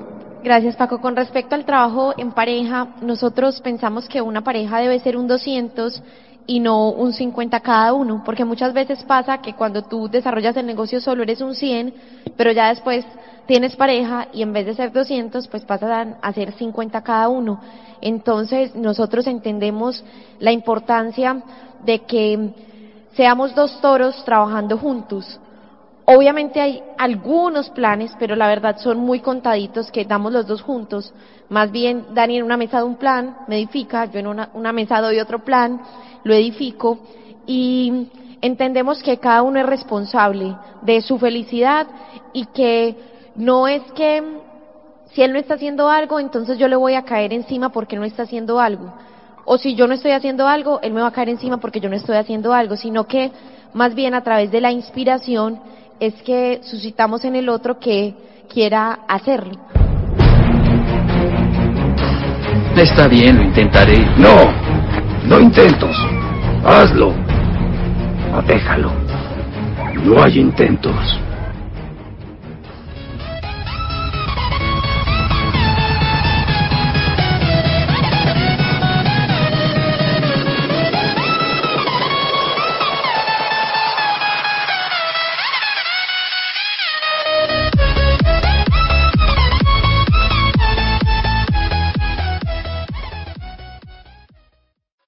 Gracias 0.44 0.76
Paco. 0.76 1.00
Con 1.00 1.16
respecto 1.16 1.54
al 1.54 1.66
trabajo 1.66 2.16
en 2.18 2.32
pareja, 2.32 2.88
nosotros 3.04 3.62
pensamos 3.62 4.08
que 4.10 4.22
una 4.22 4.42
pareja 4.42 4.80
debe 4.80 4.98
ser 5.00 5.16
un 5.16 5.28
200 5.28 6.02
y 6.48 6.60
no 6.60 6.90
un 6.90 7.14
50 7.14 7.60
cada 7.60 7.94
uno, 7.94 8.24
porque 8.26 8.46
muchas 8.46 8.74
veces 8.74 9.04
pasa 9.04 9.42
que 9.42 9.54
cuando 9.54 9.84
tú 9.84 10.10
desarrollas 10.10 10.58
el 10.58 10.66
negocio 10.66 11.00
solo 11.00 11.24
eres 11.24 11.42
un 11.42 11.56
100, 11.56 11.94
pero 12.36 12.52
ya 12.52 12.70
después 12.70 13.06
tienes 13.46 13.76
pareja 13.76 14.28
y 14.34 14.42
en 14.42 14.54
vez 14.54 14.66
de 14.66 14.76
ser 14.76 14.92
200, 14.92 15.48
pues 15.48 15.64
pasan 15.66 16.18
a 16.22 16.34
ser 16.34 16.54
50 16.54 17.02
cada 17.02 17.30
uno. 17.30 17.60
Entonces 18.02 18.76
nosotros 18.76 19.28
entendemos 19.28 20.04
la 20.40 20.52
importancia 20.52 21.44
de 21.86 22.00
que 22.00 22.54
seamos 23.16 23.54
dos 23.56 23.80
toros 23.82 24.24
trabajando 24.26 24.78
juntos. 24.78 25.40
Obviamente 26.06 26.60
hay 26.60 26.84
algunos 26.98 27.70
planes, 27.70 28.12
pero 28.20 28.36
la 28.36 28.48
verdad 28.48 28.78
son 28.80 29.00
muy 29.00 29.20
contaditos 29.20 29.92
que 29.92 30.04
damos 30.04 30.34
los 30.34 30.48
dos 30.48 30.62
juntos. 30.62 31.14
Más 31.50 31.72
bien, 31.72 32.08
Dani 32.14 32.38
en 32.38 32.44
una 32.44 32.58
mesa 32.58 32.78
de 32.78 32.84
un 32.84 32.96
plan, 32.96 33.38
me 33.48 33.58
edifica, 33.58 34.06
yo 34.06 34.20
en 34.20 34.28
una, 34.28 34.50
una 34.54 34.74
mesa 34.74 35.00
doy 35.00 35.20
otro 35.20 35.40
plan, 35.40 35.80
lo 36.24 36.34
edifico 36.34 37.00
y 37.46 38.08
entendemos 38.42 39.02
que 39.04 39.18
cada 39.18 39.42
uno 39.42 39.60
es 39.60 39.66
responsable 39.66 40.56
de 40.82 41.02
su 41.02 41.18
felicidad 41.20 41.88
y 42.34 42.46
que 42.46 42.96
no 43.36 43.68
es 43.68 43.82
que 43.94 44.24
si 45.14 45.22
él 45.22 45.34
no 45.34 45.40
está 45.40 45.56
haciendo 45.56 45.90
algo, 45.90 46.20
entonces 46.20 46.58
yo 46.58 46.68
le 46.68 46.76
voy 46.76 46.94
a 46.94 47.04
caer 47.04 47.34
encima 47.34 47.70
porque 47.70 47.98
no 47.98 48.06
está 48.06 48.24
haciendo 48.24 48.60
algo. 48.60 48.94
O 49.46 49.58
si 49.58 49.76
yo 49.76 49.88
no 49.88 49.94
estoy 49.94 50.12
haciendo 50.12 50.48
algo, 50.48 50.80
él 50.82 50.94
me 50.94 51.02
va 51.02 51.08
a 51.08 51.12
caer 51.12 51.30
encima 51.30 51.58
porque 51.58 51.80
yo 51.80 51.90
no 51.90 51.96
estoy 51.96 52.16
haciendo 52.16 52.54
algo, 52.54 52.78
sino 52.78 53.06
que 53.08 53.32
más 53.74 53.94
bien 53.96 54.14
a 54.14 54.24
través 54.24 54.52
de 54.52 54.62
la 54.62 54.72
inspiración 54.72 55.60
es 56.00 56.14
que 56.24 56.62
suscitamos 56.64 57.26
en 57.26 57.36
el 57.36 57.50
otro 57.50 57.80
que 57.80 58.16
quiera 58.52 59.00
hacerlo. 59.08 59.60
Está 62.76 63.08
bien, 63.08 63.38
lo 63.38 63.44
intentaré. 63.44 63.98
No, 64.18 64.81
no 65.26 65.40
intentos. 65.40 65.96
Hazlo. 66.64 67.14
Déjalo. 68.48 68.92
No 70.04 70.24
hay 70.24 70.40
intentos. 70.40 70.96